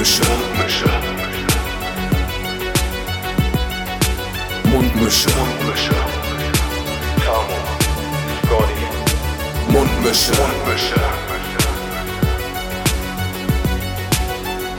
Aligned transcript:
Mundmische. 0.00 0.24
Mundmische. 4.64 5.28
Mundmische. 5.28 5.94
Tamo. 7.22 7.58
Scotty. 8.46 8.86
Mundmische. 9.70 10.32
Mundmische. 10.40 11.00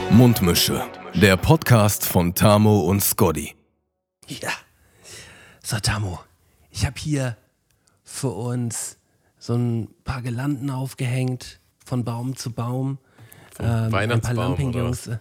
Mundmische. 0.10 0.90
Der 1.14 1.38
Podcast 1.38 2.04
von 2.04 2.34
Tamo 2.34 2.80
und 2.80 3.04
Scotty. 3.04 3.54
Ja. 4.28 4.50
So, 5.64 5.80
Tamo, 5.80 6.20
ich 6.72 6.84
habe 6.88 7.00
hier 7.00 7.38
für 8.04 8.32
uns 8.32 8.98
so 9.38 9.54
ein 9.54 9.88
paar 10.04 10.24
Gelanden 10.24 10.72
aufgehängt, 10.72 11.60
von 11.86 12.04
Baum 12.04 12.36
zu 12.36 12.52
Baum. 12.52 12.98
Ähm, 13.62 13.94
ein 13.94 14.22
paar 14.22 14.34
Lampingjons. 14.34 15.08
äh, 15.08 15.18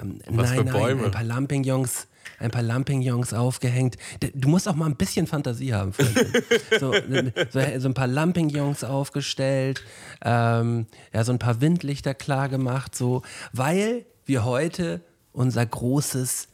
Ähm, 0.00 0.20
nein, 0.28 0.64
nein, 0.64 1.04
ein 1.04 1.10
paar 1.10 1.24
Lampingjons. 1.24 2.08
Ein 2.38 2.50
paar 2.50 2.62
Lampingjons 2.62 3.32
aufgehängt. 3.32 3.96
Du 4.34 4.48
musst 4.48 4.68
auch 4.68 4.74
mal 4.74 4.86
ein 4.86 4.96
bisschen 4.96 5.26
Fantasie 5.26 5.72
haben, 5.72 5.92
so, 6.78 6.92
so, 6.92 7.60
so 7.78 7.88
ein 7.88 7.94
paar 7.94 8.08
Lampingjons 8.08 8.84
aufgestellt, 8.84 9.82
ähm, 10.22 10.86
ja, 11.14 11.24
so 11.24 11.32
ein 11.32 11.38
paar 11.38 11.62
Windlichter 11.62 12.12
klar 12.12 12.50
gemacht, 12.50 12.94
so, 12.94 13.22
weil 13.52 14.04
wir 14.26 14.44
heute 14.44 15.00
unser 15.32 15.64
großes 15.64 16.48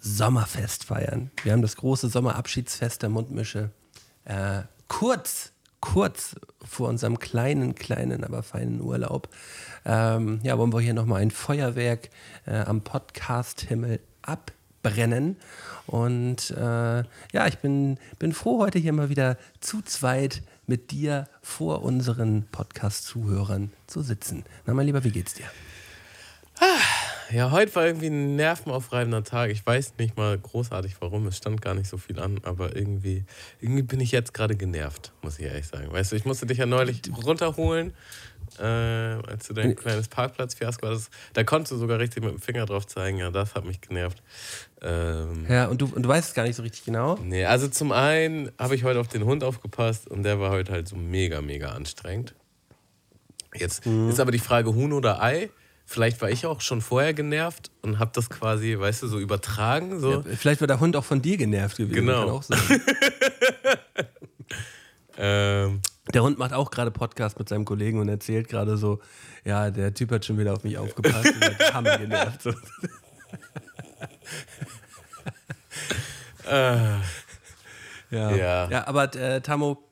Sommerfest 0.00 0.84
feiern. 0.84 1.30
Wir 1.44 1.52
haben 1.52 1.62
das 1.62 1.76
große 1.76 2.08
Sommerabschiedsfest 2.08 3.02
der 3.02 3.10
Mundmische. 3.10 3.70
Äh, 4.24 4.62
kurz, 4.88 5.52
kurz 5.80 6.34
vor 6.64 6.88
unserem 6.88 7.18
kleinen, 7.20 7.76
kleinen, 7.76 8.24
aber 8.24 8.42
feinen 8.42 8.80
Urlaub. 8.80 9.28
Ähm, 9.84 10.40
ja, 10.42 10.58
wollen 10.58 10.72
wir 10.72 10.80
hier 10.80 10.94
nochmal 10.94 11.22
ein 11.22 11.30
Feuerwerk 11.30 12.10
äh, 12.46 12.60
am 12.60 12.82
Podcast-Himmel 12.82 14.00
abbrennen. 14.22 15.36
Und 15.86 16.50
äh, 16.50 17.02
ja, 17.32 17.46
ich 17.46 17.58
bin, 17.58 17.98
bin 18.18 18.32
froh, 18.32 18.60
heute 18.60 18.78
hier 18.78 18.92
mal 18.92 19.08
wieder 19.08 19.36
zu 19.60 19.82
zweit 19.82 20.42
mit 20.66 20.90
dir 20.90 21.28
vor 21.42 21.82
unseren 21.82 22.46
Podcast-Zuhörern 22.52 23.72
zu 23.86 24.02
sitzen. 24.02 24.44
Na, 24.66 24.74
mein 24.74 24.86
Lieber, 24.86 25.04
wie 25.04 25.10
geht's 25.10 25.34
dir? 25.34 25.46
Ja, 27.32 27.50
heute 27.50 27.74
war 27.74 27.86
irgendwie 27.86 28.08
ein 28.08 28.36
nervenaufreibender 28.36 29.24
Tag. 29.24 29.50
Ich 29.50 29.64
weiß 29.64 29.94
nicht 29.98 30.18
mal 30.18 30.38
großartig 30.38 30.96
warum. 31.00 31.26
Es 31.26 31.38
stand 31.38 31.62
gar 31.62 31.74
nicht 31.74 31.88
so 31.88 31.96
viel 31.96 32.20
an, 32.20 32.40
aber 32.42 32.76
irgendwie, 32.76 33.24
irgendwie 33.58 33.82
bin 33.82 34.00
ich 34.00 34.12
jetzt 34.12 34.34
gerade 34.34 34.54
genervt, 34.54 35.12
muss 35.22 35.38
ich 35.38 35.46
ehrlich 35.46 35.66
sagen. 35.66 35.90
Weißt 35.90 36.12
du, 36.12 36.16
ich 36.16 36.26
musste 36.26 36.44
dich 36.44 36.58
ja 36.58 36.66
neulich 36.66 37.00
runterholen, 37.24 37.94
äh, 38.58 38.62
als 38.62 39.48
du 39.48 39.54
dein 39.54 39.74
kleines 39.76 40.08
Parkplatzfiasko 40.08 40.86
hattest. 40.86 41.10
Da 41.32 41.44
konntest 41.44 41.72
du 41.72 41.76
sogar 41.76 41.98
richtig 41.98 42.22
mit 42.22 42.32
dem 42.32 42.40
Finger 42.40 42.66
drauf 42.66 42.86
zeigen. 42.86 43.18
Ja, 43.18 43.30
das 43.30 43.54
hat 43.54 43.64
mich 43.64 43.80
genervt. 43.80 44.22
Ähm, 44.80 45.46
Ja, 45.48 45.66
und 45.66 45.80
du, 45.80 45.86
und 45.86 46.02
du 46.02 46.08
weißt 46.08 46.28
es 46.30 46.34
gar 46.34 46.44
nicht 46.44 46.56
so 46.56 46.62
richtig 46.62 46.84
genau. 46.84 47.18
Nee, 47.22 47.44
also 47.44 47.68
zum 47.68 47.92
einen 47.92 48.50
habe 48.58 48.74
ich 48.74 48.84
heute 48.84 49.00
auf 49.00 49.08
den 49.08 49.24
Hund 49.24 49.44
aufgepasst 49.44 50.08
und 50.08 50.22
der 50.22 50.40
war 50.40 50.50
heute 50.50 50.72
halt 50.72 50.88
so 50.88 50.96
mega, 50.96 51.40
mega 51.40 51.70
anstrengend. 51.70 52.34
Jetzt 53.54 53.86
ist 53.86 54.18
aber 54.20 54.32
die 54.32 54.38
Frage 54.38 54.74
Huhn 54.74 54.92
oder 54.92 55.22
Ei. 55.22 55.50
Vielleicht 55.84 56.22
war 56.22 56.30
ich 56.30 56.46
auch 56.46 56.62
schon 56.62 56.80
vorher 56.80 57.12
genervt 57.12 57.70
und 57.82 57.98
habe 57.98 58.12
das 58.14 58.30
quasi, 58.30 58.78
weißt 58.78 59.02
du, 59.02 59.08
so 59.08 59.18
übertragen. 59.18 60.00
So. 60.00 60.12
Ja, 60.12 60.22
vielleicht 60.38 60.60
wird 60.60 60.70
der 60.70 60.80
Hund 60.80 60.96
auch 60.96 61.04
von 61.04 61.20
dir 61.20 61.36
genervt 61.36 61.76
gewesen. 61.76 62.06
Genau. 62.06 62.20
Kann 62.20 62.30
auch 62.30 62.42
sein. 62.42 62.58
Ähm, 65.18 65.80
Der 66.12 66.22
Hund 66.22 66.38
macht 66.38 66.52
auch 66.52 66.70
gerade 66.70 66.90
Podcast 66.90 67.38
mit 67.38 67.48
seinem 67.48 67.64
Kollegen 67.64 68.00
und 68.00 68.08
erzählt 68.08 68.48
gerade 68.48 68.76
so, 68.76 69.00
ja, 69.44 69.70
der 69.70 69.94
Typ 69.94 70.10
hat 70.10 70.24
schon 70.24 70.36
wieder 70.38 70.52
auf 70.52 70.64
mich 70.64 70.76
aufgepasst 70.76 71.32
und 71.32 71.44
hat 71.44 71.74
Hammer 71.74 71.98
genervt. 71.98 72.48
Ja. 78.10 78.30
Ja. 78.36 78.68
ja, 78.68 78.86
aber 78.86 79.14
äh, 79.14 79.40
Tammo, 79.40 79.82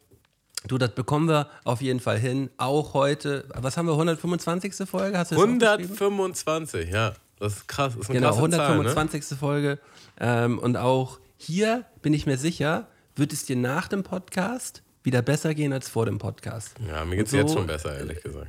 du, 0.67 0.77
das 0.77 0.91
bekommen 0.95 1.27
wir 1.29 1.49
auf 1.65 1.81
jeden 1.81 2.01
Fall 2.01 2.19
hin. 2.19 2.51
Auch 2.59 2.93
heute, 2.93 3.47
was 3.55 3.79
haben 3.79 3.87
wir, 3.87 3.93
125. 3.93 4.75
Folge? 4.89 5.17
Hast 5.17 5.31
du 5.31 5.37
das 5.37 5.45
aufgeschrieben? 5.45 5.63
125, 5.63 6.91
ja. 6.91 7.15
Das 7.39 7.55
ist 7.57 7.69
krass. 7.69 7.95
Das 7.95 8.03
ist 8.03 8.13
Genau, 8.13 8.29
krasse 8.29 8.51
Zahl, 8.51 8.77
ne? 8.77 8.91
125. 8.91 9.39
Folge. 9.39 9.79
Ähm, 10.19 10.59
und 10.59 10.77
auch 10.77 11.19
hier 11.39 11.87
bin 12.03 12.13
ich 12.13 12.27
mir 12.27 12.37
sicher, 12.37 12.89
wird 13.17 13.33
es 13.33 13.47
dir 13.47 13.57
nach 13.57 13.89
dem 13.89 14.03
Podcast 14.03 14.83
wieder 15.03 15.23
besser 15.23 15.55
gehen 15.55 15.73
als 15.73 15.89
vor 15.89 16.07
dem 16.07 16.19
Podcast. 16.19 16.75
Ja, 16.87 17.05
mir 17.05 17.17
geht 17.17 17.27
es 17.27 17.33
so- 17.33 17.37
jetzt 17.39 17.53
schon 17.53 17.67
besser, 17.67 17.97
ehrlich 17.99 18.23
gesagt. 18.23 18.49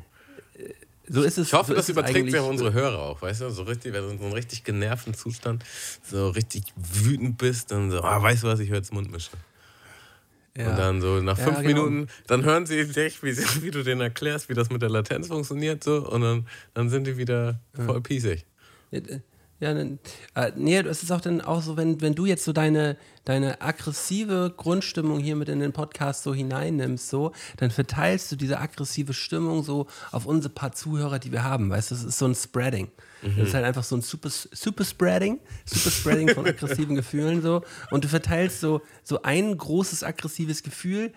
So 1.07 1.23
ist 1.23 1.37
es. 1.37 1.47
Ich 1.47 1.53
hoffe, 1.53 1.71
so 1.71 1.75
das 1.75 1.89
überträgt 1.89 2.31
sich 2.31 2.39
auf 2.39 2.47
unsere 2.49 2.71
Hörer 2.71 2.99
auch, 2.99 3.21
weißt 3.21 3.41
du? 3.41 3.49
So 3.49 3.63
richtig, 3.63 3.91
wenn 3.91 4.03
du 4.03 4.09
in 4.11 4.17
so 4.19 4.23
einem 4.25 4.33
richtig 4.33 4.63
genervten 4.63 5.13
Zustand 5.13 5.63
so 6.09 6.29
richtig 6.29 6.63
wütend 6.75 7.37
bist, 7.37 7.71
dann 7.71 7.91
so, 7.91 8.01
ah, 8.01 8.21
weißt 8.21 8.43
du 8.43 8.47
was, 8.47 8.59
ich 8.59 8.69
höre 8.69 8.77
jetzt 8.77 8.93
Mundmische. 8.93 9.31
Ja. 10.55 10.69
Und 10.69 10.77
dann 10.77 11.01
so 11.01 11.19
nach 11.21 11.37
Ja, 11.37 11.45
fünf 11.45 11.61
genau. 11.61 11.85
Minuten, 11.85 12.07
dann 12.27 12.43
hören 12.43 12.65
sie 12.65 12.85
dich, 12.85 13.23
wie, 13.23 13.35
wie 13.61 13.71
du 13.71 13.83
denen 13.83 14.01
erklärst, 14.01 14.47
wie 14.49 14.53
das 14.53 14.69
mit 14.69 14.81
der 14.81 14.89
Latenz 14.89 15.27
funktioniert, 15.27 15.83
so, 15.83 16.07
und 16.09 16.21
dann, 16.21 16.47
dann 16.73 16.89
sind 16.89 17.07
die 17.07 17.17
wieder 17.17 17.59
voll 17.73 18.01
piesig. 18.01 18.45
Ja, 19.61 19.75
dann, 19.75 19.99
äh, 20.33 20.51
nee, 20.55 20.77
es 20.79 21.03
ist 21.03 21.11
auch 21.11 21.21
dann 21.21 21.39
auch 21.39 21.61
so, 21.61 21.77
wenn, 21.77 22.01
wenn 22.01 22.15
du 22.15 22.25
jetzt 22.25 22.43
so 22.43 22.51
deine, 22.51 22.97
deine 23.25 23.61
aggressive 23.61 24.51
Grundstimmung 24.57 25.19
hier 25.19 25.35
mit 25.35 25.49
in 25.49 25.59
den 25.59 25.71
Podcast 25.71 26.23
so 26.23 26.33
hineinnimmst, 26.33 27.07
so, 27.07 27.31
dann 27.57 27.69
verteilst 27.69 28.31
du 28.31 28.35
diese 28.35 28.59
aggressive 28.59 29.13
Stimmung 29.13 29.63
so 29.63 29.85
auf 30.11 30.25
unsere 30.25 30.51
paar 30.51 30.71
Zuhörer, 30.71 31.19
die 31.19 31.31
wir 31.31 31.43
haben. 31.43 31.69
Weißt 31.69 31.91
du, 31.91 31.95
das 31.95 32.03
ist 32.03 32.17
so 32.17 32.25
ein 32.25 32.33
Spreading. 32.33 32.89
Das 33.37 33.49
ist 33.49 33.53
halt 33.53 33.65
einfach 33.65 33.83
so 33.83 33.95
ein 33.95 34.01
Super, 34.01 34.29
Super 34.31 34.83
Spreading, 34.83 35.39
Super 35.65 35.91
Spreading 35.91 36.29
von 36.29 36.47
aggressiven 36.47 36.95
Gefühlen 36.95 37.43
so. 37.43 37.61
Und 37.91 38.03
du 38.03 38.07
verteilst 38.07 38.61
so, 38.61 38.81
so 39.03 39.21
ein 39.21 39.55
großes 39.55 40.03
aggressives 40.03 40.63
Gefühl 40.63 41.13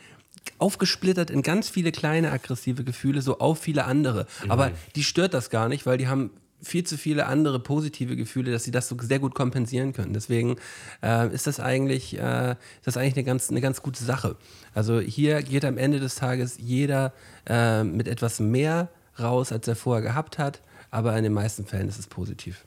aufgesplittert 0.58 1.30
in 1.30 1.40
ganz 1.40 1.70
viele 1.70 1.92
kleine 1.92 2.30
aggressive 2.30 2.84
Gefühle, 2.84 3.22
so 3.22 3.38
auf 3.38 3.58
viele 3.58 3.86
andere. 3.86 4.26
Aber 4.48 4.72
die 4.96 5.02
stört 5.04 5.32
das 5.32 5.48
gar 5.48 5.70
nicht, 5.70 5.86
weil 5.86 5.96
die 5.96 6.08
haben 6.08 6.30
viel 6.64 6.84
zu 6.84 6.96
viele 6.98 7.26
andere 7.26 7.60
positive 7.60 8.16
Gefühle, 8.16 8.52
dass 8.52 8.64
sie 8.64 8.70
das 8.70 8.88
so 8.88 8.96
sehr 9.00 9.18
gut 9.18 9.34
kompensieren 9.34 9.92
können. 9.92 10.12
Deswegen 10.12 10.56
äh, 11.02 11.32
ist 11.32 11.46
das 11.46 11.60
eigentlich, 11.60 12.18
äh, 12.18 12.52
ist 12.52 12.86
das 12.86 12.96
eigentlich 12.96 13.14
eine 13.14 13.24
ganz, 13.24 13.50
eine 13.50 13.60
ganz 13.60 13.82
gute 13.82 14.02
Sache. 14.02 14.36
Also 14.74 15.00
hier 15.00 15.42
geht 15.42 15.64
am 15.64 15.78
Ende 15.78 16.00
des 16.00 16.16
Tages 16.16 16.56
jeder 16.58 17.12
äh, 17.46 17.84
mit 17.84 18.08
etwas 18.08 18.40
mehr 18.40 18.88
raus, 19.18 19.52
als 19.52 19.68
er 19.68 19.76
vorher 19.76 20.02
gehabt 20.02 20.38
hat, 20.38 20.60
aber 20.90 21.16
in 21.16 21.22
den 21.24 21.32
meisten 21.32 21.66
Fällen 21.66 21.88
ist 21.88 21.98
es 21.98 22.06
positiv. 22.06 22.64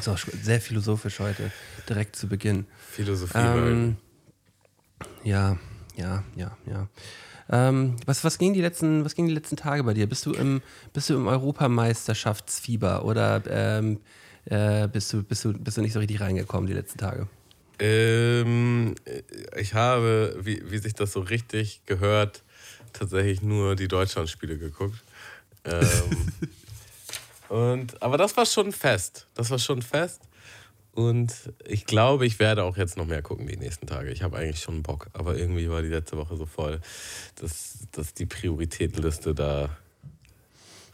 So, 0.00 0.16
sehr 0.42 0.60
philosophisch 0.60 1.18
heute, 1.20 1.52
direkt 1.88 2.16
zu 2.16 2.26
Beginn. 2.26 2.66
Philosophie. 2.90 3.38
Ähm, 3.38 3.96
ja, 5.24 5.58
ja, 5.96 6.24
ja, 6.36 6.56
ja. 6.66 6.88
Ähm, 7.50 7.96
was, 8.06 8.22
was, 8.24 8.38
ging 8.38 8.52
die 8.54 8.60
letzten, 8.60 9.04
was 9.04 9.14
ging 9.14 9.26
die 9.26 9.34
letzten 9.34 9.56
Tage 9.56 9.82
bei 9.82 9.94
dir? 9.94 10.08
Bist 10.08 10.24
du 10.26 10.32
im, 10.32 10.62
bist 10.92 11.10
du 11.10 11.14
im 11.14 11.26
Europameisterschaftsfieber 11.26 13.04
oder 13.04 13.42
ähm, 13.48 14.00
äh, 14.44 14.86
bist, 14.88 15.12
du, 15.12 15.22
bist, 15.22 15.44
du, 15.44 15.52
bist 15.52 15.76
du 15.76 15.82
nicht 15.82 15.92
so 15.92 15.98
richtig 15.98 16.20
reingekommen 16.20 16.66
die 16.66 16.74
letzten 16.74 16.98
Tage? 16.98 17.26
ähm, 17.80 18.94
ich 19.56 19.74
habe, 19.74 20.36
wie, 20.40 20.62
wie 20.70 20.78
sich 20.78 20.94
das 20.94 21.12
so 21.12 21.20
richtig 21.20 21.82
gehört, 21.86 22.42
tatsächlich 22.92 23.42
nur 23.42 23.74
die 23.74 23.88
Deutschlandspiele 23.88 24.58
geguckt. 24.58 25.02
Ähm, 25.64 26.32
und, 27.48 28.02
aber 28.02 28.18
das 28.18 28.36
war 28.36 28.46
schon 28.46 28.72
fest. 28.72 29.26
Das 29.34 29.50
war 29.50 29.58
schon 29.58 29.82
fest. 29.82 30.20
Und 30.92 31.32
ich 31.64 31.86
glaube, 31.86 32.26
ich 32.26 32.38
werde 32.38 32.64
auch 32.64 32.76
jetzt 32.76 32.96
noch 32.96 33.06
mehr 33.06 33.22
gucken 33.22 33.46
die 33.46 33.56
nächsten 33.56 33.86
Tage. 33.86 34.10
Ich 34.10 34.22
habe 34.22 34.36
eigentlich 34.36 34.60
schon 34.60 34.82
Bock, 34.82 35.08
aber 35.12 35.36
irgendwie 35.36 35.70
war 35.70 35.82
die 35.82 35.88
letzte 35.88 36.16
Woche 36.16 36.36
so 36.36 36.46
voll, 36.46 36.80
dass, 37.36 37.86
dass 37.92 38.12
die 38.14 38.26
Prioritätenliste 38.26 39.34
da 39.34 39.70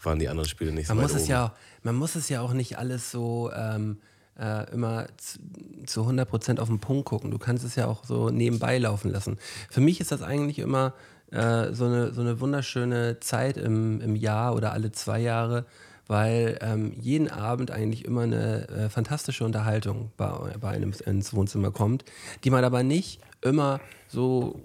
waren 0.03 0.19
die 0.19 0.29
anderen 0.29 0.47
Spiele 0.47 0.71
nicht 0.71 0.87
so 0.87 0.93
Man 0.93 1.03
weit 1.03 1.11
muss, 1.11 1.21
es 1.21 1.23
oben. 1.23 1.31
ja, 1.31 1.55
man 1.83 1.95
muss 1.95 2.15
es 2.15 2.29
ja 2.29 2.41
auch 2.41 2.53
nicht 2.53 2.77
alles 2.77 3.11
so 3.11 3.51
ähm, 3.53 3.97
äh, 4.39 4.71
immer 4.71 5.07
zu, 5.17 5.39
zu 5.85 6.01
100% 6.07 6.59
auf 6.59 6.67
den 6.67 6.79
Punkt 6.79 7.05
gucken. 7.05 7.31
Du 7.31 7.37
kannst 7.37 7.65
es 7.65 7.75
ja 7.75 7.87
auch 7.87 8.05
so 8.05 8.29
nebenbei 8.29 8.77
laufen 8.77 9.11
lassen. 9.11 9.37
Für 9.69 9.81
mich 9.81 9.99
ist 9.99 10.11
das 10.11 10.21
eigentlich 10.21 10.59
immer 10.59 10.93
äh, 11.31 11.73
so, 11.73 11.85
eine, 11.85 12.13
so 12.13 12.21
eine 12.21 12.39
wunderschöne 12.39 13.19
Zeit 13.19 13.57
im, 13.57 14.01
im 14.01 14.15
Jahr 14.15 14.55
oder 14.55 14.71
alle 14.73 14.91
zwei 14.91 15.19
Jahre, 15.19 15.65
weil 16.07 16.57
ähm, 16.61 16.93
jeden 16.99 17.29
Abend 17.29 17.71
eigentlich 17.71 18.05
immer 18.05 18.21
eine 18.21 18.67
äh, 18.69 18.89
fantastische 18.89 19.43
Unterhaltung 19.45 20.11
bei, 20.17 20.31
bei 20.59 20.69
einem 20.69 20.93
ins 21.05 21.33
Wohnzimmer 21.33 21.71
kommt, 21.71 22.05
die 22.43 22.49
man 22.49 22.63
aber 22.63 22.83
nicht 22.83 23.19
immer 23.41 23.79
so 24.07 24.61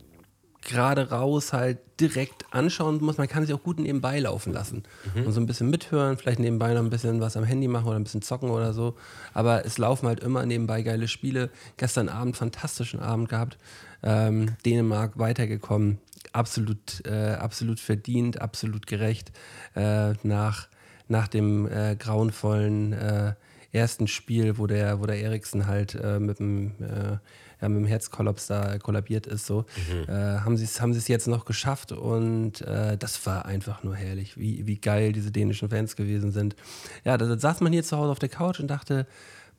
gerade 0.62 1.10
raus 1.10 1.52
halt 1.52 1.78
direkt 2.00 2.46
anschauen 2.52 3.02
muss. 3.02 3.18
Man 3.18 3.28
kann 3.28 3.44
sich 3.44 3.54
auch 3.54 3.62
gut 3.62 3.78
nebenbei 3.78 4.20
laufen 4.20 4.52
lassen 4.52 4.84
und 5.14 5.32
so 5.32 5.40
ein 5.40 5.46
bisschen 5.46 5.70
mithören, 5.70 6.16
vielleicht 6.16 6.38
nebenbei 6.38 6.72
noch 6.72 6.80
ein 6.80 6.90
bisschen 6.90 7.20
was 7.20 7.36
am 7.36 7.44
Handy 7.44 7.68
machen 7.68 7.88
oder 7.88 7.98
ein 7.98 8.04
bisschen 8.04 8.22
zocken 8.22 8.50
oder 8.50 8.72
so. 8.72 8.96
Aber 9.34 9.66
es 9.66 9.78
laufen 9.78 10.06
halt 10.06 10.20
immer 10.20 10.46
nebenbei 10.46 10.82
geile 10.82 11.08
Spiele. 11.08 11.50
Gestern 11.76 12.08
Abend 12.08 12.36
fantastischen 12.36 13.00
Abend 13.00 13.28
gehabt. 13.28 13.58
Ähm, 14.02 14.56
Dänemark 14.64 15.18
weitergekommen. 15.18 15.98
Absolut, 16.32 17.04
äh, 17.06 17.34
absolut 17.34 17.78
verdient, 17.78 18.40
absolut 18.40 18.86
gerecht. 18.86 19.32
Äh, 19.74 20.14
nach, 20.22 20.68
nach 21.12 21.28
dem 21.28 21.68
äh, 21.68 21.94
grauenvollen 21.94 22.92
äh, 22.92 23.34
ersten 23.70 24.08
Spiel, 24.08 24.58
wo 24.58 24.66
der, 24.66 25.00
wo 25.00 25.06
der 25.06 25.20
Eriksen 25.20 25.66
halt 25.66 25.94
äh, 25.94 26.18
mit 26.18 26.40
dem 26.40 26.72
äh, 26.80 27.18
ja, 27.60 27.68
mit 27.68 27.78
dem 27.78 27.86
Herzkollaps 27.86 28.48
da 28.48 28.78
kollabiert 28.78 29.28
ist, 29.28 29.46
so, 29.46 29.64
äh, 30.08 30.12
haben 30.12 30.56
sie 30.56 30.64
es 30.64 30.80
haben 30.80 30.92
sie's 30.92 31.06
jetzt 31.06 31.28
noch 31.28 31.44
geschafft 31.44 31.92
und 31.92 32.60
äh, 32.62 32.98
das 32.98 33.24
war 33.24 33.46
einfach 33.46 33.84
nur 33.84 33.94
herrlich, 33.94 34.36
wie, 34.36 34.66
wie 34.66 34.78
geil 34.78 35.12
diese 35.12 35.30
dänischen 35.30 35.68
Fans 35.70 35.94
gewesen 35.94 36.32
sind. 36.32 36.56
Ja, 37.04 37.16
da, 37.16 37.26
da 37.26 37.38
saß 37.38 37.60
man 37.60 37.72
hier 37.72 37.84
zu 37.84 37.96
Hause 37.96 38.10
auf 38.10 38.18
der 38.18 38.28
Couch 38.28 38.58
und 38.58 38.66
dachte, 38.66 39.06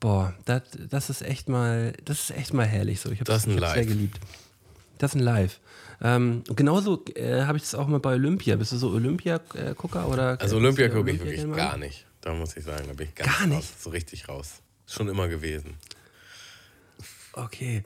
boah, 0.02 0.34
das, 0.44 0.64
das 0.90 1.10
ist 1.10 1.22
echt 1.22 1.48
mal, 1.48 1.94
das 2.04 2.30
ist 2.30 2.38
echt 2.38 2.54
mal 2.54 2.66
herrlich 2.66 3.00
so. 3.00 3.10
Ich 3.10 3.22
habe 3.22 3.32
hab's 3.32 3.44
sehr 3.44 3.86
geliebt. 3.86 4.20
Das 4.98 5.12
ist 5.12 5.16
ein 5.16 5.24
Live. 5.24 5.62
Ähm, 6.04 6.44
und 6.50 6.58
genauso 6.58 7.06
äh, 7.16 7.44
habe 7.44 7.58
ich 7.58 7.64
das 7.64 7.76
auch 7.76 7.88
mal 7.88 8.00
bei 8.00 8.14
Olympia. 8.14 8.58
Bist 8.58 8.74
du 8.74 8.78
so 8.78 8.90
Olympia-Gucker 8.90 10.10
oder? 10.10 10.40
Also 10.40 10.58
Olympia 10.58 10.90
du 10.90 10.96
gucke 10.96 11.12
ich 11.12 11.20
wirklich 11.20 11.56
gar 11.56 11.78
nicht. 11.78 12.06
Da 12.22 12.34
muss 12.34 12.56
ich 12.56 12.64
sagen, 12.64 12.86
da 12.88 12.94
bin 12.94 13.08
ich 13.08 13.16
ganz 13.16 13.38
Gar 13.38 13.48
nicht? 13.48 13.58
raus. 13.58 13.74
So 13.80 13.90
richtig 13.90 14.30
raus. 14.30 14.62
Schon 14.86 15.08
immer 15.08 15.28
gewesen. 15.28 15.76
Okay. 17.34 17.84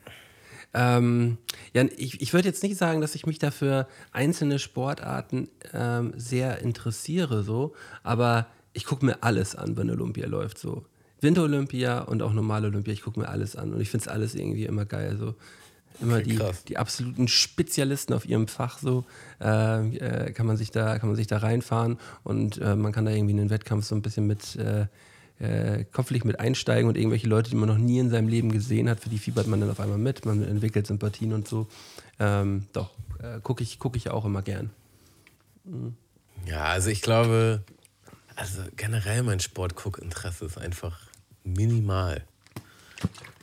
Ähm, 0.73 1.37
ja, 1.73 1.85
ich, 1.95 2.21
ich 2.21 2.33
würde 2.33 2.47
jetzt 2.47 2.61
nicht 2.63 2.77
sagen, 2.77 3.01
dass 3.01 3.15
ich 3.15 3.25
mich 3.25 3.39
dafür 3.39 3.87
einzelne 4.11 4.59
Sportarten 4.59 5.49
ähm, 5.73 6.13
sehr 6.17 6.59
interessiere, 6.59 7.43
so, 7.43 7.73
aber 8.03 8.47
ich 8.73 8.85
gucke 8.85 9.05
mir 9.05 9.23
alles 9.23 9.55
an, 9.55 9.77
wenn 9.77 9.89
Olympia 9.89 10.27
läuft. 10.27 10.59
So. 10.59 10.85
Winter-Olympia 11.21 12.01
und 12.01 12.21
auch 12.21 12.33
normale 12.33 12.67
Olympia, 12.67 12.93
ich 12.93 13.01
gucke 13.01 13.19
mir 13.19 13.29
alles 13.29 13.55
an 13.55 13.73
und 13.73 13.81
ich 13.81 13.89
finde 13.89 14.03
es 14.03 14.07
alles 14.07 14.35
irgendwie 14.35 14.65
immer 14.65 14.85
geil. 14.85 15.17
So. 15.17 15.35
Immer 15.99 16.21
die, 16.21 16.39
die 16.67 16.77
absoluten 16.77 17.27
Spezialisten 17.27 18.13
auf 18.13 18.25
ihrem 18.25 18.47
Fach, 18.47 18.77
so 18.77 19.05
äh, 19.41 19.97
äh, 19.97 20.31
kann, 20.31 20.45
man 20.45 20.57
sich 20.57 20.71
da, 20.71 20.99
kann 20.99 21.09
man 21.09 21.15
sich 21.15 21.27
da 21.27 21.37
reinfahren 21.37 21.97
und 22.23 22.59
äh, 22.59 22.75
man 22.75 22.91
kann 22.91 23.05
da 23.05 23.11
irgendwie 23.11 23.31
in 23.31 23.37
den 23.37 23.49
Wettkampf 23.49 23.85
so 23.85 23.95
ein 23.95 24.01
bisschen 24.01 24.27
mit 24.27 24.55
äh, 24.57 24.85
äh, 25.39 25.85
kopflich 25.85 26.23
mit 26.23 26.39
einsteigen 26.39 26.87
und 26.87 26.97
irgendwelche 26.97 27.27
Leute, 27.27 27.49
die 27.49 27.55
man 27.55 27.69
noch 27.69 27.77
nie 27.77 27.99
in 27.99 28.09
seinem 28.09 28.27
Leben 28.27 28.51
gesehen 28.51 28.89
hat, 28.89 28.99
für 28.99 29.09
die 29.09 29.17
fiebert 29.17 29.47
man 29.47 29.59
dann 29.59 29.69
auf 29.69 29.79
einmal 29.79 29.97
mit, 29.97 30.25
man 30.25 30.43
entwickelt 30.43 30.87
Sympathien 30.87 31.33
und 31.33 31.47
so. 31.47 31.67
Ähm, 32.19 32.67
doch, 32.73 32.91
äh, 33.21 33.39
gucke 33.41 33.63
ich, 33.63 33.79
guck 33.79 33.95
ich 33.95 34.09
auch 34.09 34.25
immer 34.25 34.41
gern. 34.41 34.71
Ja, 36.45 36.65
also 36.65 36.89
ich 36.89 37.01
glaube, 37.01 37.63
also 38.35 38.61
generell 38.75 39.23
mein 39.23 39.39
Sportguckinteresse 39.39 40.45
ist 40.45 40.57
einfach 40.57 40.99
minimal. 41.43 42.23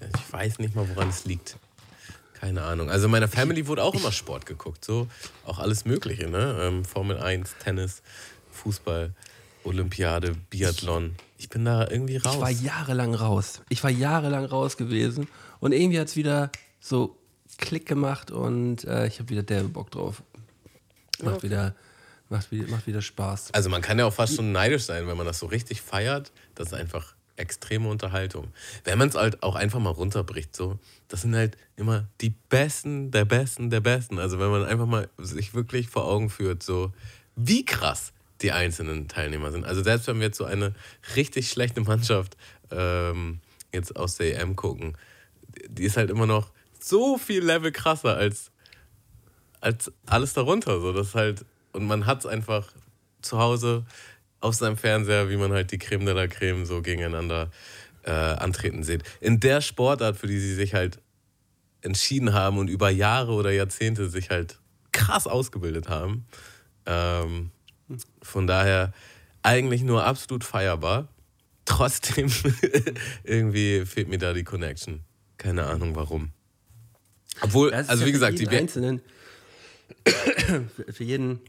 Ich 0.00 0.32
weiß 0.32 0.58
nicht 0.58 0.74
mal, 0.74 0.88
woran 0.88 1.08
es 1.08 1.24
liegt. 1.24 1.56
Keine 2.44 2.60
Ahnung. 2.60 2.90
Also 2.90 3.06
in 3.06 3.10
meiner 3.10 3.26
Family 3.26 3.66
wurde 3.68 3.82
auch 3.82 3.94
immer 3.94 4.12
Sport 4.12 4.44
geguckt, 4.44 4.84
so 4.84 5.08
auch 5.46 5.58
alles 5.58 5.86
Mögliche, 5.86 6.28
ne? 6.28 6.58
Ähm, 6.60 6.84
Formel 6.84 7.16
1, 7.16 7.54
Tennis, 7.64 8.02
Fußball, 8.52 9.14
Olympiade, 9.64 10.34
Biathlon. 10.50 11.14
Ich 11.38 11.48
bin 11.48 11.64
da 11.64 11.88
irgendwie 11.88 12.18
raus. 12.18 12.34
Ich 12.34 12.40
war 12.42 12.50
jahrelang 12.50 13.14
raus. 13.14 13.62
Ich 13.70 13.82
war 13.82 13.90
jahrelang 13.90 14.44
raus 14.44 14.76
gewesen 14.76 15.26
und 15.60 15.72
irgendwie 15.72 15.98
hat 15.98 16.08
es 16.08 16.16
wieder 16.16 16.52
so 16.80 17.16
Klick 17.56 17.86
gemacht 17.86 18.30
und 18.30 18.84
äh, 18.84 19.06
ich 19.06 19.20
habe 19.20 19.30
wieder 19.30 19.42
derbe 19.42 19.70
Bock 19.70 19.90
drauf. 19.90 20.22
Macht, 21.22 21.44
wieder, 21.44 21.74
macht, 22.28 22.52
wieder, 22.52 22.68
macht 22.68 22.86
wieder 22.86 23.00
Spaß. 23.00 23.54
Also 23.54 23.70
man 23.70 23.80
kann 23.80 23.98
ja 23.98 24.04
auch 24.04 24.12
fast 24.12 24.36
schon 24.36 24.52
neidisch 24.52 24.82
sein, 24.82 25.06
wenn 25.06 25.16
man 25.16 25.24
das 25.24 25.38
so 25.38 25.46
richtig 25.46 25.80
feiert. 25.80 26.30
Das 26.54 26.66
ist 26.66 26.74
einfach 26.74 27.14
extreme 27.36 27.88
Unterhaltung. 27.88 28.48
Wenn 28.84 28.98
man 28.98 29.08
es 29.08 29.14
halt 29.14 29.42
auch 29.42 29.54
einfach 29.54 29.80
mal 29.80 29.90
runterbricht, 29.90 30.54
so, 30.54 30.78
das 31.08 31.22
sind 31.22 31.34
halt 31.34 31.56
immer 31.76 32.06
die 32.20 32.34
Besten 32.48 33.10
der 33.10 33.24
Besten 33.24 33.70
der 33.70 33.80
Besten. 33.80 34.18
Also 34.18 34.38
wenn 34.38 34.50
man 34.50 34.64
einfach 34.64 34.86
mal 34.86 35.08
sich 35.18 35.54
wirklich 35.54 35.88
vor 35.88 36.06
Augen 36.06 36.30
führt, 36.30 36.62
so 36.62 36.92
wie 37.36 37.64
krass 37.64 38.12
die 38.42 38.52
einzelnen 38.52 39.08
Teilnehmer 39.08 39.50
sind. 39.52 39.64
Also 39.64 39.82
selbst 39.82 40.06
wenn 40.06 40.18
wir 40.18 40.26
jetzt 40.26 40.38
so 40.38 40.44
eine 40.44 40.74
richtig 41.16 41.48
schlechte 41.48 41.80
Mannschaft 41.80 42.36
ähm, 42.70 43.40
jetzt 43.72 43.96
aus 43.96 44.16
der 44.16 44.40
EM 44.40 44.56
gucken, 44.56 44.96
die 45.68 45.84
ist 45.84 45.96
halt 45.96 46.10
immer 46.10 46.26
noch 46.26 46.50
so 46.80 47.16
viel 47.18 47.44
Level 47.44 47.72
krasser 47.72 48.16
als 48.16 48.50
als 49.64 49.90
alles 50.06 50.34
darunter. 50.34 50.80
So, 50.80 50.92
das 50.92 51.14
halt, 51.14 51.44
und 51.72 51.86
man 51.86 52.06
hat 52.06 52.20
es 52.20 52.26
einfach 52.26 52.72
zu 53.22 53.38
Hause 53.38 53.84
auf 54.44 54.54
seinem 54.54 54.76
Fernseher, 54.76 55.30
wie 55.30 55.36
man 55.36 55.52
halt 55.52 55.72
die 55.72 55.78
Creme 55.78 56.04
de 56.04 56.14
la 56.14 56.26
Creme 56.26 56.66
so 56.66 56.82
gegeneinander 56.82 57.50
äh, 58.04 58.10
antreten 58.10 58.82
sieht. 58.84 59.02
In 59.20 59.40
der 59.40 59.62
Sportart, 59.62 60.18
für 60.18 60.26
die 60.26 60.38
sie 60.38 60.54
sich 60.54 60.74
halt 60.74 61.00
entschieden 61.80 62.34
haben 62.34 62.58
und 62.58 62.68
über 62.68 62.90
Jahre 62.90 63.32
oder 63.32 63.50
Jahrzehnte 63.50 64.08
sich 64.08 64.28
halt 64.28 64.58
krass 64.92 65.26
ausgebildet 65.26 65.88
haben. 65.88 66.26
Ähm, 66.84 67.52
von 68.20 68.46
daher 68.46 68.92
eigentlich 69.42 69.82
nur 69.82 70.04
absolut 70.04 70.44
feierbar. 70.44 71.08
Trotzdem 71.64 72.30
irgendwie 73.24 73.86
fehlt 73.86 74.08
mir 74.08 74.18
da 74.18 74.34
die 74.34 74.44
Connection. 74.44 75.00
Keine 75.38 75.64
Ahnung 75.64 75.96
warum. 75.96 76.32
Obwohl, 77.40 77.72
also 77.72 78.04
wie 78.04 78.12
gesagt, 78.12 78.38
die 78.38 78.48
Einzelnen, 78.48 79.00
für 80.92 81.04
jeden, 81.04 81.40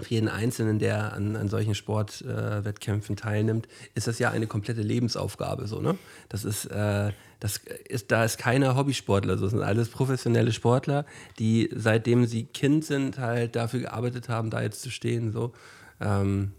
für 0.00 0.10
jeden 0.10 0.28
Einzelnen, 0.28 0.78
der 0.78 1.12
an, 1.12 1.36
an 1.36 1.48
solchen 1.48 1.74
Sportwettkämpfen 1.74 3.16
äh, 3.16 3.20
teilnimmt, 3.20 3.66
ist 3.94 4.06
das 4.06 4.18
ja 4.18 4.30
eine 4.30 4.46
komplette 4.46 4.82
Lebensaufgabe. 4.82 5.66
So, 5.66 5.80
ne? 5.80 5.96
Das 6.28 6.44
ist, 6.44 6.66
äh, 6.66 7.12
das 7.40 7.60
ist, 7.88 8.12
da 8.12 8.24
ist 8.24 8.38
keiner 8.38 8.76
Hobbysportler, 8.76 9.38
so 9.38 9.44
das 9.44 9.52
sind 9.52 9.62
alles 9.62 9.88
professionelle 9.88 10.52
Sportler, 10.52 11.06
die 11.38 11.70
seitdem 11.74 12.26
sie 12.26 12.44
Kind 12.44 12.84
sind, 12.84 13.18
halt 13.18 13.56
dafür 13.56 13.80
gearbeitet 13.80 14.28
haben, 14.28 14.50
da 14.50 14.62
jetzt 14.62 14.82
zu 14.82 14.90
stehen. 14.90 15.32
So. 15.32 15.52
Ähm, 16.00 16.52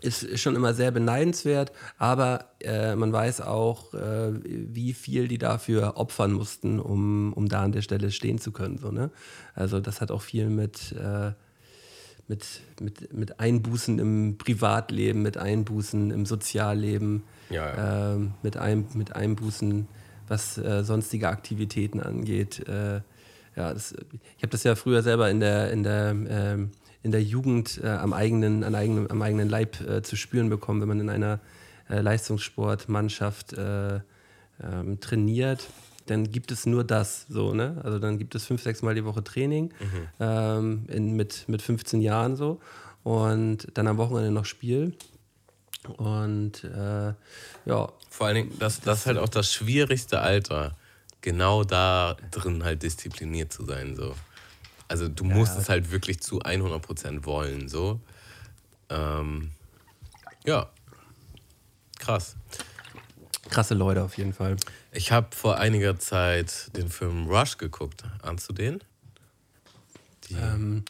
ist 0.00 0.22
ist 0.22 0.40
schon 0.40 0.54
immer 0.54 0.74
sehr 0.74 0.90
beneidenswert, 0.90 1.72
aber 1.96 2.52
äh, 2.60 2.94
man 2.94 3.12
weiß 3.12 3.40
auch, 3.40 3.92
äh, 3.94 4.32
wie 4.44 4.92
viel 4.92 5.26
die 5.26 5.38
dafür 5.38 5.96
opfern 5.96 6.32
mussten, 6.32 6.78
um, 6.78 7.32
um 7.32 7.48
da 7.48 7.62
an 7.62 7.72
der 7.72 7.82
Stelle 7.82 8.10
stehen 8.10 8.38
zu 8.38 8.52
können. 8.52 8.78
So, 8.78 8.90
ne? 8.90 9.10
Also 9.54 9.80
das 9.80 10.00
hat 10.00 10.10
auch 10.10 10.22
viel 10.22 10.50
mit, 10.50 10.92
äh, 10.92 11.32
mit, 12.28 12.60
mit, 12.80 13.12
mit 13.12 13.40
Einbußen 13.40 13.98
im 13.98 14.36
Privatleben, 14.38 15.22
mit 15.22 15.38
Einbußen 15.38 16.10
im 16.10 16.26
Sozialleben, 16.26 17.24
Ja, 17.50 17.66
ja. 17.66 18.14
ähm, 18.14 18.34
mit, 18.42 18.56
ein, 18.56 18.86
mit 18.94 19.16
Einbußen, 19.16 19.88
was 20.28 20.58
äh, 20.58 20.84
sonstige 20.84 21.28
Aktivitäten 21.28 22.00
angeht. 22.00 22.68
Äh, 22.68 23.00
ja, 23.56 23.72
das, 23.72 23.92
ich 23.92 24.42
habe 24.42 24.50
das 24.50 24.62
ja 24.62 24.74
früher 24.76 25.02
selber 25.02 25.30
in 25.30 25.40
der, 25.40 25.72
in 25.72 25.82
der, 25.82 26.10
ähm, 26.10 26.70
in 27.02 27.12
der 27.12 27.22
Jugend 27.22 27.80
äh, 27.82 27.88
am, 27.88 28.12
eigenen, 28.12 28.62
an 28.62 28.74
eigenen, 28.74 29.10
am 29.10 29.22
eigenen 29.22 29.48
Leib 29.48 29.80
äh, 29.80 30.02
zu 30.02 30.16
spüren 30.16 30.50
bekommen, 30.50 30.82
wenn 30.82 30.88
man 30.88 31.00
in 31.00 31.08
einer 31.08 31.40
äh, 31.88 32.00
Leistungssportmannschaft 32.00 33.54
äh, 33.54 34.00
ähm, 34.62 35.00
trainiert. 35.00 35.66
Dann 36.10 36.30
gibt 36.30 36.50
es 36.50 36.66
nur 36.66 36.84
das, 36.84 37.26
so, 37.28 37.54
ne? 37.54 37.80
Also 37.84 37.98
dann 37.98 38.18
gibt 38.18 38.34
es 38.34 38.44
fünf, 38.44 38.62
sechs 38.62 38.82
Mal 38.82 38.94
die 38.94 39.04
Woche 39.04 39.22
Training 39.22 39.72
ähm, 40.20 40.86
in, 40.88 41.16
mit, 41.16 41.48
mit 41.48 41.62
15 41.62 42.00
Jahren 42.00 42.36
so 42.36 42.60
und 43.04 43.68
dann 43.74 43.86
am 43.86 43.96
Wochenende 43.96 44.30
noch 44.30 44.44
Spiel. 44.44 44.94
Und 45.96 46.64
äh, 46.64 47.14
ja, 47.64 47.88
Vor 48.10 48.26
allen 48.26 48.34
Dingen, 48.34 48.58
das, 48.58 48.80
das 48.80 49.00
ist 49.00 49.06
halt 49.06 49.18
auch 49.18 49.28
das 49.28 49.52
schwierigste 49.52 50.20
Alter, 50.20 50.76
genau 51.20 51.64
da 51.64 52.16
drin 52.30 52.64
halt 52.64 52.82
diszipliniert 52.82 53.52
zu 53.52 53.64
sein. 53.64 53.96
So. 53.96 54.14
Also 54.88 55.08
du 55.08 55.24
musst 55.24 55.56
es 55.58 55.68
halt 55.68 55.90
wirklich 55.90 56.20
zu 56.20 56.40
100% 56.40 57.24
wollen. 57.24 57.68
So. 57.68 58.00
Ähm, 58.90 59.50
ja, 60.44 60.68
krass. 61.98 62.36
krasse 63.50 63.74
Leute 63.74 64.02
auf 64.02 64.16
jeden 64.16 64.32
Fall. 64.32 64.56
Ich 64.92 65.12
habe 65.12 65.28
vor 65.34 65.58
einiger 65.58 65.98
Zeit 65.98 66.74
den 66.76 66.88
Film 66.88 67.26
Rush 67.28 67.58
geguckt. 67.58 68.04
Ahnst 68.22 68.48
du 68.48 68.52
den? 68.52 68.80
Die, 70.28 70.34
Ähm, 70.34 70.84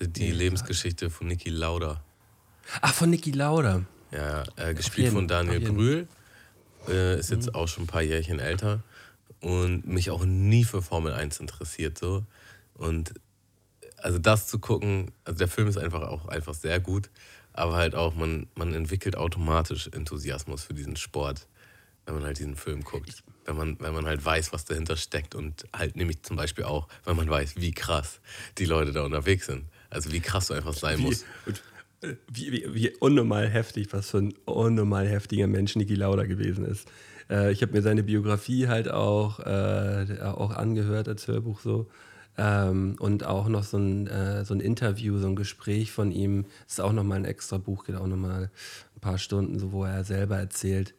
die 0.00 0.30
Lebensgeschichte 0.30 1.10
von 1.10 1.26
Niki 1.28 1.50
Lauda. 1.50 2.02
ach, 2.80 2.94
von 2.94 3.10
Niki 3.10 3.30
Lauda. 3.32 3.84
Ja, 4.10 4.42
äh, 4.56 4.74
gespielt 4.74 5.06
jeden- 5.06 5.14
von 5.14 5.28
Daniel. 5.28 5.60
Brühl. 5.60 6.08
Äh, 6.88 7.18
ist 7.18 7.30
jetzt 7.30 7.54
auch 7.54 7.68
schon 7.68 7.84
ein 7.84 7.86
paar 7.86 8.02
Jährchen 8.02 8.38
älter. 8.40 8.82
Und 9.40 9.86
mich 9.86 10.10
auch 10.10 10.24
nie 10.24 10.64
für 10.64 10.82
Formel 10.82 11.12
1 11.12 11.38
interessiert. 11.40 11.98
So. 11.98 12.24
Und 12.74 13.14
also 13.98 14.18
das 14.18 14.46
zu 14.48 14.58
gucken, 14.58 15.12
also 15.24 15.38
der 15.38 15.48
Film 15.48 15.68
ist 15.68 15.76
einfach 15.78 16.02
auch 16.02 16.26
einfach 16.28 16.54
sehr 16.54 16.80
gut, 16.80 17.10
aber 17.52 17.76
halt 17.76 17.94
auch, 17.94 18.14
man, 18.14 18.46
man 18.54 18.72
entwickelt 18.74 19.16
automatisch 19.16 19.88
Enthusiasmus 19.92 20.64
für 20.64 20.72
diesen 20.74 20.96
Sport, 20.96 21.46
wenn 22.10 22.18
man 22.18 22.26
halt 22.26 22.38
diesen 22.38 22.56
Film 22.56 22.82
guckt. 22.82 23.22
Wenn 23.44 23.56
man, 23.56 23.76
wenn 23.80 23.94
man 23.94 24.06
halt 24.06 24.24
weiß, 24.24 24.52
was 24.52 24.64
dahinter 24.64 24.96
steckt 24.96 25.34
und 25.34 25.64
halt 25.72 25.96
nämlich 25.96 26.22
zum 26.22 26.36
Beispiel 26.36 26.64
auch, 26.64 26.88
wenn 27.04 27.16
man 27.16 27.30
weiß, 27.30 27.56
wie 27.56 27.70
krass 27.70 28.20
die 28.58 28.64
Leute 28.64 28.92
da 28.92 29.02
unterwegs 29.02 29.46
sind. 29.46 29.64
Also 29.90 30.12
wie 30.12 30.20
krass 30.20 30.48
du 30.48 30.54
einfach 30.54 30.74
sein 30.74 30.98
Wie, 30.98 32.06
äh, 32.06 32.16
wie, 32.28 32.52
wie, 32.52 32.74
wie 32.74 32.90
unnormal 32.96 33.48
heftig, 33.48 33.92
was 33.92 34.10
für 34.10 34.18
ein 34.18 34.34
unnormal 34.44 35.06
heftiger 35.08 35.46
Mensch 35.46 35.76
Niki 35.76 35.94
Lauda 35.94 36.24
gewesen 36.24 36.64
ist. 36.64 36.88
Äh, 37.28 37.52
ich 37.52 37.62
habe 37.62 37.72
mir 37.72 37.82
seine 37.82 38.02
Biografie 38.02 38.66
halt 38.66 38.90
auch, 38.90 39.38
äh, 39.40 40.18
auch 40.20 40.50
angehört 40.50 41.08
als 41.08 41.28
Hörbuch 41.28 41.60
so. 41.60 41.88
Ähm, 42.36 42.96
und 42.98 43.24
auch 43.24 43.48
noch 43.48 43.64
so 43.64 43.78
ein, 43.78 44.06
äh, 44.08 44.44
so 44.44 44.54
ein 44.54 44.60
Interview, 44.60 45.18
so 45.18 45.28
ein 45.28 45.36
Gespräch 45.36 45.92
von 45.92 46.10
ihm. 46.10 46.46
Das 46.64 46.74
ist 46.74 46.80
auch 46.80 46.92
nochmal 46.92 47.18
ein 47.18 47.24
extra 47.24 47.58
Buch, 47.58 47.84
geht 47.84 47.96
auch 47.96 48.06
nochmal 48.06 48.50
ein 48.96 49.00
paar 49.00 49.18
Stunden, 49.18 49.58
so, 49.58 49.72
wo 49.72 49.84
er 49.84 50.04
selber 50.04 50.38
erzählt, 50.38 50.94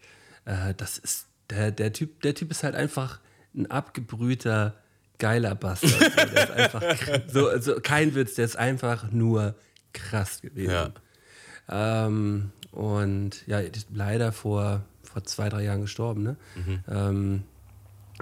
äh, 0.45 0.73
das 0.75 0.97
ist, 0.97 1.27
der, 1.49 1.71
der, 1.71 1.93
typ, 1.93 2.21
der 2.21 2.35
Typ 2.35 2.51
ist 2.51 2.63
halt 2.63 2.75
einfach 2.75 3.19
ein 3.55 3.69
abgebrühter, 3.69 4.75
geiler 5.19 5.55
Bastard. 5.55 5.91
So, 5.91 5.99
der 5.99 6.43
ist 6.43 6.51
einfach, 6.75 6.83
so, 7.27 7.47
also 7.47 7.79
kein 7.81 8.15
Witz, 8.15 8.35
der 8.35 8.45
ist 8.45 8.55
einfach 8.55 9.11
nur 9.11 9.55
krass 9.93 10.41
gewesen. 10.41 10.93
Ja. 11.69 12.05
Ähm, 12.05 12.51
und 12.71 13.45
ja, 13.47 13.59
ist 13.59 13.87
leider 13.93 14.31
vor, 14.31 14.83
vor 15.03 15.23
zwei, 15.23 15.49
drei 15.49 15.63
Jahren 15.63 15.81
gestorben. 15.81 16.23
Ne? 16.23 16.37
Ähm, 16.89 17.43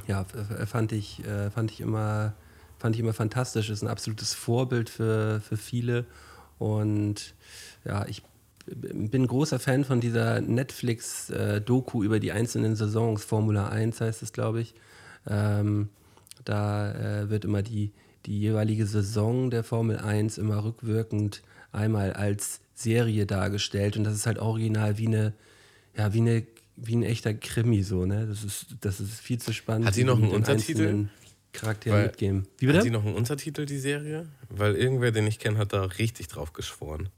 ja, 0.07 0.25
fand 0.65 0.91
ich, 0.91 1.23
äh, 1.25 1.49
fand 1.51 1.71
ich 1.71 1.81
immer, 1.81 2.33
fand 2.77 2.95
ich 2.95 3.01
immer 3.01 3.13
fantastisch. 3.13 3.69
Ist 3.69 3.83
ein 3.83 3.87
absolutes 3.87 4.33
Vorbild 4.33 4.89
für, 4.89 5.41
für 5.41 5.57
viele. 5.57 6.05
Und 6.57 7.33
ja, 7.85 8.05
ich 8.07 8.23
bin 8.75 9.27
großer 9.27 9.59
Fan 9.59 9.85
von 9.85 10.01
dieser 10.01 10.41
Netflix-Doku 10.41 12.03
über 12.03 12.19
die 12.19 12.31
einzelnen 12.31 12.75
Saisons. 12.75 13.23
Formula 13.23 13.69
1 13.69 14.01
heißt 14.01 14.23
es, 14.23 14.33
glaube 14.33 14.61
ich. 14.61 14.73
Ähm, 15.27 15.89
da 16.45 17.21
äh, 17.21 17.29
wird 17.29 17.45
immer 17.45 17.61
die, 17.61 17.91
die 18.25 18.39
jeweilige 18.39 18.85
Saison 18.85 19.49
der 19.49 19.63
Formel 19.63 19.97
1 19.97 20.37
immer 20.37 20.63
rückwirkend 20.63 21.41
einmal 21.71 22.13
als 22.13 22.61
Serie 22.73 23.25
dargestellt. 23.25 23.97
Und 23.97 24.03
das 24.03 24.15
ist 24.15 24.25
halt 24.25 24.39
original 24.39 24.97
wie 24.97 25.07
eine, 25.07 25.33
ja, 25.95 26.13
wie 26.13 26.21
eine, 26.21 26.45
wie 26.75 26.95
ein 26.95 27.03
echter 27.03 27.33
Krimi 27.33 27.83
so, 27.83 28.05
ne? 28.05 28.25
Das 28.27 28.43
ist, 28.43 28.67
das 28.81 28.99
ist 28.99 29.19
viel 29.19 29.39
zu 29.39 29.53
spannend. 29.53 29.87
Hat 29.87 29.97
wie 29.97 30.03
noch 30.03 30.17
einen 30.17 30.31
Untertitel? 30.31 31.07
Weil- 31.85 32.03
mitgeben. 32.03 32.47
Wie 32.59 32.67
Hat 32.67 32.83
bitte? 32.83 32.91
noch 32.91 33.05
einen 33.05 33.15
Untertitel, 33.15 33.65
die 33.65 33.79
Serie? 33.79 34.27
Weil 34.49 34.75
irgendwer, 34.75 35.11
den 35.11 35.27
ich 35.27 35.39
kenne, 35.39 35.57
hat 35.57 35.73
da 35.73 35.83
richtig 35.83 36.27
drauf 36.27 36.53
geschworen. 36.53 37.09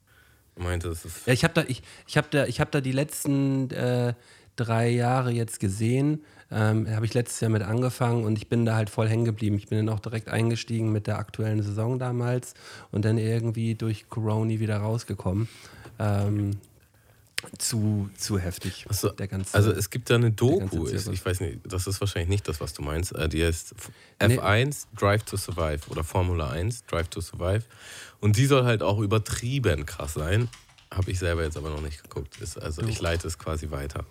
Meinte, 0.62 0.90
das 0.90 1.06
ist. 1.06 1.28
Ja, 1.28 1.34
ich 1.34 1.44
habe 1.44 1.54
da, 1.54 1.64
ich, 1.68 1.82
ich 2.08 2.18
hab 2.18 2.32
da, 2.32 2.46
hab 2.46 2.72
da 2.72 2.82
die 2.82 2.92
letzten 2.92 3.70
äh, 3.72 4.14
drei 4.56 4.90
Jahre 4.90 5.32
jetzt 5.32 5.60
gesehen. 5.60 6.24
Ähm, 6.52 6.90
habe 6.94 7.06
ich 7.06 7.14
letztes 7.14 7.40
Jahr 7.40 7.50
mit 7.50 7.62
angefangen 7.62 8.26
und 8.26 8.38
ich 8.38 8.50
bin 8.50 8.66
da 8.66 8.76
halt 8.76 8.90
voll 8.90 9.08
hängen 9.08 9.24
geblieben. 9.24 9.56
Ich 9.56 9.68
bin 9.68 9.86
dann 9.86 9.96
auch 9.96 10.02
direkt 10.02 10.28
eingestiegen 10.28 10.92
mit 10.92 11.08
der 11.08 11.18
aktuellen 11.18 11.64
Saison 11.64 11.98
damals 11.98 12.54
und 12.92 13.06
dann 13.06 13.18
irgendwie 13.18 13.76
durch 13.76 14.10
Corona 14.10 14.60
wieder 14.60 14.78
rausgekommen. 14.78 15.48
Ähm, 15.98 16.58
zu, 17.58 18.10
zu 18.18 18.38
heftig. 18.40 18.86
Der 19.20 19.28
ganze, 19.28 19.54
also 19.56 19.72
es 19.72 19.90
gibt 19.90 20.10
da 20.10 20.16
eine 20.16 20.32
Doku, 20.32 20.86
Zirkus. 20.88 21.08
ich 21.08 21.26
weiß 21.26 21.40
nicht, 21.42 21.60
das 21.66 21.88
ist 21.88 22.00
wahrscheinlich 22.02 22.30
nicht 22.30 22.48
das, 22.48 22.60
was 22.62 22.74
du 22.74 22.82
meinst. 22.82 23.14
Äh, 23.16 23.30
Die 23.30 23.44
heißt 23.44 23.74
F- 23.78 23.92
Nee. 24.28 24.38
F1 24.40 24.86
Drive 24.98 25.24
to 25.24 25.38
Survive 25.38 25.82
oder 25.90 26.04
Formula 26.04 26.50
1 26.50 26.86
Drive 26.86 27.08
to 27.10 27.22
Survive. 27.22 27.64
Und 28.20 28.38
die 28.38 28.46
soll 28.46 28.64
halt 28.66 28.84
auch 28.84 29.00
übertrieben 29.00 29.86
krass 29.86 30.14
sein. 30.14 30.48
Habe 30.94 31.10
ich 31.12 31.20
selber 31.20 31.44
jetzt 31.44 31.58
aber 31.58 31.70
noch 31.70 31.82
nicht 31.82 32.04
geguckt. 32.04 32.40
Ist, 32.42 32.62
also 32.62 32.82
ich 32.84 33.00
leite 33.02 33.28
es 33.28 33.38
quasi 33.40 33.72
weiter. 33.72 34.06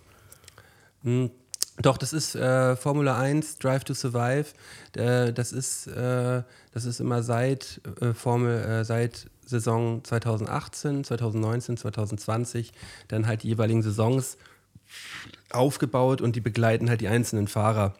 Doch, 1.81 1.97
das 1.97 2.13
ist 2.13 2.35
äh, 2.35 2.75
Formula 2.75 3.17
1, 3.17 3.57
Drive 3.57 3.83
to 3.83 3.93
Survive. 3.93 4.47
Äh, 4.95 5.33
das, 5.33 5.51
ist, 5.51 5.87
äh, 5.87 6.43
das 6.73 6.85
ist 6.85 6.99
immer 6.99 7.23
seit 7.23 7.81
äh, 7.99 8.13
Formel, 8.13 8.59
äh, 8.63 8.85
seit 8.85 9.27
Saison 9.45 10.03
2018, 10.03 11.03
2019, 11.03 11.77
2020 11.77 12.71
dann 13.07 13.25
halt 13.25 13.43
die 13.43 13.47
jeweiligen 13.47 13.81
Saisons 13.81 14.37
aufgebaut 15.49 16.21
und 16.21 16.35
die 16.35 16.41
begleiten 16.41 16.89
halt 16.89 17.01
die 17.01 17.07
einzelnen 17.07 17.47
Fahrer. 17.47 17.95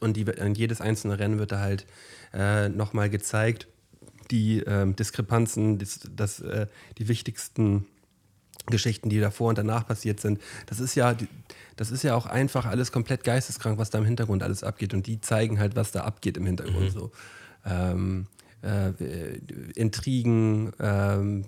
Und 0.00 0.16
die, 0.16 0.24
und 0.24 0.58
jedes 0.58 0.82
einzelne 0.82 1.18
Rennen 1.18 1.38
wird 1.38 1.52
da 1.52 1.60
halt 1.60 1.86
äh, 2.34 2.68
nochmal 2.68 3.08
gezeigt. 3.08 3.66
Die 4.30 4.60
ähm, 4.60 4.94
Diskrepanzen, 4.94 5.78
das, 5.78 6.00
das, 6.14 6.40
äh, 6.40 6.66
die 6.98 7.08
wichtigsten 7.08 7.86
Geschichten, 8.66 9.08
die 9.08 9.20
davor 9.20 9.48
und 9.50 9.58
danach 9.58 9.86
passiert 9.86 10.20
sind. 10.20 10.40
Das 10.66 10.80
ist 10.80 10.94
ja, 10.94 11.14
das 11.76 11.90
ist 11.90 12.02
ja 12.02 12.14
auch 12.14 12.26
einfach 12.26 12.66
alles 12.66 12.92
komplett 12.92 13.24
geisteskrank, 13.24 13.78
was 13.78 13.90
da 13.90 13.98
im 13.98 14.04
Hintergrund 14.04 14.42
alles 14.42 14.62
abgeht. 14.62 14.94
Und 14.94 15.06
die 15.06 15.20
zeigen 15.20 15.58
halt, 15.58 15.76
was 15.76 15.92
da 15.92 16.02
abgeht 16.02 16.36
im 16.36 16.46
Hintergrund. 16.46 16.92
So. 16.92 17.10
Ähm, 17.64 18.26
äh, 18.62 18.92
Intrigen, 19.74 20.72
ähm, 20.78 21.44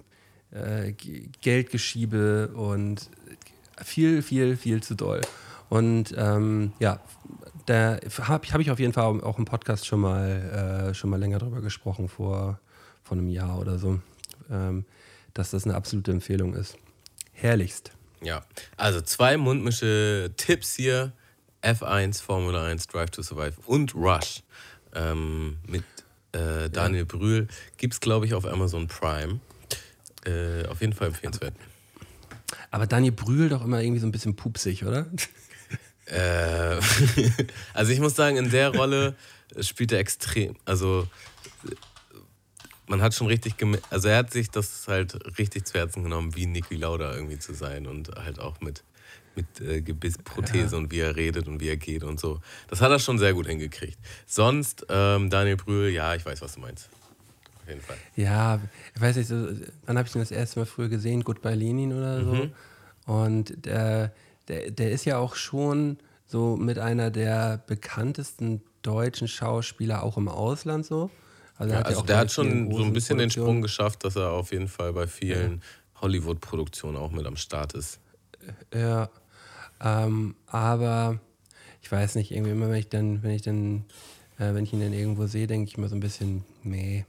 äh, 0.50 0.92
Geldgeschiebe 1.40 2.49
und 2.49 3.11
viel, 3.83 4.23
viel, 4.23 4.57
viel 4.57 4.83
zu 4.83 4.95
doll. 4.95 5.21
Und 5.69 6.14
ähm, 6.16 6.73
ja, 6.78 7.00
da 7.66 7.99
habe 8.21 8.47
hab 8.49 8.61
ich 8.61 8.71
auf 8.71 8.78
jeden 8.78 8.92
Fall 8.92 9.04
auch 9.23 9.38
im 9.38 9.45
Podcast 9.45 9.87
schon 9.87 10.00
mal, 10.00 10.90
äh, 10.90 10.95
schon 10.95 11.11
mal 11.11 11.19
länger 11.19 11.38
drüber 11.38 11.61
gesprochen, 11.61 12.09
vor, 12.09 12.59
vor 13.02 13.16
einem 13.16 13.28
Jahr 13.28 13.59
oder 13.59 13.78
so, 13.78 14.00
ähm, 14.50 14.85
dass 15.33 15.50
das 15.50 15.64
eine 15.64 15.75
absolute 15.75 16.11
Empfehlung 16.11 16.54
ist. 16.54 16.76
Herrlichst. 17.42 17.90
Ja, 18.22 18.44
also 18.76 19.00
zwei 19.00 19.37
mundmische 19.37 20.30
Tipps 20.37 20.76
hier. 20.76 21.12
F1, 21.62 22.22
Formula 22.22 22.64
1, 22.66 22.87
Drive 22.87 23.11
to 23.11 23.22
Survive 23.22 23.54
und 23.66 23.94
Rush 23.94 24.42
ähm, 24.94 25.58
mit 25.66 25.84
äh, 26.32 26.70
Daniel 26.70 27.04
Brühl. 27.04 27.49
Gibt 27.78 27.94
es, 27.94 28.00
glaube 28.00 28.26
ich, 28.26 28.34
auf 28.34 28.46
Amazon 28.46 28.87
Prime. 28.87 29.40
Äh, 30.25 30.66
auf 30.68 30.80
jeden 30.80 30.92
Fall 30.92 31.08
empfehlenswert. 31.08 31.54
Aber 32.70 32.87
Daniel 32.87 33.12
Brühl 33.12 33.49
doch 33.49 33.64
immer 33.64 33.80
irgendwie 33.80 34.00
so 34.00 34.06
ein 34.06 34.12
bisschen 34.12 34.37
pupsig, 34.37 34.84
oder? 34.84 35.06
Äh, 36.06 36.80
also 37.75 37.92
ich 37.92 38.00
muss 38.00 38.14
sagen, 38.14 38.37
in 38.37 38.50
der 38.50 38.75
Rolle 38.75 39.16
spielt 39.61 39.92
er 39.92 39.99
extrem. 39.99 40.56
Also 40.64 41.08
man 42.92 43.00
hat 43.00 43.14
schon 43.14 43.26
richtig 43.26 43.56
gemerkt, 43.56 43.87
also 43.88 44.08
er 44.08 44.18
hat 44.18 44.32
sich 44.32 44.50
das 44.50 44.87
halt 44.87 45.38
richtig 45.38 45.64
zu 45.64 45.78
Herzen 45.78 46.02
genommen, 46.02 46.37
wie 46.37 46.44
Niki 46.44 46.76
Lauda 46.76 47.14
irgendwie 47.14 47.38
zu 47.38 47.54
sein 47.54 47.87
und 47.87 48.14
halt 48.16 48.38
auch 48.38 48.61
mit, 48.61 48.84
mit 49.34 49.46
äh, 49.62 49.80
Gebissprothese 49.80 50.76
und 50.76 50.92
wie 50.92 51.00
er 51.00 51.16
redet 51.16 51.49
und 51.49 51.58
wie 51.58 51.70
er 51.70 51.78
geht 51.78 52.04
und 52.04 52.20
so. 52.20 52.40
Das 52.68 52.82
hat 52.82 52.90
er 52.90 52.99
schon 52.99 53.18
sehr 53.18 53.32
gut 53.32 53.46
hingekriegt. 53.46 53.96
Sonst, 54.26 54.84
ähm, 54.90 55.30
Daniel 55.30 55.56
Brühl, 55.56 55.88
ja, 55.88 56.14
ich 56.14 56.26
weiß, 56.26 56.42
was 56.42 56.56
du 56.56 56.61
meinst. 56.61 56.90
Auf 57.62 57.66
jeden 57.66 57.80
Fall. 57.80 57.96
Ja, 58.14 58.61
ich 58.94 59.00
weiß 59.00 59.16
nicht, 59.16 59.28
so, 59.28 59.49
wann 59.87 59.96
habe 59.96 60.06
ich 60.06 60.14
ihn 60.14 60.20
das 60.20 60.30
erste 60.30 60.61
Mal 60.61 60.66
früher 60.66 60.90
gesehen? 60.90 61.25
Goodbye 61.25 61.54
Lenin 61.54 61.94
oder 61.94 62.22
so. 62.22 62.50
Und 63.06 63.64
der, 63.64 64.12
der, 64.49 64.70
der 64.70 64.90
ist 64.90 65.06
ja 65.06 65.16
auch 65.16 65.34
schon 65.34 65.96
so 66.26 66.58
mit 66.58 66.78
einer 66.78 67.11
der 67.11 67.64
bekanntesten 67.66 68.61
deutschen 68.82 69.28
Schauspieler 69.28 70.02
auch 70.02 70.18
im 70.18 70.28
Ausland 70.28 70.84
so. 70.84 71.11
Also, 71.62 71.75
Ja, 71.75 71.81
ja 71.81 71.87
also 71.87 72.02
der 72.02 72.19
hat 72.19 72.33
schon 72.33 72.73
so 72.73 72.83
ein 72.83 72.92
bisschen 72.92 73.19
den 73.19 73.31
Sprung 73.31 73.62
geschafft, 73.62 74.04
dass 74.04 74.16
er 74.16 74.31
auf 74.31 74.50
jeden 74.50 74.66
Fall 74.66 74.92
bei 74.92 75.07
vielen 75.07 75.62
Hollywood-Produktionen 76.00 76.97
auch 76.97 77.12
mit 77.12 77.25
am 77.25 77.37
Start 77.37 77.75
ist. 77.75 78.00
Ja, 78.75 79.09
ähm, 79.81 80.35
aber 80.47 81.21
ich 81.81 81.92
weiß 81.92 82.16
nicht, 82.16 82.33
irgendwie 82.33 82.50
immer, 82.50 82.69
wenn 82.69 82.81
ich 82.81 82.88
dann, 82.88 83.23
wenn 83.23 83.31
ich 83.31 83.42
dann, 83.42 83.85
äh, 84.38 84.52
wenn 84.54 84.64
ich 84.64 84.73
ihn 84.73 84.81
dann 84.81 84.92
irgendwo 84.92 85.26
sehe, 85.26 85.47
denke 85.47 85.69
ich 85.71 85.78
immer 85.78 85.88
so 85.88 85.95
ein 85.95 86.00
bisschen, 86.00 86.45
nee. 86.64 87.04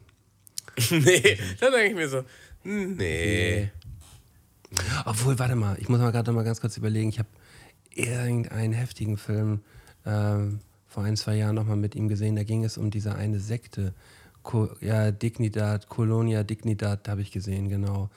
nee, 0.91 1.37
da 1.59 1.71
denke 1.71 1.87
ich 1.87 1.95
mir 1.95 2.09
so, 2.09 2.23
nee. 2.63 3.71
Obwohl, 5.05 5.39
warte 5.39 5.55
mal, 5.55 5.77
ich 5.79 5.89
muss 5.89 5.99
mal 5.99 6.11
gerade 6.11 6.29
noch 6.29 6.35
mal 6.35 6.43
ganz 6.43 6.61
kurz 6.61 6.77
überlegen. 6.77 7.09
Ich 7.09 7.17
habe 7.17 7.29
irgendeinen 7.95 8.73
heftigen 8.73 9.17
Film 9.17 9.61
ähm, 10.05 10.59
vor 10.85 11.03
ein, 11.03 11.17
zwei 11.17 11.35
Jahren 11.37 11.55
noch 11.55 11.65
mal 11.65 11.75
mit 11.75 11.95
ihm 11.95 12.07
gesehen. 12.07 12.35
Da 12.35 12.43
ging 12.43 12.63
es 12.63 12.77
um 12.77 12.91
diese 12.91 13.15
eine 13.15 13.39
Sekte. 13.39 13.95
Co 14.43 14.69
ja, 14.81 15.11
Dignidad, 15.11 15.89
Colonia 15.89 16.43
Dignidad 16.43 17.07
habe 17.07 17.21
ich 17.21 17.31
gesehen, 17.31 17.69
genau. 17.69 18.09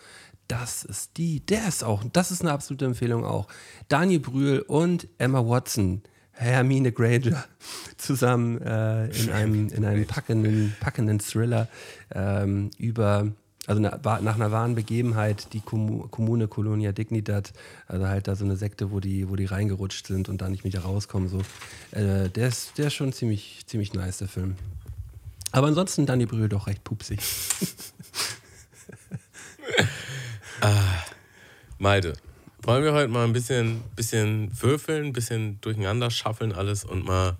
Das 0.48 0.84
ist 0.84 1.16
die, 1.16 1.40
der 1.40 1.66
ist 1.66 1.82
auch, 1.82 2.04
das 2.12 2.30
ist 2.30 2.42
eine 2.42 2.52
absolute 2.52 2.84
Empfehlung 2.84 3.24
auch. 3.24 3.48
Daniel 3.88 4.20
Brühl 4.20 4.60
und 4.60 5.08
Emma 5.18 5.40
Watson, 5.40 6.02
Hermine 6.32 6.92
Granger, 6.92 7.44
zusammen 7.96 8.60
äh, 8.60 9.06
in 9.06 9.30
einem, 9.30 9.68
in 9.68 9.84
einem 9.84 10.06
packenden, 10.06 10.76
packenden 10.78 11.18
Thriller 11.18 11.68
ähm, 12.14 12.70
über, 12.78 13.32
also 13.66 13.80
nach 13.80 14.04
einer 14.04 14.52
wahren 14.52 14.76
Begebenheit, 14.76 15.52
die 15.52 15.60
Kommu 15.60 16.06
Kommune 16.08 16.46
Colonia 16.46 16.92
Dignidad, 16.92 17.52
also 17.88 18.06
halt 18.06 18.28
da 18.28 18.36
so 18.36 18.44
eine 18.44 18.56
Sekte, 18.56 18.92
wo 18.92 19.00
die, 19.00 19.28
wo 19.28 19.34
die 19.34 19.46
reingerutscht 19.46 20.06
sind 20.06 20.28
und 20.28 20.42
da 20.42 20.48
nicht 20.48 20.62
wieder 20.62 20.80
rauskommen. 20.80 21.28
So. 21.28 21.40
Äh, 21.90 22.28
der, 22.28 22.48
ist, 22.48 22.78
der 22.78 22.88
ist 22.88 22.94
schon 22.94 23.12
ziemlich, 23.12 23.64
ziemlich 23.66 23.94
nice, 23.94 24.18
der 24.18 24.28
Film. 24.28 24.54
Aber 25.56 25.68
ansonsten 25.68 26.04
Daniel 26.04 26.28
Brühl 26.28 26.50
doch 26.50 26.66
recht 26.66 26.84
pupsig. 26.84 27.18
Malte, 31.78 32.12
wollen 32.60 32.84
wir 32.84 32.92
heute 32.92 33.08
mal 33.08 33.24
ein 33.24 33.32
bisschen, 33.32 33.80
bisschen 33.96 34.50
würfeln, 34.60 35.06
ein 35.06 35.12
bisschen 35.14 35.58
durcheinander 35.62 36.10
schaffeln 36.10 36.52
alles 36.52 36.84
und 36.84 37.06
mal 37.06 37.38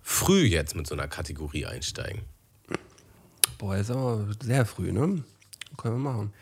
früh 0.00 0.44
jetzt 0.44 0.76
mit 0.76 0.86
so 0.86 0.94
einer 0.94 1.08
Kategorie 1.08 1.66
einsteigen? 1.66 2.22
Boah, 3.58 3.76
ist 3.76 3.90
aber 3.90 4.26
sehr 4.42 4.64
früh, 4.64 4.90
ne? 4.90 5.22
Können 5.76 6.02
wir 6.02 6.10
machen. 6.10 6.32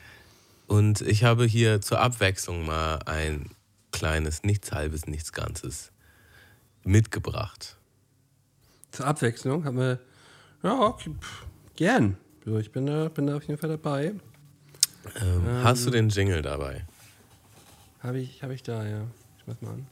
Und 0.69 1.01
ich 1.01 1.25
habe 1.25 1.45
hier 1.45 1.81
zur 1.81 1.99
Abwechslung 1.99 2.65
mal 2.67 3.01
ein 3.05 3.51
kleines, 3.91 4.45
nichts 4.45 4.71
halbes, 4.71 5.09
nichts 5.09 5.33
Ganzes 5.33 5.91
mitgebracht. 6.85 7.79
Zur 8.93 9.09
Abwechslung 9.09 9.65
haben 9.65 9.79
wir, 9.79 9.99
ja, 10.63 10.81
okay, 10.81 11.11
gern. 11.77 12.17
So, 12.45 12.59
ich 12.59 12.71
bin 12.71 12.87
da, 12.87 13.09
bin 13.09 13.27
da 13.27 13.37
auf 13.37 13.43
jeden 13.45 13.59
Fall 13.59 13.71
dabei. 13.71 14.15
Ähm, 15.21 15.63
Hast 15.63 15.87
du 15.87 15.91
den 15.91 16.09
Jingle 16.09 16.43
dabei? 16.43 16.85
Habe 18.01 18.19
ich, 18.19 18.43
hab 18.43 18.51
ich 18.51 18.63
da, 18.63 18.85
ja. 18.87 19.03
Ich 19.39 19.47
mach 19.47 19.61
mal 19.61 19.75
an. 19.75 19.87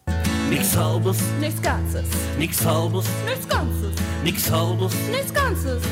Nix 0.50 0.76
halbes, 0.76 1.18
nichts 1.40 1.60
Ganzes, 1.62 2.04
nix 2.38 2.64
halbes, 2.64 3.06
nichts 3.26 3.48
Ganzes, 3.48 3.92
nix 4.22 4.50
halbes, 4.50 4.94
nichts 5.10 5.32
Ganzes, 5.34 5.82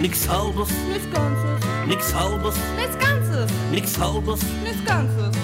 nix 0.00 0.28
halbes, 0.28 0.68
nichts 0.88 1.10
Ganzes, 1.12 1.66
nix 1.86 2.14
halbes, 2.14 2.56
nichts 2.76 2.98
Ganzes, 2.98 3.50
nix 3.70 3.98
halbes. 3.98 4.42
nichts 4.62 4.84
Ganzes. 4.84 5.36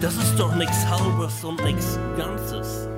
Das 0.00 0.16
ist 0.16 0.38
doch 0.38 0.54
nix 0.54 0.86
halbes 0.86 1.44
und 1.44 1.62
nix 1.64 1.98
Ganzes. 2.16 2.88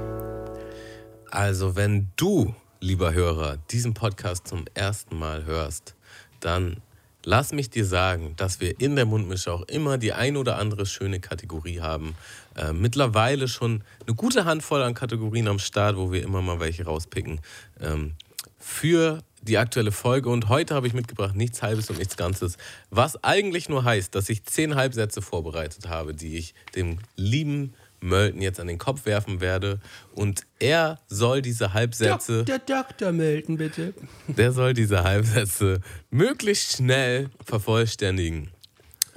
Also, 1.31 1.75
wenn 1.75 2.11
du, 2.17 2.55
lieber 2.81 3.13
Hörer, 3.13 3.59
diesen 3.71 3.95
Podcast 3.95 4.49
zum 4.49 4.65
ersten 4.75 5.19
Mal 5.19 5.45
hörst, 5.45 5.95
dann 6.41 6.79
lass 7.25 7.53
mich 7.53 7.69
dir 7.69 7.85
sagen, 7.85 8.35
dass 8.37 8.61
wir 8.61 8.81
in 8.81 8.97
der 8.97 9.05
Mundmische 9.05 9.53
auch 9.53 9.63
immer 9.69 9.99
die 9.99 10.15
ein 10.15 10.39
oder 10.39 10.57
andere 10.57 10.87
schöne 10.87 11.21
Kategorie 11.21 11.81
haben. 11.81 12.15
Äh, 12.57 12.73
mittlerweile 12.73 13.49
schon 13.49 13.85
eine 14.07 14.17
gute 14.17 14.47
Handvoll 14.47 14.83
an 14.83 14.95
Kategorien 14.95 15.49
am 15.49 15.59
Start, 15.59 15.97
wo 15.97 16.11
wir 16.11 16.23
immer 16.23 16.41
mal 16.41 16.59
welche 16.59 16.85
rauspicken. 16.85 17.41
Ähm, 17.81 18.15
für 18.59 19.23
die 19.43 19.59
aktuelle 19.59 19.93
Folge 19.93 20.31
und 20.31 20.49
heute 20.49 20.75
habe 20.75 20.87
ich 20.87 20.95
mitgebracht 20.95 21.35
nichts 21.35 21.63
Halbes 21.63 21.91
und 21.91 21.99
nichts 21.99 22.17
Ganzes, 22.17 22.57
was 22.91 23.23
eigentlich 23.25 23.69
nur 23.69 23.85
heißt, 23.85 24.15
dass 24.15 24.29
ich 24.29 24.45
zehn 24.45 24.75
Halbsätze 24.75 25.23
vorbereitet 25.23 25.89
habe, 25.89 26.15
die 26.15 26.37
ich 26.37 26.55
dem 26.75 26.99
lieben 27.17 27.75
Mölten 28.01 28.41
jetzt 28.43 28.59
an 28.61 28.67
den 28.67 28.79
Kopf 28.79 29.05
werfen 29.07 29.41
werde 29.41 29.81
und 30.15 30.43
er 30.59 30.99
soll 31.09 31.43
diese 31.43 31.73
Halbsätze, 31.75 32.45
Der 32.45 32.59
Dr. 32.59 33.13
Milton, 33.13 33.57
bitte. 33.59 33.95
der 34.27 34.53
soll 34.53 34.73
diese 34.75 35.03
Halbsätze 35.05 35.81
möglichst 36.11 36.77
schnell 36.77 37.31
vervollständigen. 37.45 38.51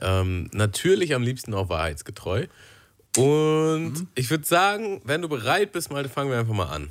Ähm, 0.02 0.50
natürlich 0.54 1.14
am 1.16 1.24
liebsten 1.24 1.54
auch 1.54 1.70
wahrheitsgetreu. 1.70 2.48
Und 3.16 4.08
ich 4.16 4.30
würde 4.30 4.46
sagen, 4.46 5.02
wenn 5.06 5.22
du 5.22 5.30
bereit 5.30 5.72
bist, 5.72 5.92
mal 5.92 6.08
fangen 6.10 6.32
wir 6.32 6.40
einfach 6.40 6.54
mal 6.54 6.66
an. 6.70 6.90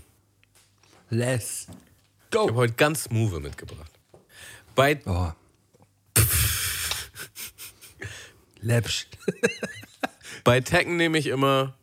Let's 1.11 1.67
Ich 2.31 2.39
habe 2.39 2.53
go. 2.53 2.57
heute 2.57 2.73
ganz 2.75 3.05
smooth 3.05 3.43
mitgebracht. 3.43 3.91
Bei 4.75 4.99
Oh. 5.05 5.33
Läppsch. 8.61 9.07
Bei 10.45 10.61
Tekken 10.61 10.97
nehme 10.97 11.19
ich 11.19 11.27
immer. 11.27 11.75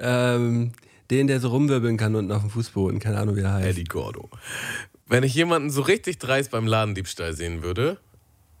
Ähm, 0.00 0.72
den, 1.10 1.26
der 1.26 1.40
so 1.40 1.48
rumwirbeln 1.48 1.96
kann 1.96 2.14
unten 2.14 2.32
auf 2.32 2.40
dem 2.42 2.50
Fußboden. 2.50 3.00
Keine 3.00 3.18
Ahnung, 3.18 3.36
wie 3.36 3.40
er 3.40 3.54
heißt. 3.54 3.66
Eddie 3.68 3.84
Gordo. 3.84 4.28
Wenn 5.06 5.24
ich 5.24 5.34
jemanden 5.34 5.70
so 5.70 5.82
richtig 5.82 6.18
dreist 6.18 6.50
beim 6.50 6.66
Ladendiebstahl 6.66 7.34
sehen 7.34 7.62
würde, 7.62 7.98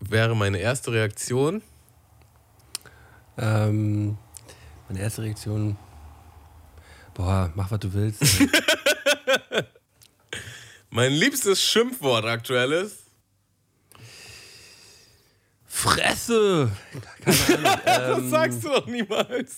wäre 0.00 0.34
meine 0.34 0.58
erste 0.58 0.92
Reaktion. 0.92 1.62
Ähm, 3.38 4.18
meine 4.88 5.00
erste 5.00 5.22
Reaktion. 5.22 5.76
Boah, 7.14 7.52
mach 7.54 7.70
was 7.70 7.80
du 7.80 7.92
willst. 7.92 8.22
Mein 10.90 11.12
liebstes 11.12 11.62
Schimpfwort 11.62 12.24
aktuelles. 12.24 13.04
Fresse! 15.66 16.70
Keine 17.20 17.36
Ahnung. 17.36 17.80
Das 17.84 18.18
Ähm, 18.18 18.30
sagst 18.30 18.64
du 18.64 18.68
doch 18.68 18.86
niemals. 18.86 19.56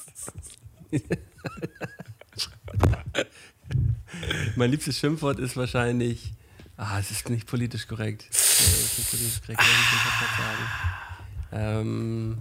mein 4.56 4.70
liebstes 4.70 4.98
Schimpfwort 4.98 5.38
ist 5.38 5.56
wahrscheinlich. 5.56 6.32
Ah, 6.76 6.98
es 6.98 7.10
ist 7.10 7.28
nicht 7.28 7.46
politisch 7.46 7.86
korrekt. 7.86 8.24
Äh, 8.24 8.28
es 8.32 8.98
ist 8.98 9.12
nicht 9.12 9.44
politisch 9.44 9.46
korrekt, 9.46 9.62
ich 9.62 10.38
sagen. 10.38 10.64
Ähm, 11.52 12.38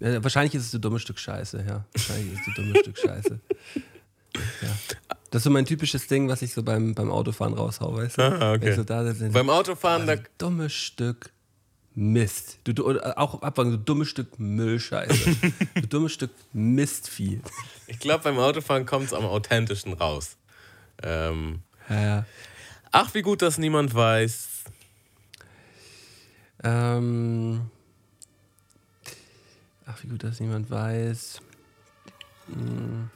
ja, 0.00 0.22
wahrscheinlich 0.22 0.54
ist 0.54 0.66
es 0.66 0.74
ein 0.74 0.80
dummes 0.80 1.02
Stück 1.02 1.18
Scheiße, 1.18 1.64
ja. 1.66 1.84
Wahrscheinlich 1.92 2.34
ist 2.34 2.42
es 2.42 2.48
ein 2.48 2.54
dummes 2.54 2.78
Stück 2.80 2.98
Scheiße. 2.98 3.40
Ja. 4.62 4.68
Das 5.30 5.40
ist 5.40 5.44
so 5.44 5.50
mein 5.50 5.64
typisches 5.64 6.06
Ding, 6.06 6.28
was 6.28 6.42
ich 6.42 6.52
so 6.52 6.62
beim, 6.62 6.94
beim 6.94 7.10
Autofahren 7.10 7.54
raushau, 7.54 7.96
weißt 7.96 8.18
du? 8.18 8.22
Ah, 8.22 8.52
okay. 8.52 8.74
So 8.74 8.84
da 8.84 9.12
Beim 9.32 9.50
Autofahren, 9.50 10.06
da, 10.06 10.16
dummes 10.36 10.72
Stück 10.72 11.32
Mist. 12.00 12.60
Du, 12.62 12.72
du, 12.72 13.00
auch 13.18 13.42
abfangen, 13.42 13.72
so 13.72 13.76
dummes 13.76 14.06
Stück 14.08 14.38
Müllscheiße. 14.38 15.34
du 15.74 15.86
dummes 15.88 16.12
Stück 16.12 16.30
Mistvieh. 16.52 17.40
ich 17.88 17.98
glaube, 17.98 18.22
beim 18.22 18.38
Autofahren 18.38 18.86
kommt 18.86 19.06
es 19.06 19.12
am 19.12 19.24
authentischen 19.24 19.94
raus. 19.94 20.36
Ähm, 21.02 21.58
Ja, 21.88 22.00
ja. 22.00 22.26
ach, 22.92 23.14
wie 23.14 23.22
gut, 23.22 23.42
dass 23.42 23.58
niemand 23.58 23.92
weiß. 23.96 24.46
Ähm, 26.62 27.68
ach, 29.84 30.00
wie 30.04 30.06
gut, 30.06 30.22
dass 30.22 30.38
niemand 30.38 30.70
weiß. 30.70 31.40
Hm. 32.46 33.10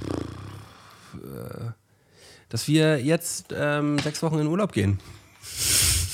Pff, 0.00 1.14
äh, 1.14 1.72
Dass 2.48 2.66
wir 2.68 3.02
jetzt 3.04 3.52
ähm, 3.54 3.98
sechs 3.98 4.22
Wochen 4.22 4.38
in 4.38 4.46
Urlaub 4.46 4.72
gehen. 4.72 4.98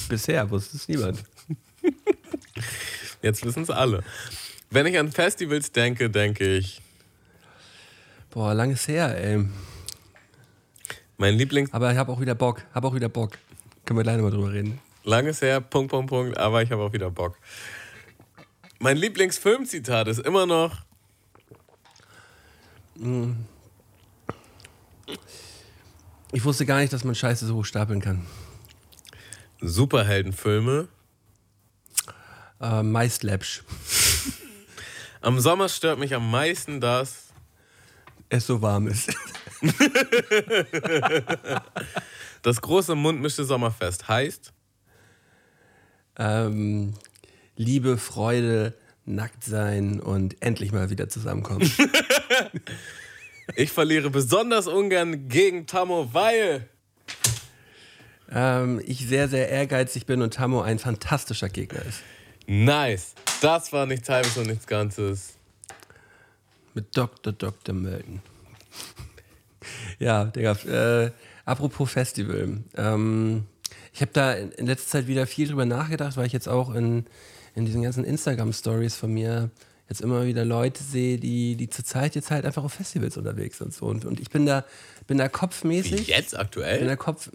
Bisher 0.08 0.48
wusste 0.50 0.76
es 0.76 0.88
niemand. 0.88 1.22
Jetzt 3.22 3.44
wissen 3.44 3.62
es 3.62 3.70
alle. 3.70 4.02
Wenn 4.70 4.86
ich 4.86 4.98
an 4.98 5.12
Festivals 5.12 5.72
denke, 5.72 6.10
denke 6.10 6.56
ich, 6.56 6.80
Boah, 8.30 8.52
langes 8.52 8.88
her, 8.88 9.16
ey. 9.16 9.44
mein 11.16 11.34
Lieblings 11.36 11.72
Aber 11.72 11.92
ich 11.92 11.98
habe 11.98 12.10
auch 12.10 12.20
wieder 12.20 12.34
Bock. 12.34 12.62
Habe 12.74 12.88
auch 12.88 12.94
wieder 12.94 13.08
Bock. 13.08 13.38
Können 13.84 13.98
wir 13.98 14.02
gleich 14.02 14.16
nochmal 14.16 14.32
drüber 14.32 14.52
reden. 14.52 14.80
Langes 15.04 15.40
her, 15.40 15.60
Punkt, 15.60 15.90
Punkt, 15.90 16.08
Punkt, 16.10 16.36
aber 16.38 16.62
ich 16.62 16.70
habe 16.72 16.82
auch 16.82 16.92
wieder 16.92 17.10
Bock. 17.10 17.38
Mein 18.80 18.96
Lieblingsfilmzitat 18.96 20.08
ist 20.08 20.18
immer 20.20 20.46
noch, 20.46 20.84
Ich 26.32 26.44
wusste 26.44 26.66
gar 26.66 26.78
nicht, 26.80 26.92
dass 26.92 27.04
man 27.04 27.14
Scheiße 27.14 27.46
so 27.46 27.56
hoch 27.56 27.64
stapeln 27.64 28.00
kann. 28.00 28.26
Superheldenfilme. 29.68 30.88
Äh, 32.60 32.82
meist 32.82 33.22
läppsch. 33.22 33.62
Am 35.20 35.40
Sommer 35.40 35.68
stört 35.68 35.98
mich 35.98 36.14
am 36.14 36.30
meisten 36.30 36.82
das, 36.82 37.28
Es 38.28 38.46
so 38.46 38.60
warm 38.60 38.88
ist. 38.88 39.10
das 42.42 42.60
große 42.60 42.94
Mundmische 42.94 43.44
Sommerfest 43.44 44.06
heißt, 44.06 44.52
ähm, 46.18 46.94
Liebe, 47.56 47.96
Freude, 47.96 48.74
nackt 49.06 49.44
sein 49.44 50.00
und 50.00 50.42
endlich 50.42 50.72
mal 50.72 50.90
wieder 50.90 51.08
zusammenkommen. 51.08 51.70
ich 53.56 53.70
verliere 53.72 54.10
besonders 54.10 54.66
ungern 54.66 55.28
gegen 55.28 55.66
Tammo, 55.66 56.10
weil 56.12 56.68
ähm, 58.32 58.80
ich 58.84 59.06
sehr, 59.06 59.28
sehr 59.28 59.48
ehrgeizig 59.48 60.06
bin 60.06 60.22
und 60.22 60.34
Tammo 60.34 60.62
ein 60.62 60.78
fantastischer 60.78 61.48
Gegner 61.48 61.82
ist. 61.84 62.00
nice. 62.46 63.14
Das 63.40 63.72
war 63.72 63.84
nichts 63.86 64.08
halbes 64.08 64.36
und 64.38 64.46
nichts 64.46 64.66
Ganzes. 64.66 65.34
Mit 66.72 66.96
Dr. 66.96 67.32
Dr. 67.32 67.74
Melton. 67.74 68.22
ja, 69.98 70.24
Digga, 70.24 70.52
äh, 70.52 71.10
apropos 71.44 71.90
Festival. 71.90 72.58
Ähm, 72.76 73.44
ich 73.92 74.00
habe 74.00 74.10
da 74.12 74.32
in 74.32 74.66
letzter 74.66 74.88
Zeit 74.88 75.06
wieder 75.06 75.26
viel 75.26 75.48
drüber 75.48 75.66
nachgedacht, 75.66 76.16
weil 76.16 76.26
ich 76.26 76.32
jetzt 76.32 76.48
auch 76.48 76.74
in, 76.74 77.06
in 77.54 77.64
diesen 77.64 77.82
ganzen 77.82 78.04
Instagram-Stories 78.04 78.96
von 78.96 79.12
mir 79.12 79.50
jetzt 79.88 80.00
immer 80.00 80.24
wieder 80.26 80.44
Leute 80.44 80.82
sehe, 80.82 81.18
die, 81.18 81.56
die 81.56 81.68
zurzeit 81.68 82.14
jetzt 82.14 82.30
halt 82.30 82.44
einfach 82.44 82.64
auf 82.64 82.72
Festivals 82.72 83.16
unterwegs 83.16 83.58
sind. 83.58 83.72
So. 83.72 83.86
Und, 83.86 84.04
und 84.04 84.18
ich 84.18 84.30
bin 84.30 84.46
da, 84.46 84.64
bin 85.06 85.18
da 85.18 85.26
Wie 85.26 85.28
kopfmäßig. 85.28 86.08
jetzt 86.08 86.30
Bin 86.30 86.40
aktuell? 86.40 86.86
da 86.86 86.96
Kopf. 86.96 87.30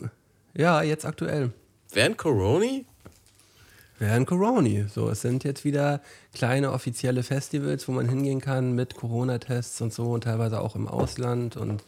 Ja, 0.53 0.81
jetzt 0.81 1.05
aktuell. 1.05 1.51
Während 1.91 2.17
Corona? 2.17 2.81
Während 3.99 4.27
Corona. 4.27 4.87
So, 4.87 5.09
es 5.09 5.21
sind 5.21 5.43
jetzt 5.43 5.65
wieder 5.65 6.01
kleine 6.33 6.71
offizielle 6.71 7.23
Festivals, 7.23 7.87
wo 7.87 7.91
man 7.91 8.07
hingehen 8.07 8.39
kann 8.39 8.73
mit 8.73 8.95
Corona-Tests 8.95 9.81
und 9.81 9.93
so 9.93 10.11
und 10.11 10.23
teilweise 10.23 10.61
auch 10.61 10.75
im 10.75 10.87
Ausland 10.87 11.57
und 11.57 11.83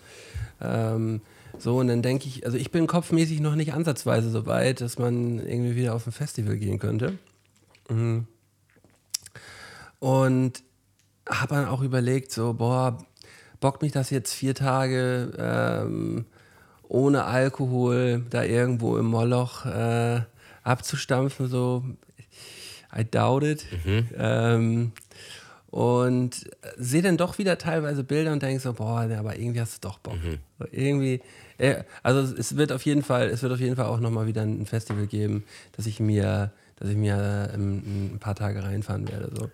ähm, 0.62 1.22
so. 1.58 1.78
Und 1.78 1.88
dann 1.88 2.02
denke 2.02 2.28
ich, 2.28 2.46
also 2.46 2.58
ich 2.58 2.72
bin 2.72 2.88
kopfmäßig 2.88 3.40
noch 3.40 3.56
nicht 3.56 3.74
ansatzweise 3.74 4.30
so 4.30 4.46
weit, 4.46 4.82
dass 4.82 5.00
man 5.00 5.40
irgendwie 5.40 5.76
wieder 5.76 5.96
auf 5.96 6.06
ein 6.06 6.12
Festival 6.12 6.58
gehen 6.58 6.80
könnte. 6.80 7.18
Mhm. 7.90 8.28
Und 10.00 10.64
habe 11.30 11.56
dann 11.56 11.68
auch 11.68 11.82
überlegt, 11.82 12.32
so, 12.32 12.54
boah, 12.54 12.98
bockt 13.60 13.84
mich 13.84 13.92
das 13.92 14.10
jetzt 14.10 14.34
vier 14.34 14.56
Tage 14.56 15.32
ähm, 15.38 16.26
ohne 16.92 17.24
Alkohol 17.24 18.24
da 18.30 18.44
irgendwo 18.44 18.98
im 18.98 19.06
Moloch 19.06 19.66
äh, 19.66 20.22
abzustampfen, 20.64 21.48
so. 21.48 21.84
I 22.94 23.06
doubt 23.10 23.44
it. 23.44 23.66
Ähm, 24.18 24.92
und 25.70 26.50
sehe 26.76 27.02
dann 27.02 27.16
doch 27.16 27.38
wieder 27.38 27.58
teilweise 27.58 28.04
Bilder 28.04 28.34
und 28.34 28.44
denke 28.44 28.60
so, 28.60 28.74
boah, 28.74 29.06
nee, 29.06 29.16
aber 29.16 29.40
irgendwie 29.40 29.62
hast 29.62 29.82
du 29.82 29.88
doch 29.88 30.00
Bock. 30.00 30.16
So, 30.60 30.66
irgendwie, 30.70 31.22
äh, 31.58 31.84
also 32.04 32.20
es 32.36 32.58
wird 32.58 32.74
auf 32.74 32.84
jeden 32.84 33.04
Fall, 33.04 33.30
es 33.30 33.42
wird 33.42 33.54
auf 33.54 33.62
jeden 33.62 33.78
Fall 33.78 33.86
auch 33.86 34.02
nochmal 34.02 34.28
wieder 34.28 34.42
ein 34.42 34.66
Festival 34.66 35.08
geben, 35.08 35.46
das 35.78 35.86
ich 35.86 36.02
mir, 36.02 36.52
dass 36.76 36.90
ich 36.90 36.98
mir 36.98 37.52
ähm, 37.54 38.16
ein 38.16 38.20
paar 38.20 38.36
Tage 38.36 38.62
reinfahren 38.62 39.08
werde. 39.08 39.32
So. 39.34 39.50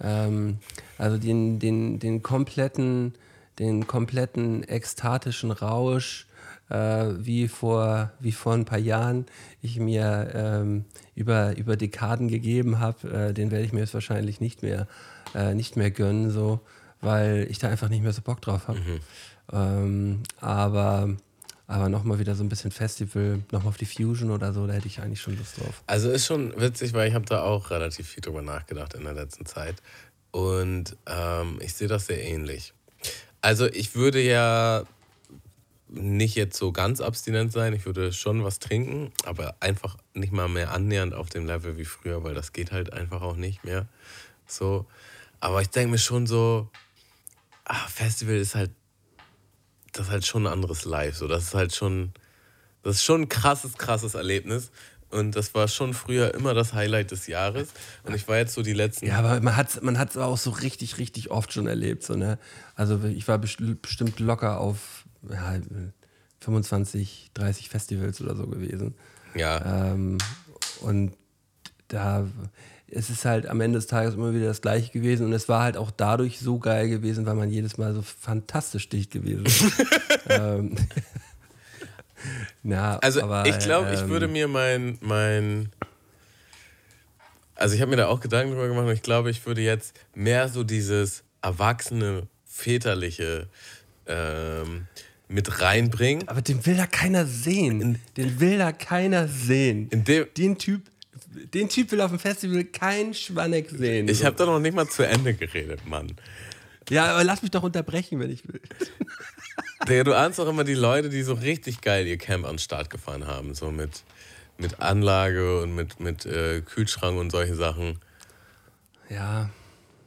Ähm, 0.00 0.60
also 0.96 1.18
den, 1.18 1.58
den, 1.58 1.98
den 1.98 2.22
kompletten, 2.22 3.12
den 3.58 3.86
kompletten 3.86 4.66
ekstatischen 4.66 5.50
Rausch, 5.50 6.26
äh, 6.70 7.06
wie, 7.18 7.48
vor, 7.48 8.10
wie 8.20 8.32
vor 8.32 8.54
ein 8.54 8.64
paar 8.64 8.78
Jahren 8.78 9.26
ich 9.60 9.78
mir 9.78 10.30
ähm, 10.34 10.84
über, 11.14 11.56
über 11.56 11.76
Dekaden 11.76 12.28
gegeben 12.28 12.78
habe, 12.78 13.28
äh, 13.28 13.34
den 13.34 13.50
werde 13.50 13.64
ich 13.64 13.72
mir 13.72 13.80
jetzt 13.80 13.94
wahrscheinlich 13.94 14.40
nicht 14.40 14.62
mehr, 14.62 14.86
äh, 15.34 15.54
nicht 15.54 15.76
mehr 15.76 15.90
gönnen, 15.90 16.30
so, 16.30 16.60
weil 17.00 17.46
ich 17.50 17.58
da 17.58 17.68
einfach 17.68 17.88
nicht 17.88 18.02
mehr 18.02 18.12
so 18.12 18.22
Bock 18.22 18.40
drauf 18.40 18.68
habe. 18.68 18.80
Ähm, 19.52 20.22
aber 20.40 21.16
aber 21.66 21.88
nochmal 21.88 22.18
wieder 22.18 22.34
so 22.34 22.42
ein 22.42 22.48
bisschen 22.48 22.72
Festival, 22.72 23.44
nochmal 23.52 23.68
auf 23.68 23.76
die 23.76 23.86
Fusion 23.86 24.32
oder 24.32 24.52
so, 24.52 24.66
da 24.66 24.72
hätte 24.72 24.88
ich 24.88 25.00
eigentlich 25.00 25.20
schon 25.20 25.38
Lust 25.38 25.60
drauf. 25.60 25.84
Also 25.86 26.10
ist 26.10 26.26
schon 26.26 26.52
witzig, 26.60 26.94
weil 26.94 27.08
ich 27.08 27.14
habe 27.14 27.26
da 27.26 27.42
auch 27.42 27.70
relativ 27.70 28.08
viel 28.08 28.22
drüber 28.22 28.42
nachgedacht 28.42 28.94
in 28.94 29.04
der 29.04 29.12
letzten 29.12 29.46
Zeit. 29.46 29.76
Und 30.32 30.96
ähm, 31.06 31.60
ich 31.60 31.74
sehe 31.74 31.86
das 31.86 32.06
sehr 32.06 32.24
ähnlich. 32.24 32.74
Also 33.40 33.66
ich 33.66 33.94
würde 33.94 34.20
ja 34.20 34.82
nicht 35.92 36.36
jetzt 36.36 36.56
so 36.56 36.72
ganz 36.72 37.00
abstinent 37.00 37.52
sein. 37.52 37.72
Ich 37.74 37.84
würde 37.84 38.12
schon 38.12 38.44
was 38.44 38.58
trinken, 38.58 39.12
aber 39.24 39.56
einfach 39.60 39.96
nicht 40.14 40.32
mal 40.32 40.48
mehr 40.48 40.72
annähernd 40.72 41.14
auf 41.14 41.30
dem 41.30 41.46
Level 41.46 41.76
wie 41.76 41.84
früher, 41.84 42.22
weil 42.22 42.34
das 42.34 42.52
geht 42.52 42.72
halt 42.72 42.92
einfach 42.92 43.22
auch 43.22 43.36
nicht 43.36 43.64
mehr. 43.64 43.88
So. 44.46 44.86
Aber 45.40 45.62
ich 45.62 45.70
denke 45.70 45.92
mir 45.92 45.98
schon 45.98 46.26
so, 46.26 46.68
ah, 47.64 47.86
Festival 47.88 48.36
ist 48.36 48.54
halt, 48.54 48.70
das 49.92 50.06
ist 50.06 50.12
halt 50.12 50.26
schon 50.26 50.46
ein 50.46 50.52
anderes 50.52 50.84
Live. 50.84 51.16
So, 51.16 51.26
das 51.26 51.44
ist 51.44 51.54
halt 51.54 51.74
schon, 51.74 52.12
das 52.82 52.96
ist 52.96 53.04
schon 53.04 53.22
ein 53.22 53.28
krasses, 53.28 53.76
krasses 53.76 54.14
Erlebnis. 54.14 54.70
Und 55.10 55.34
das 55.34 55.54
war 55.56 55.66
schon 55.66 55.92
früher 55.92 56.34
immer 56.34 56.54
das 56.54 56.72
Highlight 56.72 57.10
des 57.10 57.26
Jahres. 57.26 57.70
Und 58.04 58.14
ich 58.14 58.28
war 58.28 58.36
jetzt 58.36 58.54
so 58.54 58.62
die 58.62 58.74
letzten. 58.74 59.06
Ja, 59.06 59.18
aber 59.18 59.40
man 59.40 59.56
hat 59.56 59.70
es 59.70 59.82
man 59.82 59.98
hat's 59.98 60.16
auch 60.16 60.38
so 60.38 60.50
richtig, 60.50 60.98
richtig 60.98 61.32
oft 61.32 61.52
schon 61.52 61.66
erlebt. 61.66 62.04
So, 62.04 62.14
ne? 62.14 62.38
Also 62.76 63.02
ich 63.04 63.26
war 63.26 63.38
besti- 63.38 63.76
bestimmt 63.80 64.20
locker 64.20 64.60
auf 64.60 65.04
ja, 65.28 65.56
25, 66.40 67.30
30 67.34 67.68
Festivals 67.68 68.20
oder 68.20 68.34
so 68.34 68.46
gewesen. 68.46 68.94
Ja, 69.34 69.92
Ähm, 69.92 70.18
und 70.80 71.12
da 71.88 72.26
es 72.92 73.08
ist 73.08 73.24
halt 73.24 73.46
am 73.46 73.60
Ende 73.60 73.78
des 73.78 73.86
Tages 73.86 74.14
immer 74.14 74.34
wieder 74.34 74.46
das 74.46 74.60
gleiche 74.62 74.90
gewesen 74.90 75.24
und 75.26 75.32
es 75.32 75.48
war 75.48 75.62
halt 75.62 75.76
auch 75.76 75.90
dadurch 75.90 76.40
so 76.40 76.58
geil 76.58 76.88
gewesen, 76.88 77.24
weil 77.26 77.34
man 77.34 77.50
jedes 77.50 77.78
Mal 77.78 77.94
so 77.94 78.02
fantastisch 78.02 78.88
dicht 78.88 79.12
gewesen 79.12 79.46
ist. 79.46 79.64
ähm, 80.28 80.74
na, 82.62 82.98
Also 82.98 83.22
aber, 83.22 83.46
ich 83.46 83.58
glaube, 83.60 83.92
ich 83.94 84.00
ähm, 84.00 84.08
würde 84.08 84.28
mir 84.28 84.48
mein, 84.48 84.98
mein 85.00 85.70
also 87.54 87.74
ich 87.74 87.80
habe 87.80 87.90
mir 87.90 87.96
da 87.96 88.08
auch 88.08 88.20
Gedanken 88.20 88.52
drüber 88.52 88.68
gemacht 88.68 88.86
und 88.86 88.92
ich 88.92 89.02
glaube, 89.02 89.30
ich 89.30 89.44
würde 89.46 89.60
jetzt 89.60 89.94
mehr 90.14 90.48
so 90.48 90.64
dieses 90.64 91.22
erwachsene, 91.42 92.26
väterliche 92.46 93.48
ähm, 94.06 94.86
mit 95.30 95.60
reinbringen. 95.62 96.26
Aber 96.28 96.42
den 96.42 96.66
will 96.66 96.76
da 96.76 96.86
keiner 96.86 97.24
sehen. 97.24 98.00
Den 98.16 98.40
will 98.40 98.58
da 98.58 98.72
keiner 98.72 99.28
sehen. 99.28 99.88
Den 99.90 100.58
Typ, 100.58 100.82
den 101.54 101.68
Typ 101.68 101.92
will 101.92 102.00
auf 102.00 102.10
dem 102.10 102.18
Festival 102.18 102.64
kein 102.64 103.14
Schwanneck 103.14 103.70
sehen. 103.70 104.08
ich 104.08 104.24
habe 104.24 104.36
da 104.36 104.44
noch 104.44 104.58
nicht 104.58 104.74
mal 104.74 104.88
zu 104.88 105.06
Ende 105.06 105.34
geredet, 105.34 105.86
Mann. 105.86 106.12
ja, 106.88 107.12
aber 107.12 107.24
lass 107.24 107.42
mich 107.42 107.52
doch 107.52 107.62
unterbrechen, 107.62 108.18
wenn 108.18 108.30
ich 108.30 108.46
will. 108.48 108.60
Digga, 109.88 110.04
du 110.04 110.16
ahnst 110.16 110.40
auch 110.40 110.48
immer 110.48 110.64
die 110.64 110.74
Leute, 110.74 111.08
die 111.08 111.22
so 111.22 111.34
richtig 111.34 111.80
geil 111.80 112.06
ihr 112.06 112.18
Camp 112.18 112.44
an 112.44 112.54
den 112.54 112.58
Start 112.58 112.90
gefahren 112.90 113.26
haben. 113.26 113.54
So 113.54 113.70
mit, 113.70 114.02
mit 114.58 114.80
Anlage 114.80 115.62
und 115.62 115.74
mit, 115.74 116.00
mit 116.00 116.26
äh, 116.26 116.60
Kühlschrank 116.60 117.18
und 117.18 117.30
solche 117.30 117.54
Sachen. 117.54 117.98
Ja, 119.08 119.48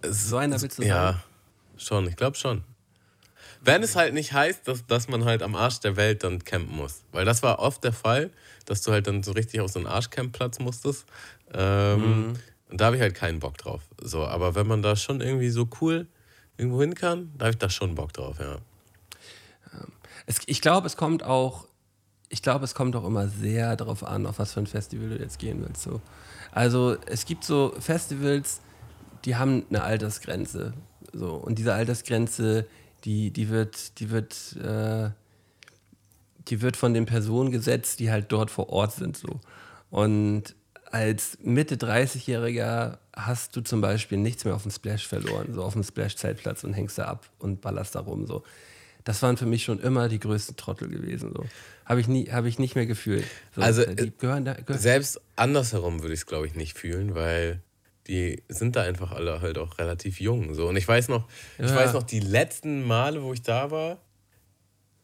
so 0.04 0.38
einer 0.38 0.62
willst 0.62 0.78
du 0.78 0.84
sein? 0.84 0.90
Ja, 0.90 1.24
schon, 1.78 2.08
ich 2.08 2.18
glaube 2.18 2.38
schon. 2.38 2.64
Wenn 3.66 3.82
es 3.82 3.96
halt 3.96 4.14
nicht 4.14 4.34
heißt, 4.34 4.68
dass, 4.68 4.86
dass 4.86 5.08
man 5.08 5.26
halt 5.26 5.42
am 5.42 5.56
Arsch 5.56 5.80
der 5.80 5.96
Welt 5.96 6.24
dann 6.24 6.44
campen 6.44 6.76
muss. 6.76 7.04
Weil 7.12 7.26
das 7.26 7.44
war 7.44 7.60
oft 7.60 7.84
der 7.84 7.94
Fall, 7.94 8.30
dass 8.66 8.82
du 8.82 8.92
halt 8.92 9.08
dann 9.08 9.24
so 9.24 9.32
richtig 9.32 9.62
auf 9.62 9.72
so 9.72 9.80
einen 9.80 9.88
Arschcampplatz 9.88 10.60
musstest. 10.60 11.06
Ähm, 11.54 12.34
Und 12.70 12.82
da 12.82 12.86
habe 12.86 12.96
ich 12.96 13.02
halt 13.04 13.14
keinen 13.14 13.40
Bock 13.40 13.58
drauf. 13.60 13.84
So, 14.02 14.26
aber 14.26 14.56
wenn 14.56 14.66
man 14.66 14.82
da 14.82 14.96
schon 14.96 15.22
irgendwie 15.22 15.50
so 15.50 15.70
cool 15.80 16.08
irgendwo 16.58 16.82
hin 16.82 16.96
kann, 16.96 17.32
da 17.38 17.46
habe 17.46 17.52
ich 17.52 17.60
da 17.60 17.70
schon 17.70 17.94
Bock 17.94 18.14
drauf, 18.14 18.38
ja. 18.40 18.58
Es, 20.26 20.40
ich 20.46 20.60
glaube, 20.60 20.88
es 20.88 20.98
kommt 20.98 21.22
auch, 21.24 21.68
ich 22.30 22.42
glaube, 22.42 22.66
es 22.66 22.74
kommt 22.74 22.96
auch 22.96 23.06
immer 23.06 23.28
sehr 23.28 23.76
darauf 23.76 24.04
an, 24.04 24.26
auf 24.26 24.40
was 24.40 24.54
für 24.54 24.60
ein 24.62 24.68
Festival 24.68 25.10
du 25.10 25.20
jetzt 25.20 25.38
gehen 25.38 25.64
willst. 25.64 25.84
So. 25.84 26.02
Also 26.52 26.98
es 27.06 27.26
gibt 27.26 27.44
so 27.44 27.76
Festivals, 27.80 28.62
die 29.26 29.36
haben 29.36 29.66
eine 29.70 29.84
Altersgrenze. 29.84 30.74
So. 31.12 31.36
Und 31.36 31.60
diese 31.60 31.74
Altersgrenze, 31.74 32.66
die, 33.06 33.32
die 33.32 33.50
wird, 33.50 34.00
die 34.00 34.10
wird, 34.10 34.56
äh, 34.64 35.10
die 36.50 36.62
wird 36.62 36.78
von 36.78 36.94
den 36.94 37.06
Personen 37.06 37.52
gesetzt, 37.52 38.00
die 38.00 38.12
halt 38.12 38.32
dort 38.32 38.52
vor 38.52 38.70
Ort 38.70 38.94
sind. 38.94 39.18
So. 39.18 39.40
Und 39.90 40.56
als 40.92 41.38
Mitte 41.42 41.76
30-Jähriger 41.76 42.98
hast 43.16 43.56
du 43.56 43.62
zum 43.62 43.82
Beispiel 43.82 44.18
nichts 44.18 44.46
mehr 44.46 44.56
auf 44.56 44.64
dem 44.64 44.72
Splash 44.72 45.08
verloren, 45.08 45.54
so 45.54 45.64
auf 45.64 45.74
dem 45.74 45.84
Splash-Zeltplatz 45.84 46.64
und 46.64 46.74
hängst 46.74 46.98
da 46.98 47.06
ab 47.06 47.30
und 47.40 47.62
ballerst 47.62 47.96
da 47.96 48.02
rum. 48.02 48.26
So. 48.28 48.44
Das 49.04 49.22
waren 49.22 49.38
für 49.38 49.46
mich 49.46 49.64
schon 49.64 49.80
immer 49.80 50.08
die 50.10 50.20
größten 50.20 50.56
Trottel 50.56 50.88
gewesen. 50.90 51.32
So. 51.36 51.46
Habe 51.86 52.00
ich, 52.02 52.08
nie- 52.08 52.32
hab 52.32 52.46
ich 52.46 52.60
nicht 52.60 52.76
mehr 52.76 52.86
gefühlt. 52.86 53.26
So, 53.56 53.62
Also, 53.62 53.86
die 53.86 54.12
gehören 54.18 54.46
da, 54.46 54.54
gehören, 54.54 54.80
Selbst 54.82 55.20
andersherum 55.36 56.02
würde 56.02 56.14
ich 56.14 56.22
es, 56.22 56.26
glaube 56.26 56.48
ich, 56.48 56.56
nicht 56.56 56.78
fühlen, 56.78 57.16
weil 57.16 57.62
die 58.08 58.44
sind 58.50 58.76
da 58.76 58.82
einfach 58.84 59.12
alle 59.12 59.42
halt 59.42 59.58
auch 59.58 59.78
relativ 59.78 60.20
jung. 60.20 60.54
So. 60.54 60.68
Und 60.68 60.76
ich 60.76 60.88
weiß 60.88 61.08
noch, 61.10 61.28
ich 61.58 61.70
Ja. 61.70 61.76
weiß 61.76 61.94
noch, 61.94 62.04
die 62.04 62.20
letzten 62.20 62.84
Male, 62.86 63.24
wo 63.24 63.34
ich 63.34 63.42
da 63.42 63.72
war, 63.72 63.98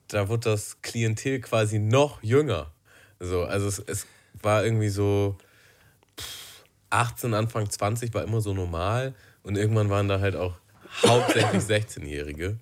da 0.10 0.28
wurde 0.28 0.50
das 0.50 0.82
Klientel 0.82 1.40
quasi 1.40 1.80
noch 1.80 2.22
jünger. 2.24 2.72
So, 3.20 3.44
also 3.44 3.68
es, 3.68 3.80
es 3.80 4.08
war 4.42 4.64
irgendwie 4.66 4.90
so 4.90 5.38
pff, 6.20 6.64
18, 6.90 7.34
Anfang 7.34 7.70
20 7.70 8.14
war 8.14 8.24
immer 8.24 8.42
so 8.42 8.54
normal 8.54 9.14
und 9.44 9.58
irgendwann 9.58 9.90
waren 9.90 10.08
da 10.08 10.20
halt 10.20 10.36
auch 10.36 10.56
hauptsächlich 11.06 11.62
16-Jährige. 11.68 12.58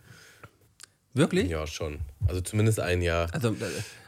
Wirklich? 1.14 1.50
Ja, 1.50 1.66
schon. 1.66 2.00
Also 2.28 2.42
zumindest 2.42 2.80
ein 2.80 3.02
Jahr. 3.02 3.34
Also, 3.34 3.50
äh, 3.50 3.56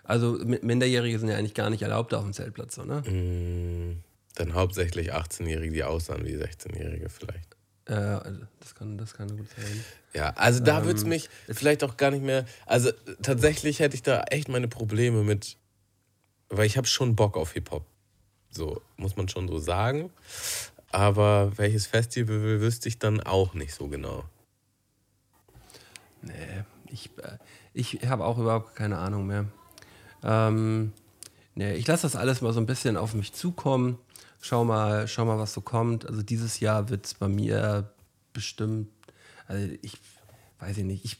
also 0.03 0.33
Mi- 0.43 0.59
Minderjährige 0.63 1.17
sind 1.17 1.29
ja 1.29 1.37
eigentlich 1.37 1.53
gar 1.55 1.69
nicht 1.69 1.81
erlaubt 1.81 2.13
auf 2.13 2.23
dem 2.23 2.33
Zeltplatz, 2.33 2.75
so, 2.75 2.83
ne? 2.83 3.01
Mm, 3.01 4.03
Dann 4.35 4.53
hauptsächlich 4.53 5.13
18-Jährige, 5.13 5.73
die 5.73 5.83
aussahen 5.83 6.25
wie 6.25 6.35
16-Jährige 6.35 7.09
vielleicht. 7.09 7.57
Äh, 7.85 7.93
also 7.93 8.41
das, 8.59 8.75
kann, 8.75 8.97
das 8.97 9.13
kann 9.13 9.35
gut 9.35 9.47
sein. 9.49 9.83
Ja, 10.13 10.31
also 10.35 10.59
da 10.61 10.79
Ähm, 10.79 10.85
würde 10.85 10.99
es 10.99 11.05
mich 11.05 11.29
vielleicht 11.49 11.83
auch 11.83 11.97
gar 11.97 12.11
nicht 12.11 12.23
mehr. 12.23 12.45
Also 12.65 12.91
tatsächlich 13.21 13.79
hätte 13.79 13.95
ich 13.95 14.03
da 14.03 14.23
echt 14.23 14.47
meine 14.47 14.67
Probleme 14.67 15.23
mit, 15.23 15.57
weil 16.49 16.65
ich 16.65 16.77
habe 16.77 16.87
schon 16.87 17.15
Bock 17.15 17.35
auf 17.35 17.53
Hip-Hop. 17.53 17.85
So, 18.51 18.81
muss 18.97 19.15
man 19.15 19.27
schon 19.29 19.47
so 19.47 19.59
sagen. 19.59 20.11
Aber 20.91 21.57
welches 21.57 21.85
Festival 21.85 22.61
wüsste 22.61 22.89
ich 22.89 22.97
dann 22.97 23.21
auch 23.21 23.53
nicht 23.53 23.73
so 23.73 23.87
genau. 23.87 24.23
Nee, 26.21 26.63
ich, 26.87 27.11
äh, 27.17 27.37
ich 27.73 27.99
habe 28.07 28.25
auch 28.25 28.37
überhaupt 28.37 28.75
keine 28.75 28.97
Ahnung 28.97 29.27
mehr. 29.27 29.45
Ähm, 30.23 30.93
nee, 31.55 31.73
ich 31.75 31.87
lasse 31.87 32.03
das 32.03 32.15
alles 32.15 32.41
mal 32.41 32.53
so 32.53 32.59
ein 32.59 32.65
bisschen 32.65 32.97
auf 32.97 33.13
mich 33.13 33.33
zukommen. 33.33 33.99
Schau 34.41 34.63
mal, 34.63 35.07
schau 35.07 35.25
mal, 35.25 35.37
was 35.37 35.53
so 35.53 35.61
kommt. 35.61 36.07
Also 36.07 36.21
dieses 36.21 36.59
Jahr 36.59 36.89
wird 36.89 37.05
es 37.05 37.13
bei 37.13 37.27
mir 37.27 37.91
bestimmt, 38.33 38.89
also 39.47 39.67
ich 39.81 39.97
weiß 40.59 40.77
ich 40.77 40.83
nicht, 40.83 41.05
ich, 41.05 41.17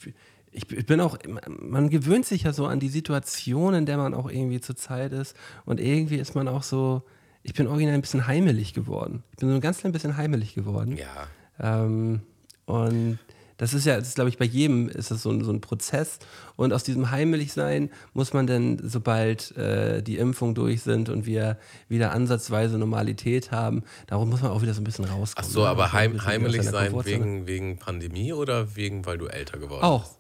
ich, 0.51 0.85
bin 0.85 1.01
auch, 1.01 1.17
man 1.47 1.89
gewöhnt 1.89 2.25
sich 2.25 2.43
ja 2.43 2.53
so 2.53 2.65
an 2.65 2.79
die 2.79 2.89
Situation, 2.89 3.73
in 3.73 3.85
der 3.85 3.97
man 3.97 4.13
auch 4.13 4.29
irgendwie 4.29 4.61
zur 4.61 4.75
Zeit 4.75 5.11
ist. 5.11 5.35
Und 5.65 5.79
irgendwie 5.79 6.17
ist 6.17 6.35
man 6.35 6.47
auch 6.47 6.63
so, 6.63 7.03
ich 7.43 7.53
bin 7.53 7.67
original 7.67 7.95
ein 7.95 8.01
bisschen 8.01 8.27
heimelig 8.27 8.73
geworden. 8.73 9.23
Ich 9.31 9.37
bin 9.37 9.49
so 9.49 9.55
ein 9.55 9.61
ganz 9.61 9.79
klein 9.79 9.91
bisschen 9.91 10.17
heimelig 10.17 10.55
geworden. 10.55 10.97
Ja. 10.97 11.27
Ähm, 11.59 12.21
und 12.65 13.19
das 13.59 13.73
ist 13.73 13.85
ja, 13.85 13.97
das 13.97 14.07
ist, 14.07 14.15
glaube 14.15 14.29
ich, 14.29 14.37
bei 14.37 14.45
jedem 14.45 14.87
ist 14.87 15.11
das 15.11 15.21
so 15.21 15.29
ein, 15.29 15.43
so 15.43 15.51
ein 15.51 15.59
Prozess. 15.59 16.19
Und 16.55 16.71
aus 16.71 16.83
diesem 16.83 17.11
Heimlichsein 17.11 17.89
muss 18.13 18.31
man 18.31 18.47
dann, 18.47 18.79
sobald 18.81 19.55
äh, 19.57 20.01
die 20.01 20.17
Impfungen 20.17 20.55
durch 20.55 20.81
sind 20.81 21.09
und 21.09 21.25
wir 21.25 21.57
wieder 21.89 22.13
ansatzweise 22.13 22.77
Normalität 22.77 23.51
haben, 23.51 23.83
darum 24.07 24.29
muss 24.29 24.41
man 24.41 24.51
auch 24.51 24.61
wieder 24.61 24.73
so 24.73 24.79
ein 24.79 24.85
bisschen 24.85 25.05
Ach 25.09 25.13
rauskommen. 25.13 25.51
so, 25.51 25.63
ne? 25.63 25.67
aber 25.67 25.87
Auch 25.87 25.93
heim, 25.93 26.17
seiner 26.17 26.63
sein 26.63 27.05
wegen, 27.05 27.47
wegen 27.47 27.77
Pandemie 27.77 28.31
oder 28.31 28.77
wegen, 28.77 29.05
weil 29.05 29.17
du 29.17 29.27
älter 29.27 29.59
geworden 29.59 29.83
Auch. 29.83 30.15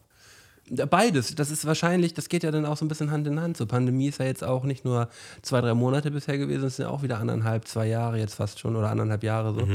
bist? 0.67 0.89
Beides. 0.89 1.33
Das 1.33 1.49
ist 1.49 1.65
wahrscheinlich, 1.65 2.13
das 2.13 2.27
geht 2.27 2.43
ja 2.43 2.51
dann 2.51 2.65
auch 2.65 2.75
so 2.75 2.83
ein 2.83 2.89
bisschen 2.89 3.09
Hand 3.09 3.25
in 3.25 3.39
Hand. 3.39 3.55
So, 3.55 3.65
Pandemie 3.65 4.09
ist 4.09 4.19
ja 4.19 4.25
jetzt 4.25 4.43
auch 4.43 4.65
nicht 4.65 4.83
nur 4.83 5.07
zwei, 5.43 5.61
drei 5.61 5.73
Monate 5.73 6.11
bisher 6.11 6.37
gewesen, 6.37 6.65
es 6.65 6.75
sind 6.75 6.85
ja 6.85 6.91
auch 6.91 7.03
wieder 7.03 7.19
anderthalb, 7.19 7.67
zwei 7.69 7.87
Jahre 7.87 8.19
jetzt 8.19 8.35
fast 8.35 8.59
schon 8.59 8.75
oder 8.75 8.89
anderthalb 8.89 9.23
Jahre 9.23 9.53
so. 9.53 9.65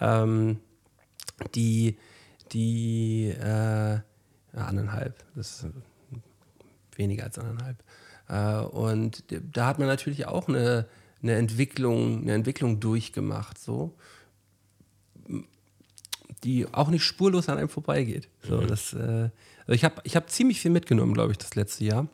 Ähm, 0.00 0.60
die, 1.54 1.96
die, 2.52 3.28
äh, 3.28 3.98
anderthalb, 4.54 5.24
das 5.34 5.64
ist 5.64 5.66
weniger 6.96 7.24
als 7.24 7.38
anderthalb. 7.38 7.82
Äh, 8.28 8.66
und 8.66 9.24
da 9.30 9.66
hat 9.66 9.78
man 9.78 9.88
natürlich 9.88 10.26
auch 10.26 10.48
eine, 10.48 10.86
eine 11.22 11.34
Entwicklung, 11.34 12.22
eine 12.22 12.34
Entwicklung 12.34 12.80
durchgemacht, 12.80 13.58
so, 13.58 13.94
die 16.44 16.66
auch 16.72 16.88
nicht 16.88 17.04
spurlos 17.04 17.48
an 17.48 17.58
einem 17.58 17.68
vorbeigeht. 17.68 18.28
So, 18.42 18.60
das, 18.60 18.92
äh, 18.92 19.30
also 19.60 19.72
ich 19.72 19.84
habe 19.84 20.00
ich 20.04 20.16
hab 20.16 20.30
ziemlich 20.30 20.60
viel 20.60 20.70
mitgenommen, 20.70 21.14
glaube 21.14 21.32
ich, 21.32 21.38
das 21.38 21.54
letzte 21.54 21.84
Jahr. 21.84 22.08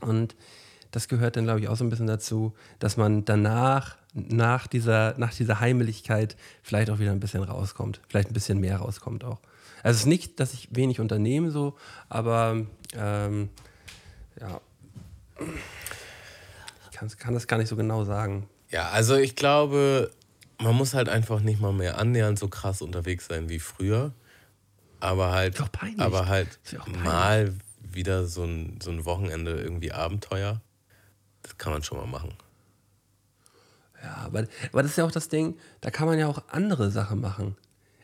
Und 0.00 0.36
das 0.90 1.08
gehört 1.08 1.36
dann, 1.36 1.44
glaube 1.44 1.60
ich, 1.60 1.68
auch 1.68 1.76
so 1.76 1.84
ein 1.84 1.90
bisschen 1.90 2.06
dazu, 2.06 2.54
dass 2.78 2.96
man 2.96 3.24
danach, 3.24 3.97
nach 4.14 4.66
dieser, 4.66 5.16
nach 5.18 5.34
dieser 5.34 5.60
Heimeligkeit, 5.60 6.36
vielleicht 6.62 6.90
auch 6.90 6.98
wieder 6.98 7.12
ein 7.12 7.20
bisschen 7.20 7.42
rauskommt. 7.42 8.00
Vielleicht 8.08 8.30
ein 8.30 8.34
bisschen 8.34 8.58
mehr 8.58 8.78
rauskommt 8.78 9.24
auch. 9.24 9.40
Also 9.82 9.96
es 9.96 10.00
ist 10.00 10.06
nicht, 10.06 10.40
dass 10.40 10.54
ich 10.54 10.68
wenig 10.72 11.00
unternehme, 11.00 11.50
so, 11.50 11.76
aber 12.08 12.66
ähm, 12.94 13.48
ja. 14.40 14.60
Ich 16.90 16.96
kann, 16.96 17.08
kann 17.18 17.34
das 17.34 17.46
gar 17.46 17.58
nicht 17.58 17.68
so 17.68 17.76
genau 17.76 18.04
sagen. 18.04 18.48
Ja, 18.70 18.88
also 18.90 19.14
ich 19.16 19.36
glaube, 19.36 20.10
man 20.58 20.74
muss 20.74 20.94
halt 20.94 21.08
einfach 21.08 21.40
nicht 21.40 21.60
mal 21.60 21.72
mehr 21.72 21.98
annähernd 21.98 22.38
so 22.38 22.48
krass 22.48 22.82
unterwegs 22.82 23.26
sein 23.28 23.48
wie 23.48 23.60
früher. 23.60 24.12
Aber 25.00 25.30
halt, 25.30 25.62
aber 25.98 26.26
halt 26.26 26.58
mal 27.04 27.54
wieder 27.80 28.26
so 28.26 28.42
ein, 28.42 28.80
so 28.82 28.90
ein 28.90 29.04
Wochenende 29.04 29.52
irgendwie 29.52 29.92
Abenteuer. 29.92 30.60
Das 31.42 31.56
kann 31.56 31.72
man 31.72 31.84
schon 31.84 31.98
mal 31.98 32.06
machen. 32.06 32.34
Ja, 34.02 34.16
aber, 34.24 34.44
aber 34.72 34.82
das 34.82 34.92
ist 34.92 34.96
ja 34.98 35.04
auch 35.04 35.10
das 35.10 35.28
Ding, 35.28 35.56
da 35.80 35.90
kann 35.90 36.06
man 36.06 36.18
ja 36.18 36.28
auch 36.28 36.42
andere 36.48 36.90
Sachen 36.90 37.20
machen. 37.20 37.56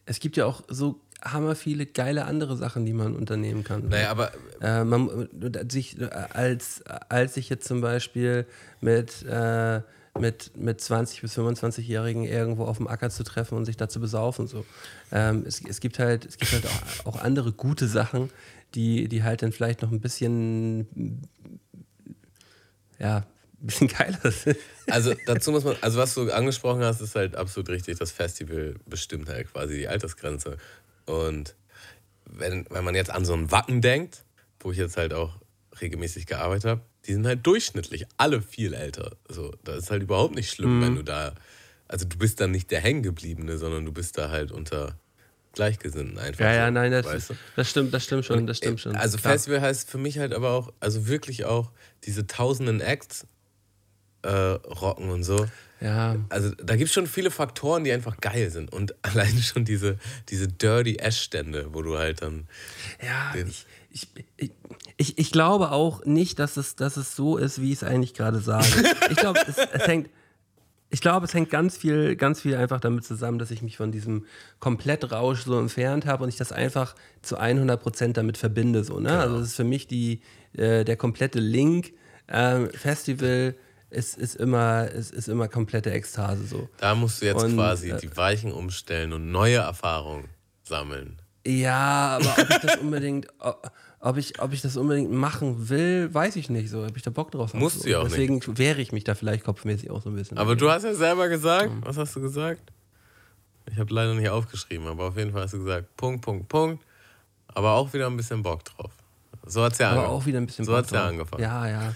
Es 0.06 0.20
gibt 0.20 0.36
ja 0.36 0.46
auch 0.46 0.62
so 0.68 1.00
hammer 1.22 1.54
viele 1.54 1.86
geile 1.86 2.26
andere 2.26 2.56
Sachen, 2.56 2.84
die 2.84 2.92
man 2.92 3.16
unternehmen 3.16 3.64
kann. 3.64 3.88
Naja, 3.88 4.10
aber 4.10 4.32
Äh, 4.60 4.84
man, 4.84 5.28
sich, 5.70 6.00
äh, 6.00 6.04
als, 6.06 6.82
als 7.08 7.36
ich 7.36 7.48
jetzt 7.48 7.66
zum 7.66 7.80
Beispiel 7.80 8.46
mit, 8.80 9.22
äh, 9.24 9.80
mit, 10.18 10.56
mit 10.56 10.80
20- 10.80 11.20
bis 11.22 11.36
25-Jährigen 11.38 12.24
irgendwo 12.24 12.64
auf 12.64 12.76
dem 12.76 12.86
Acker 12.86 13.10
zu 13.10 13.24
treffen 13.24 13.56
und 13.56 13.64
sich 13.64 13.76
da 13.76 13.88
zu 13.88 14.00
besaufen. 14.00 14.46
So. 14.46 14.64
Ähm, 15.12 15.44
es, 15.46 15.62
es 15.64 15.80
gibt 15.80 15.98
halt, 15.98 16.24
es 16.24 16.38
gibt 16.38 16.52
halt 16.52 16.66
auch, 16.66 17.06
auch 17.06 17.20
andere 17.20 17.52
gute 17.52 17.88
Sachen, 17.88 18.30
die, 18.74 19.08
die 19.08 19.22
halt 19.22 19.42
dann 19.42 19.52
vielleicht 19.52 19.82
noch 19.82 19.90
ein 19.90 20.00
bisschen, 20.00 21.20
ja, 22.98 23.26
bisschen 23.60 23.88
geiler 23.88 24.30
sind. 24.30 24.56
Also 24.86 25.14
dazu 25.26 25.50
muss 25.52 25.64
man, 25.64 25.76
also 25.80 25.98
was 25.98 26.14
du 26.14 26.30
angesprochen 26.30 26.82
hast, 26.82 27.00
ist 27.00 27.14
halt 27.14 27.34
absolut 27.36 27.68
richtig. 27.70 27.98
Das 27.98 28.10
Festival 28.12 28.74
bestimmt 28.86 29.28
halt 29.28 29.50
quasi 29.52 29.76
die 29.78 29.88
Altersgrenze. 29.88 30.58
Und 31.06 31.54
wenn, 32.26 32.66
wenn 32.70 32.84
man 32.84 32.94
jetzt 32.94 33.10
an 33.10 33.24
so 33.24 33.32
ein 33.34 33.50
Wacken 33.50 33.80
denkt, 33.80 34.24
wo 34.60 34.72
ich 34.72 34.78
jetzt 34.78 34.96
halt 34.96 35.14
auch 35.14 35.36
regelmäßig 35.80 36.26
gearbeitet 36.26 36.70
habe, 36.70 36.80
die 37.06 37.12
sind 37.12 37.26
halt 37.26 37.46
durchschnittlich 37.46 38.06
alle 38.16 38.40
viel 38.40 38.74
älter. 38.74 39.16
So, 39.28 39.52
da 39.64 39.74
ist 39.76 39.90
halt 39.90 40.02
überhaupt 40.02 40.34
nicht 40.34 40.50
schlimm, 40.50 40.78
Mhm. 40.78 40.82
wenn 40.82 40.96
du 40.96 41.02
da, 41.02 41.34
also 41.88 42.06
du 42.06 42.16
bist 42.16 42.40
dann 42.40 42.50
nicht 42.50 42.70
der 42.70 42.80
Hängengebliebene, 42.80 43.58
sondern 43.58 43.84
du 43.84 43.92
bist 43.92 44.16
da 44.16 44.30
halt 44.30 44.52
unter 44.52 44.98
Gleichgesinnten 45.52 46.18
einfach. 46.18 46.40
Ja, 46.40 46.52
ja, 46.52 46.66
so, 46.66 46.72
nein, 46.72 46.92
das, 46.92 47.06
weißt 47.06 47.30
du? 47.30 47.34
das 47.56 47.70
stimmt, 47.70 47.94
das 47.94 48.04
stimmt 48.04 48.24
schon, 48.24 48.46
das 48.46 48.56
stimmt 48.58 48.80
schon. 48.80 48.96
Also 48.96 49.18
Klar. 49.18 49.34
Festival 49.34 49.60
heißt 49.60 49.88
für 49.90 49.98
mich 49.98 50.18
halt 50.18 50.32
aber 50.34 50.50
auch, 50.50 50.72
also 50.80 51.06
wirklich 51.06 51.44
auch 51.44 51.70
diese 52.04 52.26
tausenden 52.26 52.80
Acts 52.80 53.26
äh, 54.24 54.58
rocken 54.72 55.10
und 55.10 55.22
so. 55.22 55.46
Ja, 55.80 56.16
Also 56.30 56.50
da 56.50 56.76
gibt 56.76 56.88
es 56.88 56.94
schon 56.94 57.06
viele 57.06 57.30
Faktoren, 57.30 57.84
die 57.84 57.92
einfach 57.92 58.16
geil 58.18 58.50
sind. 58.50 58.72
Und 58.72 58.94
alleine 59.02 59.40
schon 59.42 59.64
diese, 59.64 59.98
diese 60.30 60.48
Dirty 60.48 60.96
Ash-Stände, 60.96 61.68
wo 61.72 61.82
du 61.82 61.98
halt 61.98 62.22
dann. 62.22 62.48
ja 63.02 63.34
ich, 63.34 63.66
ich, 63.90 64.08
ich, 64.36 64.50
ich, 64.96 65.18
ich 65.18 65.30
glaube 65.30 65.72
auch 65.72 66.04
nicht, 66.04 66.38
dass 66.38 66.56
es, 66.56 66.74
dass 66.74 66.96
es 66.96 67.14
so 67.14 67.36
ist, 67.36 67.60
wie 67.60 67.68
ich 67.68 67.82
es 67.82 67.84
eigentlich 67.84 68.14
gerade 68.14 68.40
sage. 68.40 68.66
Ich 69.10 69.16
glaube, 69.16 69.40
es, 69.46 69.58
es 69.58 69.86
hängt. 69.86 70.08
Ich 70.90 71.00
glaube, 71.00 71.26
es 71.26 71.34
hängt 71.34 71.50
ganz 71.50 71.76
viel, 71.76 72.14
ganz 72.14 72.42
viel 72.42 72.54
einfach 72.54 72.78
damit 72.78 73.04
zusammen, 73.04 73.40
dass 73.40 73.50
ich 73.50 73.62
mich 73.62 73.76
von 73.76 73.90
diesem 73.90 74.26
Komplettrausch 74.60 75.42
so 75.42 75.58
entfernt 75.58 76.06
habe 76.06 76.22
und 76.22 76.28
ich 76.28 76.36
das 76.36 76.52
einfach 76.52 76.94
zu 77.20 77.36
100 77.36 77.82
Prozent 77.82 78.16
damit 78.16 78.38
verbinde. 78.38 78.84
So, 78.84 79.00
ne? 79.00 79.18
Also, 79.18 79.38
es 79.38 79.48
ist 79.48 79.56
für 79.56 79.64
mich 79.64 79.88
die, 79.88 80.20
äh, 80.52 80.84
der 80.84 80.96
komplette 80.96 81.40
Link. 81.40 81.92
Ähm, 82.28 82.70
Festival 82.70 83.54
ist, 83.94 84.18
ist, 84.18 84.36
immer, 84.36 84.88
ist, 84.88 85.12
ist 85.12 85.28
immer 85.28 85.48
komplette 85.48 85.90
Ekstase. 85.92 86.44
So. 86.44 86.68
Da 86.78 86.94
musst 86.94 87.22
du 87.22 87.26
jetzt 87.26 87.42
Und, 87.42 87.54
quasi 87.54 87.90
äh, 87.90 87.98
die 88.00 88.16
Weichen 88.16 88.52
umstellen 88.52 89.12
und 89.12 89.30
neue 89.30 89.58
Erfahrungen 89.58 90.28
sammeln. 90.62 91.18
Ja, 91.46 92.18
aber 92.20 92.42
ob 92.42 92.50
ich 92.50 92.58
das 92.58 92.76
unbedingt, 92.76 93.28
ob, 94.00 94.16
ich, 94.16 94.40
ob 94.40 94.52
ich 94.52 94.62
das 94.62 94.76
unbedingt 94.76 95.12
machen 95.12 95.68
will, 95.68 96.12
weiß 96.12 96.36
ich 96.36 96.50
nicht. 96.50 96.70
So, 96.70 96.84
ob 96.84 96.96
ich 96.96 97.02
da 97.02 97.10
Bock 97.10 97.30
drauf 97.30 97.50
habe. 97.50 97.58
Musst 97.58 97.78
so. 97.78 97.84
du 97.84 97.90
ja 97.90 98.00
auch 98.00 98.04
Deswegen 98.04 98.40
wehre 98.58 98.80
ich 98.80 98.92
mich 98.92 99.04
da 99.04 99.14
vielleicht 99.14 99.44
kopfmäßig 99.44 99.90
auch 99.90 100.02
so 100.02 100.10
ein 100.10 100.16
bisschen. 100.16 100.38
Aber 100.38 100.56
du 100.56 100.70
hast 100.70 100.84
ja 100.84 100.94
selber 100.94 101.28
gesagt, 101.28 101.70
was 101.82 101.96
hast 101.96 102.16
du 102.16 102.20
gesagt? 102.20 102.72
Ich 103.70 103.78
habe 103.78 103.92
leider 103.94 104.14
nicht 104.14 104.28
aufgeschrieben, 104.28 104.86
aber 104.86 105.04
auf 105.04 105.16
jeden 105.16 105.32
Fall 105.32 105.42
hast 105.42 105.54
du 105.54 105.58
gesagt, 105.58 105.96
Punkt, 105.96 106.22
Punkt, 106.22 106.48
Punkt. 106.48 106.84
Aber 107.48 107.72
auch 107.72 107.92
wieder 107.92 108.06
ein 108.06 108.16
bisschen 108.16 108.42
Bock 108.42 108.64
drauf. 108.64 108.90
So 109.46 109.62
hat 109.62 109.72
es 109.72 109.78
ja 109.78 109.88
aber 109.90 110.00
angefangen. 110.00 110.20
auch 110.20 110.26
wieder 110.26 110.38
ein 110.38 110.46
bisschen 110.46 110.64
So 110.64 110.72
Bock 110.72 110.78
hat 110.78 110.86
es 110.86 110.90
ja 110.90 111.06
angefangen. 111.06 111.42
Ja, 111.42 111.68
ja. 111.68 111.94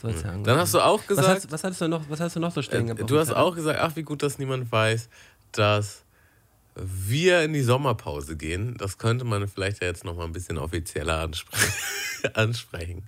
So 0.00 0.08
hat's 0.08 0.22
ja 0.22 0.30
angefangen. 0.30 0.44
Dann 0.44 0.58
hast 0.58 0.74
du 0.74 0.80
auch 0.80 1.00
was, 1.00 1.06
gesagt, 1.06 1.28
hast, 1.28 1.52
was, 1.52 1.64
hattest 1.64 1.80
du 1.80 1.88
noch, 1.88 2.08
was 2.08 2.20
hast 2.20 2.36
du 2.36 2.40
noch 2.40 2.52
so 2.52 2.62
stehen 2.62 2.86
gehabt? 2.86 3.00
Äh, 3.00 3.04
du 3.04 3.18
hast 3.18 3.28
Zettel? 3.28 3.42
auch 3.42 3.54
gesagt, 3.54 3.78
ach, 3.80 3.96
wie 3.96 4.02
gut, 4.02 4.22
dass 4.22 4.38
niemand 4.38 4.70
weiß, 4.70 5.08
dass 5.52 6.04
wir 6.74 7.42
in 7.42 7.52
die 7.52 7.62
Sommerpause 7.62 8.36
gehen. 8.36 8.76
Das 8.76 8.98
könnte 8.98 9.24
man 9.24 9.46
vielleicht 9.48 9.80
ja 9.80 9.88
jetzt 9.88 10.04
noch 10.04 10.16
mal 10.16 10.24
ein 10.24 10.32
bisschen 10.32 10.58
offizieller 10.58 11.20
anspre 11.20 11.56
ansprechen. 12.34 13.04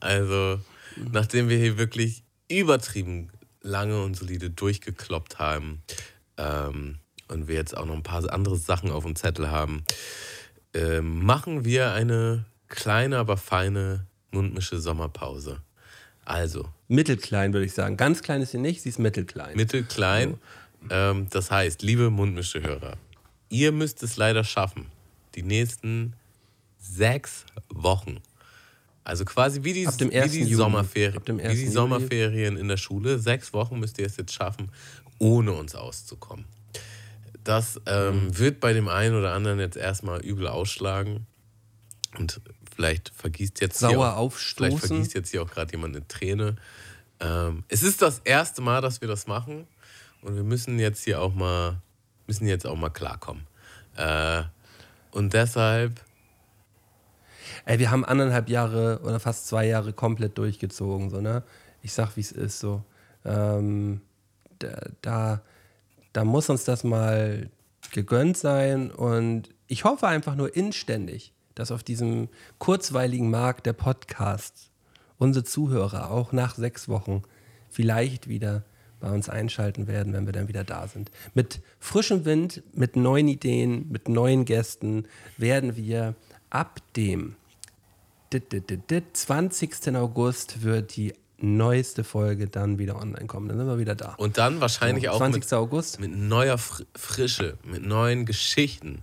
Also, 0.00 0.60
nachdem 0.96 1.48
wir 1.48 1.58
hier 1.58 1.78
wirklich 1.78 2.24
übertrieben 2.48 3.30
lange 3.60 4.02
und 4.02 4.14
solide 4.14 4.50
durchgekloppt 4.50 5.38
haben 5.38 5.82
ähm, 6.36 6.98
und 7.28 7.48
wir 7.48 7.54
jetzt 7.54 7.76
auch 7.76 7.86
noch 7.86 7.94
ein 7.94 8.02
paar 8.02 8.30
andere 8.32 8.56
Sachen 8.56 8.90
auf 8.90 9.04
dem 9.04 9.16
Zettel 9.16 9.50
haben, 9.50 9.84
ähm, 10.74 11.24
machen 11.24 11.64
wir 11.64 11.92
eine 11.92 12.44
kleine, 12.68 13.18
aber 13.18 13.36
feine 13.36 14.06
mundmische 14.30 14.78
Sommerpause. 14.78 15.60
Also, 16.24 16.68
Mittelklein, 16.88 17.52
würde 17.52 17.66
ich 17.66 17.72
sagen. 17.72 17.96
Ganz 17.96 18.22
klein 18.22 18.42
ist 18.42 18.52
sie 18.52 18.58
nicht, 18.58 18.82
sie 18.82 18.88
ist 18.90 18.98
mittelklein. 18.98 19.56
mittelklein. 19.56 20.38
Ähm, 20.90 21.26
das 21.30 21.50
heißt, 21.50 21.82
liebe 21.82 22.10
Mundmische-Hörer, 22.10 22.96
ihr 23.48 23.72
müsst 23.72 24.02
es 24.02 24.16
leider 24.16 24.44
schaffen, 24.44 24.86
die 25.34 25.42
nächsten 25.42 26.14
sechs 26.78 27.44
Wochen, 27.68 28.20
also 29.04 29.24
quasi 29.24 29.64
wie 29.64 29.72
die, 29.72 29.86
wie 29.86 30.16
1. 30.18 30.32
die. 30.32 30.54
Sommerferien, 30.54 31.22
wie 31.26 31.42
1. 31.42 31.54
die. 31.58 31.68
Sommerferien 31.68 32.56
in 32.56 32.68
der 32.68 32.76
Schule, 32.76 33.18
sechs 33.18 33.52
Wochen 33.52 33.78
müsst 33.80 33.98
ihr 33.98 34.06
es 34.06 34.16
jetzt 34.16 34.32
schaffen, 34.32 34.70
ohne 35.18 35.52
uns 35.52 35.74
auszukommen. 35.74 36.44
Das 37.44 37.80
ähm, 37.86 38.26
Mhm. 38.26 38.38
wird 38.38 38.60
bei 38.60 38.72
dem 38.72 38.86
einen 38.88 39.16
oder 39.16 39.32
anderen 39.32 39.58
jetzt 39.58 39.76
erstmal 39.76 40.20
übel 40.20 40.46
ausschlagen 40.46 41.26
und 42.18 42.40
vielleicht 42.74 43.10
vergießt 43.10 43.60
jetzt 43.60 43.78
hier 43.78 43.90
Sauer 43.90 44.16
auch, 44.16 44.32
Vielleicht 44.32 44.74
aufstoßen. 44.74 44.96
vergießt 44.96 45.14
jetzt 45.14 45.30
hier 45.30 45.42
auch 45.42 45.50
gerade 45.50 45.72
jemand 45.72 45.96
eine 45.96 46.06
Träne. 46.08 46.56
Ähm, 47.20 47.64
es 47.68 47.82
ist 47.82 48.02
das 48.02 48.20
erste 48.24 48.62
Mal, 48.62 48.80
dass 48.80 49.00
wir 49.00 49.08
das 49.08 49.26
machen 49.26 49.66
und 50.22 50.34
wir 50.36 50.42
müssen 50.42 50.78
jetzt 50.78 51.04
hier 51.04 51.20
auch 51.20 51.34
mal, 51.34 51.80
müssen 52.26 52.46
jetzt 52.46 52.66
auch 52.66 52.76
mal 52.76 52.90
klarkommen. 52.90 53.46
Äh, 53.96 54.42
und 55.12 55.32
deshalb, 55.34 56.00
Ey, 57.64 57.78
wir 57.78 57.90
haben 57.90 58.04
anderthalb 58.04 58.48
Jahre 58.48 59.00
oder 59.04 59.20
fast 59.20 59.46
zwei 59.46 59.66
Jahre 59.66 59.92
komplett 59.92 60.36
durchgezogen, 60.38 61.10
so, 61.10 61.20
ne? 61.20 61.42
Ich 61.82 61.92
sag, 61.92 62.16
wie 62.16 62.20
es 62.20 62.32
ist, 62.32 62.58
so. 62.58 62.82
Ähm, 63.24 64.00
da, 64.58 64.80
da, 65.00 65.42
da 66.12 66.24
muss 66.24 66.48
uns 66.48 66.64
das 66.64 66.82
mal 66.82 67.50
gegönnt 67.92 68.36
sein 68.36 68.90
und 68.90 69.50
ich 69.66 69.84
hoffe 69.84 70.08
einfach 70.08 70.34
nur 70.34 70.54
inständig, 70.56 71.32
dass 71.54 71.70
auf 71.70 71.82
diesem 71.82 72.28
kurzweiligen 72.58 73.30
Markt 73.30 73.66
der 73.66 73.72
Podcast 73.72 74.70
unsere 75.18 75.44
Zuhörer 75.44 76.10
auch 76.10 76.32
nach 76.32 76.54
sechs 76.54 76.88
Wochen 76.88 77.22
vielleicht 77.70 78.28
wieder 78.28 78.64
bei 79.00 79.10
uns 79.10 79.28
einschalten 79.28 79.86
werden, 79.88 80.12
wenn 80.12 80.26
wir 80.26 80.32
dann 80.32 80.48
wieder 80.48 80.64
da 80.64 80.86
sind. 80.86 81.10
Mit 81.34 81.60
frischem 81.80 82.24
Wind, 82.24 82.62
mit 82.72 82.96
neuen 82.96 83.28
Ideen, 83.28 83.88
mit 83.90 84.08
neuen 84.08 84.44
Gästen 84.44 85.06
werden 85.36 85.76
wir 85.76 86.14
ab 86.50 86.80
dem 86.96 87.36
dit, 88.32 88.52
dit, 88.52 88.70
dit, 88.70 88.90
dit, 88.90 89.04
20. 89.16 89.94
August 89.94 90.62
wird 90.62 90.96
die 90.96 91.14
neueste 91.38 92.04
Folge 92.04 92.46
dann 92.46 92.78
wieder 92.78 92.96
online 92.96 93.26
kommen. 93.26 93.48
Dann 93.48 93.58
sind 93.58 93.66
wir 93.66 93.78
wieder 93.78 93.94
da. 93.94 94.14
und 94.14 94.38
dann 94.38 94.60
wahrscheinlich 94.60 95.08
auch 95.08 95.18
20. 95.18 95.42
mit, 95.42 95.52
August. 95.52 96.00
mit 96.00 96.16
neuer 96.16 96.56
Fr 96.56 96.84
Frische, 96.94 97.58
mit 97.64 97.84
neuen 97.84 98.24
Geschichten, 98.24 99.02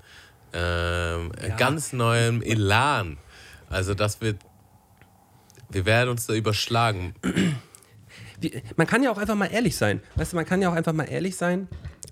ähm, 0.54 1.32
ganz 1.58 1.94
neuem 1.94 2.42
Elan. 2.42 3.18
Also 3.70 3.94
das 3.94 4.22
wird, 4.22 4.38
wir 5.70 5.86
werden 5.86 6.10
uns 6.10 6.26
da 6.26 6.34
überschlagen. 6.34 7.14
Man 8.78 8.88
kann 8.88 9.04
ja 9.04 9.12
auch 9.12 9.18
einfach 9.18 9.36
mal 9.36 9.48
ehrlich 9.48 9.76
sein. 9.76 10.02
Weißt 10.16 10.32
du, 10.32 10.38
man 10.38 10.46
kann 10.46 10.62
ja 10.62 10.70
auch 10.70 10.74
einfach 10.74 10.94
mal 10.94 11.04
ehrlich 11.04 11.36
sein 11.36 11.68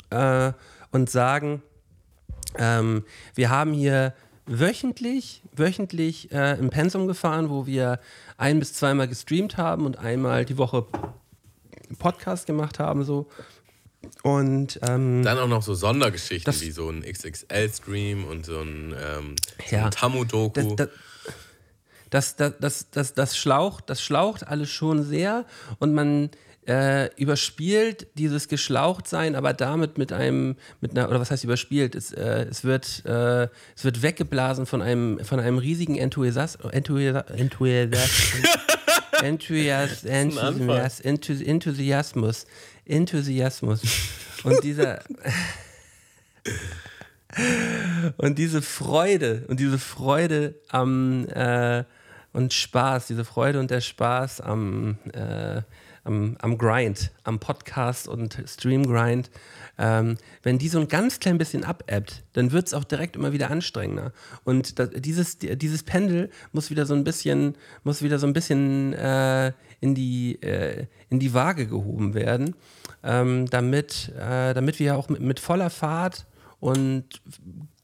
äh, 0.09 0.51
und 0.91 1.09
sagen, 1.09 1.63
ähm, 2.57 3.05
wir 3.33 3.49
haben 3.49 3.71
hier 3.71 4.13
wöchentlich, 4.45 5.41
wöchentlich 5.53 6.29
äh, 6.33 6.59
im 6.59 6.69
Pensum 6.69 7.07
gefahren, 7.07 7.49
wo 7.49 7.65
wir 7.65 8.01
ein 8.37 8.59
bis 8.59 8.73
zweimal 8.73 9.07
gestreamt 9.07 9.55
haben 9.55 9.85
und 9.85 9.99
einmal 9.99 10.43
die 10.43 10.57
Woche 10.57 10.85
Podcast 11.97 12.45
gemacht 12.45 12.79
haben 12.79 13.03
so. 13.03 13.27
Und 14.23 14.79
ähm, 14.87 15.23
Dann 15.23 15.37
auch 15.39 15.47
noch 15.47 15.63
so 15.63 15.73
Sondergeschichten 15.73 16.51
Das- 16.51 16.61
wie 16.61 16.71
so 16.71 16.89
ein 16.89 17.03
XXL-Stream 17.03 18.25
und 18.25 18.45
so 18.45 18.59
ein, 18.59 18.93
ähm, 18.99 19.35
so 19.69 19.75
Ja. 19.75 19.89
Tamu-Doku. 19.89 20.75
das, 20.75 20.89
das, 22.09 22.37
das, 22.37 22.57
das, 22.59 22.89
das, 22.91 23.13
das, 23.13 23.37
schlaucht, 23.37 23.89
das 23.89 24.01
schlaucht 24.01 24.47
alles 24.47 24.69
schon 24.69 25.03
sehr 25.03 25.45
und 25.79 25.93
man 25.93 26.29
äh, 26.67 27.09
überspielt 27.15 28.07
dieses 28.15 28.49
Geschlauchtsein, 28.49 29.35
aber 29.35 29.53
damit 29.53 29.97
mit 29.97 30.11
einem, 30.11 30.57
mit 30.81 30.91
einer, 30.91 31.07
oder 31.09 31.19
was 31.21 31.31
heißt 31.31 31.45
überspielt? 31.45 31.95
Es, 31.95 32.11
äh, 32.11 32.45
es, 32.49 32.65
wird, 32.65 33.05
äh, 33.05 33.47
es 33.75 33.85
wird 33.85 34.01
weggeblasen 34.01 34.65
von 34.65 34.81
einem, 34.81 35.19
von 35.23 35.39
einem 35.39 35.59
riesigen 35.59 35.95
Enthusias, 35.97 36.55
Enthusias, 36.71 37.23
Enthusias, 37.31 37.93
Enthusias, 39.21 40.03
Enthusias, 40.03 40.99
Enthusias, 40.99 41.41
Enthusiasmus, 41.47 42.45
Enthusiasmus. 42.89 43.81
Und 44.43 44.63
dieser, 44.63 44.99
und 48.17 48.37
diese 48.37 48.61
Freude 48.61 49.45
und 49.47 49.59
diese 49.59 49.79
Freude 49.79 50.55
am 50.69 51.27
äh, 51.29 51.83
und 52.33 52.53
Spaß, 52.53 53.07
diese 53.07 53.25
Freude 53.25 53.59
und 53.59 53.71
der 53.71 53.81
Spaß 53.81 54.41
am, 54.41 54.97
äh, 55.13 55.61
am, 56.03 56.37
am 56.39 56.57
Grind, 56.57 57.11
am 57.23 57.39
Podcast 57.39 58.07
und 58.07 58.43
Stream-Grind, 58.45 59.31
ähm, 59.77 60.17
wenn 60.43 60.57
die 60.57 60.69
so 60.69 60.79
ein 60.79 60.87
ganz 60.87 61.19
klein 61.19 61.37
bisschen 61.37 61.63
abebbt, 61.63 62.23
dann 62.33 62.51
wird 62.51 62.67
es 62.67 62.73
auch 62.73 62.83
direkt 62.83 63.15
immer 63.15 63.31
wieder 63.31 63.51
anstrengender. 63.51 64.11
Und 64.43 64.79
das, 64.79 64.89
dieses, 64.95 65.37
dieses 65.37 65.83
Pendel 65.83 66.29
muss 66.51 66.69
wieder 66.69 66.85
so 66.85 66.95
ein 66.95 67.03
bisschen, 67.03 67.55
muss 67.83 68.01
wieder 68.01 68.19
so 68.19 68.27
ein 68.27 68.33
bisschen 68.33 68.93
äh, 68.93 69.53
in, 69.79 69.93
die, 69.93 70.41
äh, 70.41 70.87
in 71.09 71.19
die 71.19 71.33
Waage 71.33 71.67
gehoben 71.67 72.13
werden, 72.13 72.55
ähm, 73.03 73.47
damit, 73.49 74.11
äh, 74.17 74.53
damit 74.53 74.79
wir 74.79 74.97
auch 74.97 75.09
mit, 75.09 75.21
mit 75.21 75.39
voller 75.39 75.69
Fahrt 75.69 76.25
und 76.59 77.05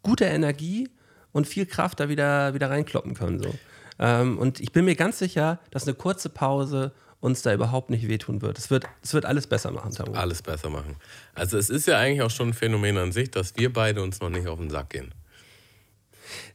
guter 0.02 0.28
Energie 0.28 0.90
und 1.32 1.48
viel 1.48 1.66
Kraft 1.66 2.00
da 2.00 2.10
wieder, 2.10 2.54
wieder 2.54 2.70
reinkloppen 2.70 3.14
können. 3.14 3.40
So. 3.40 3.54
Ähm, 4.00 4.38
und 4.40 4.60
ich 4.60 4.72
bin 4.72 4.86
mir 4.86 4.96
ganz 4.96 5.20
sicher, 5.20 5.60
dass 5.72 5.88
eine 5.88 5.96
kurze 5.96 6.30
Pause 6.30 6.92
uns 7.24 7.42
da 7.42 7.54
überhaupt 7.54 7.90
nicht 7.90 8.10
wehtun 8.10 8.42
wird. 8.42 8.58
Es 8.58 8.70
wird, 8.70 8.84
es 9.02 9.14
wird 9.14 9.24
alles 9.24 9.48
besser 9.48 9.72
machen, 9.72 9.92
Tamu. 9.94 10.14
Alles 10.14 10.42
besser 10.42 10.70
machen. 10.70 10.98
Also 11.34 11.58
es 11.58 11.70
ist 11.70 11.88
ja 11.88 11.98
eigentlich 11.98 12.22
auch 12.22 12.30
schon 12.30 12.50
ein 12.50 12.54
Phänomen 12.54 12.98
an 12.98 13.14
sich, 13.14 13.32
dass 13.32 13.56
wir 13.56 13.72
beide 13.72 14.04
uns 14.04 14.20
noch 14.20 14.30
nicht 14.30 14.48
auf 14.48 14.60
den 14.60 14.70
Sack 14.70 14.90
gehen. 14.90 15.14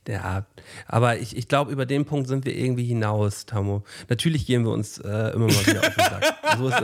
Ja, 0.07 0.47
aber 0.87 1.19
ich, 1.19 1.37
ich 1.37 1.49
glaube, 1.49 1.71
über 1.71 1.85
den 1.85 2.07
Punkt 2.07 2.29
sind 2.29 2.47
wir 2.47 2.57
irgendwie 2.57 2.85
hinaus, 2.85 3.45
Tamu. 3.45 3.83
Natürlich 4.09 4.47
gehen 4.47 4.65
wir 4.65 4.73
uns 4.73 4.99
äh, 4.99 5.33
immer 5.35 5.47
mal 5.47 5.67
wieder 5.67 5.81
auf 5.81 5.95
den 5.95 6.05
Sack. 6.05 6.35
So 6.59 6.69
ist, 6.69 6.77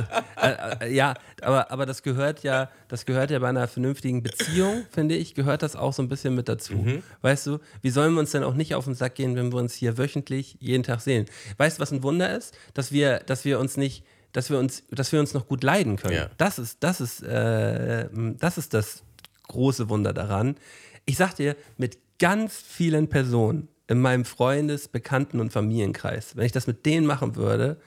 äh, 0.42 0.84
äh, 0.84 0.94
ja, 0.94 1.14
aber, 1.40 1.70
aber 1.70 1.86
das 1.86 2.02
gehört 2.02 2.42
ja, 2.42 2.70
das 2.88 3.06
gehört 3.06 3.30
ja 3.30 3.38
bei 3.38 3.48
einer 3.48 3.66
vernünftigen 3.66 4.22
Beziehung, 4.22 4.84
finde 4.90 5.16
ich, 5.16 5.34
gehört 5.34 5.62
das 5.62 5.74
auch 5.74 5.94
so 5.94 6.02
ein 6.02 6.08
bisschen 6.08 6.34
mit 6.34 6.48
dazu. 6.48 6.84
Weißt 7.22 7.46
du, 7.46 7.58
wie 7.80 7.90
sollen 7.90 8.12
wir 8.12 8.20
uns 8.20 8.32
denn 8.32 8.44
auch 8.44 8.54
nicht 8.54 8.74
auf 8.74 8.84
den 8.84 8.94
Sack 8.94 9.14
gehen, 9.14 9.36
wenn 9.36 9.52
wir 9.52 9.58
uns 9.58 9.74
hier 9.74 9.96
wöchentlich 9.96 10.58
jeden 10.60 10.82
Tag 10.82 11.00
sehen? 11.00 11.26
Weißt 11.56 11.78
du, 11.78 11.82
was 11.82 11.92
ein 11.92 12.02
Wunder 12.02 12.36
ist? 12.36 12.56
Dass 12.74 12.92
wir, 12.92 13.20
dass 13.20 13.44
wir 13.46 13.58
uns 13.58 13.76
nicht, 13.76 14.04
dass 14.32 14.50
wir 14.50 14.58
uns, 14.58 14.84
dass 14.90 15.12
wir 15.12 15.20
uns 15.20 15.32
noch 15.32 15.48
gut 15.48 15.64
leiden 15.64 15.96
können. 15.96 16.14
Ja. 16.14 16.30
Das 16.36 16.58
ist, 16.58 16.84
das 16.84 17.00
ist, 17.00 17.22
äh, 17.22 18.08
das 18.12 18.58
ist 18.58 18.74
das 18.74 19.02
große 19.48 19.88
Wunder 19.88 20.12
daran. 20.12 20.56
Ich 21.06 21.16
sag 21.16 21.34
dir, 21.34 21.56
mit 21.76 21.98
ganz 22.18 22.56
vielen 22.56 23.08
Personen 23.08 23.68
in 23.86 24.00
meinem 24.00 24.24
Freundes-, 24.24 24.88
Bekannten- 24.88 25.40
und 25.40 25.52
Familienkreis, 25.52 26.36
wenn 26.36 26.46
ich 26.46 26.52
das 26.52 26.66
mit 26.66 26.86
denen 26.86 27.06
machen 27.06 27.36
würde, 27.36 27.78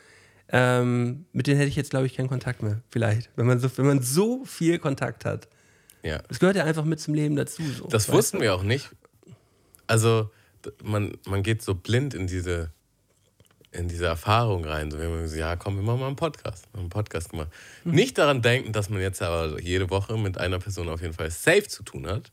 ähm, 0.50 1.26
mit 1.34 1.48
denen 1.48 1.58
hätte 1.58 1.70
ich 1.70 1.76
jetzt, 1.76 1.90
glaube 1.90 2.06
ich, 2.06 2.16
keinen 2.16 2.30
Kontakt 2.30 2.64
mehr. 2.64 2.82
Vielleicht. 2.90 3.30
Wenn 3.36 3.46
man 3.48 3.60
so, 3.60 3.70
wenn 3.78 3.86
man 3.86 4.02
so 4.02 4.46
viel 4.46 4.80
Kontakt 4.80 5.26
hat. 5.26 5.48
Ja. 6.04 6.20
Das 6.30 6.40
gehört 6.40 6.56
ja 6.56 6.64
einfach 6.64 6.86
mit 6.86 7.00
zum 7.02 7.14
Leben 7.14 7.36
dazu. 7.36 7.64
So, 7.64 7.88
Das 7.88 8.10
wussten 8.10 8.40
wir 8.40 8.54
auch 8.56 8.64
nicht. 8.64 8.90
Also 9.88 10.30
man, 10.84 11.18
man 11.26 11.44
geht 11.44 11.62
so 11.62 11.76
blind 11.76 12.14
in 12.14 12.28
diese, 12.28 12.72
in 13.72 13.88
diese 13.90 14.06
Erfahrung 14.06 14.64
rein. 14.66 14.90
So, 14.90 14.98
wir 15.00 15.06
haben 15.06 15.22
gesagt, 15.22 15.40
ja, 15.40 15.56
komm, 15.56 15.76
wir 15.76 15.84
machen 15.84 16.00
mal 16.00 16.08
einen 16.08 16.16
Podcast. 16.16 16.66
Wir 16.72 16.78
haben 16.78 16.86
einen 16.86 16.90
Podcast 16.90 17.32
gemacht. 17.32 17.50
Mhm. 17.84 17.92
Nicht 17.94 18.18
daran 18.18 18.42
denken, 18.42 18.72
dass 18.72 18.90
man 18.90 19.02
jetzt 19.02 19.22
aber 19.22 19.62
jede 19.62 19.90
Woche 19.90 20.18
mit 20.18 20.38
einer 20.38 20.60
Person 20.60 20.88
auf 20.88 21.02
jeden 21.02 21.14
Fall 21.14 21.30
safe 21.32 21.68
zu 21.68 21.84
tun 21.84 22.08
hat. 22.08 22.30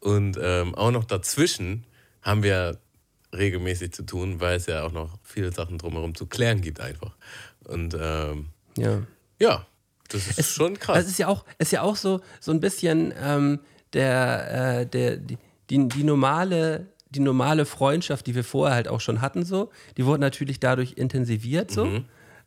Und 0.00 0.38
ähm, 0.40 0.74
auch 0.74 0.90
noch 0.90 1.04
dazwischen 1.04 1.84
haben 2.22 2.42
wir 2.42 2.78
regelmäßig 3.34 3.92
zu 3.92 4.04
tun, 4.04 4.40
weil 4.40 4.56
es 4.56 4.66
ja 4.66 4.84
auch 4.84 4.92
noch 4.92 5.18
viele 5.22 5.52
Sachen 5.52 5.78
drumherum 5.78 6.14
zu 6.14 6.26
klären 6.26 6.60
gibt 6.60 6.80
einfach. 6.80 7.16
Und 7.64 7.96
ähm? 7.98 8.46
Ja. 8.76 9.02
ja, 9.38 9.66
das 10.08 10.38
ist 10.38 10.54
schon 10.54 10.78
krass. 10.78 10.98
Es 10.98 11.08
ist 11.08 11.18
ja 11.18 11.28
auch, 11.28 11.44
ist 11.58 11.72
ja 11.72 11.82
auch 11.82 11.96
so, 11.96 12.20
so 12.40 12.52
ein 12.52 12.60
bisschen 12.60 13.12
ähm, 13.20 13.60
der, 13.92 14.80
äh, 14.80 14.86
der, 14.86 15.16
die, 15.16 15.38
die, 15.70 15.88
die 15.88 16.04
normale 16.04 16.86
die 17.10 17.20
normale 17.20 17.66
Freundschaft, 17.66 18.26
die 18.26 18.34
wir 18.34 18.44
vorher 18.44 18.74
halt 18.74 18.88
auch 18.88 19.00
schon 19.00 19.20
hatten, 19.20 19.44
so, 19.44 19.70
die 19.96 20.04
wurde 20.04 20.20
natürlich 20.20 20.60
dadurch 20.60 20.94
intensiviert, 20.94 21.70
so. 21.70 21.86
Mhm. 21.86 22.04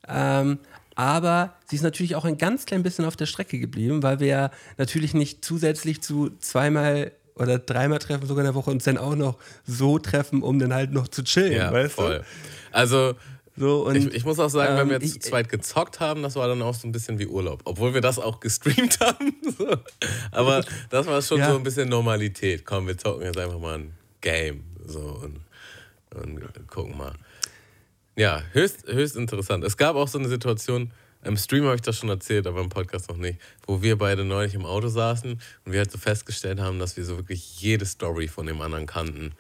Ähm, 0.07 0.59
aber 0.95 1.55
sie 1.65 1.77
ist 1.77 1.81
natürlich 1.81 2.15
auch 2.15 2.25
ein 2.25 2.37
ganz 2.37 2.65
klein 2.65 2.83
bisschen 2.83 3.05
auf 3.05 3.15
der 3.15 3.25
Strecke 3.25 3.57
geblieben, 3.57 4.03
weil 4.03 4.19
wir 4.19 4.27
ja 4.27 4.51
natürlich 4.77 5.13
nicht 5.13 5.45
zusätzlich 5.45 6.01
zu 6.01 6.31
zweimal 6.39 7.13
oder 7.39 7.57
dreimal 7.59 7.99
treffen 7.99 8.27
sogar 8.27 8.43
in 8.43 8.51
der 8.51 8.55
Woche 8.55 8.69
uns 8.71 8.83
dann 8.83 8.97
auch 8.97 9.15
noch 9.15 9.37
so 9.65 9.97
treffen, 9.99 10.43
um 10.43 10.59
dann 10.59 10.73
halt 10.73 10.91
noch 10.91 11.07
zu 11.07 11.23
chillen, 11.23 11.53
ja, 11.53 11.71
weißt 11.71 11.95
voll. 11.95 12.23
Also 12.71 13.13
du? 13.13 13.19
So, 13.57 13.85
und, 13.87 13.95
Ich, 13.97 14.05
ich 14.13 14.23
muss 14.25 14.39
auch 14.39 14.47
sagen, 14.49 14.77
wenn 14.77 14.87
wir 14.89 14.95
ähm, 14.95 15.01
jetzt 15.01 15.11
zu 15.13 15.17
ich- 15.19 15.23
zweit 15.25 15.49
gezockt 15.49 15.99
haben, 15.99 16.23
das 16.23 16.35
war 16.37 16.47
dann 16.47 16.61
auch 16.61 16.73
so 16.73 16.87
ein 16.87 16.93
bisschen 16.93 17.19
wie 17.19 17.27
Urlaub. 17.27 17.59
Obwohl 17.65 17.93
wir 17.93 17.99
das 17.99 18.17
auch 18.17 18.39
gestreamt 18.39 18.99
haben. 19.01 19.35
So. 19.57 19.75
Aber 20.31 20.63
das 20.89 21.05
war 21.07 21.21
schon 21.21 21.39
Ja. 21.39 21.49
so 21.51 21.57
ein 21.57 21.63
bisschen 21.63 21.89
Normalität. 21.89 22.65
Komm, 22.65 22.87
wir 22.87 22.97
zocken 22.97 23.23
jetzt 23.25 23.37
einfach 23.37 23.59
mal 23.59 23.79
ein 23.79 23.93
Game. 24.21 24.63
So 24.85 24.99
und, 24.99 25.41
und 26.15 26.67
gucken 26.69 26.97
mal. 26.97 27.11
Ja, 28.15 28.43
höchst, 28.53 28.87
höchst 28.87 29.17
interessant. 29.17 29.63
Es 29.65 29.75
gab 29.75 29.97
auch 29.97 30.07
so 30.07 30.19
eine 30.19 30.29
Situation, 30.29 30.91
im 31.23 31.35
Stream 31.37 31.65
habe 31.65 31.75
ich 31.75 31.81
das 31.81 31.97
schon 31.97 32.09
erzählt, 32.09 32.47
aber 32.47 32.61
im 32.61 32.69
Podcast 32.69 33.09
noch 33.09 33.17
nicht, 33.17 33.39
wo 33.67 33.81
wir 33.81 33.97
beide 33.97 34.23
neulich 34.23 34.53
im 34.53 34.65
Auto 34.65 34.87
saßen 34.87 35.31
und 35.65 35.71
wir 35.71 35.79
halt 35.79 35.91
so 35.91 35.97
festgestellt 35.97 36.59
haben, 36.59 36.79
dass 36.79 36.95
wir 36.97 37.03
so 37.05 37.17
wirklich 37.17 37.59
jede 37.61 37.85
Story 37.85 38.27
von 38.27 38.45
dem 38.45 38.61
anderen 38.61 38.85
kannten. 38.85 39.33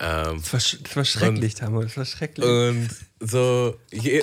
Ähm, 0.00 0.40
das, 0.42 0.52
war, 0.52 0.80
das 0.82 0.96
war 0.96 1.04
schrecklich, 1.04 1.54
Tamu, 1.54 1.82
das 1.82 1.96
war 1.96 2.04
schrecklich. 2.04 2.44
und 2.46 2.88
so, 3.20 3.76
je, 3.92 4.22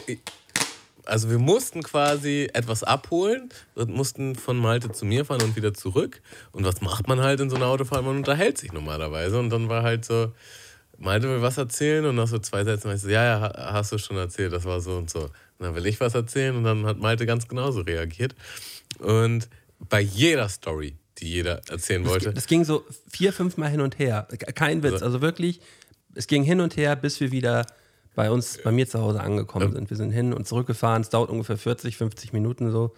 also 1.06 1.30
wir 1.30 1.38
mussten 1.40 1.84
quasi 1.84 2.50
etwas 2.54 2.84
abholen 2.84 3.50
und 3.76 3.90
mussten 3.94 4.36
von 4.36 4.58
Malte 4.58 4.92
zu 4.92 5.06
mir 5.06 5.24
fahren 5.24 5.42
und 5.44 5.56
wieder 5.56 5.74
zurück. 5.74 6.22
Und 6.52 6.66
was 6.66 6.82
macht 6.82 7.08
man 7.08 7.22
halt 7.22 7.40
in 7.40 7.50
so 7.50 7.56
einer 7.56 7.68
Autofahrt? 7.68 8.04
Man 8.04 8.18
unterhält 8.18 8.58
sich 8.58 8.74
normalerweise. 8.74 9.40
Und 9.40 9.50
dann 9.50 9.70
war 9.70 9.84
halt 9.84 10.04
so, 10.04 10.34
Malte 10.98 11.30
will 11.30 11.42
was 11.42 11.58
erzählen 11.58 12.04
und 12.06 12.16
nach 12.16 12.28
so 12.28 12.40
zwei 12.40 12.64
Sätzen 12.66 12.88
meinte 12.88 12.98
ich 12.98 13.04
so, 13.04 13.10
ja, 13.10 13.24
ja, 13.24 13.40
ha- 13.40 13.70
hast 13.74 13.92
du 13.94 13.98
schon 14.00 14.18
erzählt, 14.18 14.52
das 14.52 14.66
war 14.66 14.82
so 14.82 14.98
und 14.98 15.10
so. 15.10 15.30
Dann 15.60 15.76
will 15.76 15.86
ich 15.86 16.00
was 16.00 16.14
erzählen 16.14 16.56
und 16.56 16.64
dann 16.64 16.86
hat 16.86 17.00
Malte 17.00 17.26
ganz 17.26 17.48
genauso 17.48 17.82
reagiert. 17.82 18.36
Und 19.00 19.50
bei 19.80 20.02
jeder 20.02 20.50
Story, 20.50 20.96
die 21.18 21.30
jeder 21.30 21.62
erzählen 21.70 22.06
wollte, 22.06 22.34
Das 22.34 22.48
ging 22.48 22.64
so 22.64 22.86
vier, 23.10 23.34
fünf 23.34 23.58
Mal 23.58 23.70
hin 23.70 23.82
und 23.82 23.98
her. 24.00 24.28
Kein 24.56 24.84
Witz. 24.84 25.02
Also 25.02 25.22
wirklich, 25.22 25.62
es 26.16 26.28
ging 26.28 26.44
hin 26.44 26.62
und 26.62 26.78
her, 26.78 26.96
bis 26.96 27.20
wir 27.20 27.32
wieder 27.32 27.66
bei 28.16 28.32
uns, 28.32 28.60
bei 28.64 28.72
mir 28.72 28.88
zu 28.88 29.00
Hause 29.00 29.22
angekommen 29.22 29.72
sind. 29.72 29.90
Wir 29.90 29.98
sind 29.98 30.12
hin 30.12 30.34
und 30.34 30.48
zurückgefahren. 30.48 31.02
Es 31.02 31.10
dauert 31.10 31.30
ungefähr 31.30 31.58
40, 31.58 31.98
50 31.98 32.34
Minuten 32.34 32.72
so. 32.72 32.94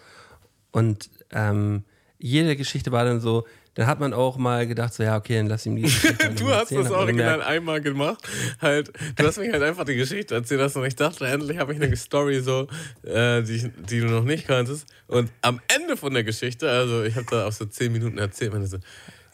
Und 0.72 1.10
ähm, 1.32 1.84
jede 2.18 2.56
Geschichte 2.56 2.92
war 2.92 3.04
dann 3.06 3.20
so, 3.20 3.46
dann 3.76 3.88
hat 3.88 4.00
man 4.00 4.14
auch 4.14 4.38
mal 4.38 4.68
gedacht, 4.68 4.94
so, 4.94 5.04
ja, 5.04 5.16
okay, 5.18 5.38
dann 5.38 5.48
lass 5.48 5.66
ihm 5.66 5.76
die 5.78 5.84
Geschichte 5.84 6.18
halt 6.24 6.40
Du 6.40 6.48
hast 6.50 6.60
erzählen. 6.72 6.84
das 6.84 6.92
original 6.92 7.32
gemerkt, 7.34 7.50
einmal 7.50 7.82
gemacht. 7.82 8.28
Halt, 8.62 8.92
du 9.16 9.26
hast 9.26 9.38
mich 9.38 9.52
halt 9.52 9.64
einfach 9.64 9.86
die 9.86 9.96
Geschichte 9.96 10.36
erzählt 10.36 10.60
hast 10.62 10.76
und 10.76 10.86
ich 10.86 10.96
dachte, 10.96 11.26
endlich 11.28 11.58
habe 11.60 11.74
ich 11.74 11.82
eine 11.82 11.96
Story 11.96 12.40
so, 12.42 12.68
äh, 13.04 13.42
die, 13.44 13.70
die 13.90 14.00
du 14.02 14.08
noch 14.08 14.24
nicht 14.24 14.48
kanntest. 14.48 14.88
Und 15.08 15.32
am 15.42 15.62
Ende 15.74 15.96
von 15.98 16.14
der 16.14 16.24
Geschichte, 16.24 16.70
also 16.70 17.04
ich 17.04 17.16
habe 17.16 17.26
da 17.30 17.48
auch 17.48 17.52
so 17.54 17.66
zehn 17.66 17.92
Minuten 17.92 18.18
erzählt, 18.18 18.52
meine 18.54 18.68
so, 18.68 18.78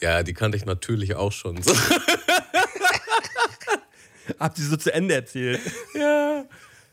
ja, 0.02 0.22
die 0.24 0.34
kannte 0.34 0.58
ich 0.58 0.66
natürlich 0.66 1.16
auch 1.16 1.32
schon. 1.32 1.62
So, 1.62 1.74
Habt 4.40 4.58
ihr 4.58 4.66
so 4.66 4.76
zu 4.78 4.94
Ende 4.94 5.14
erzählt? 5.16 5.60
ja. 5.94 6.46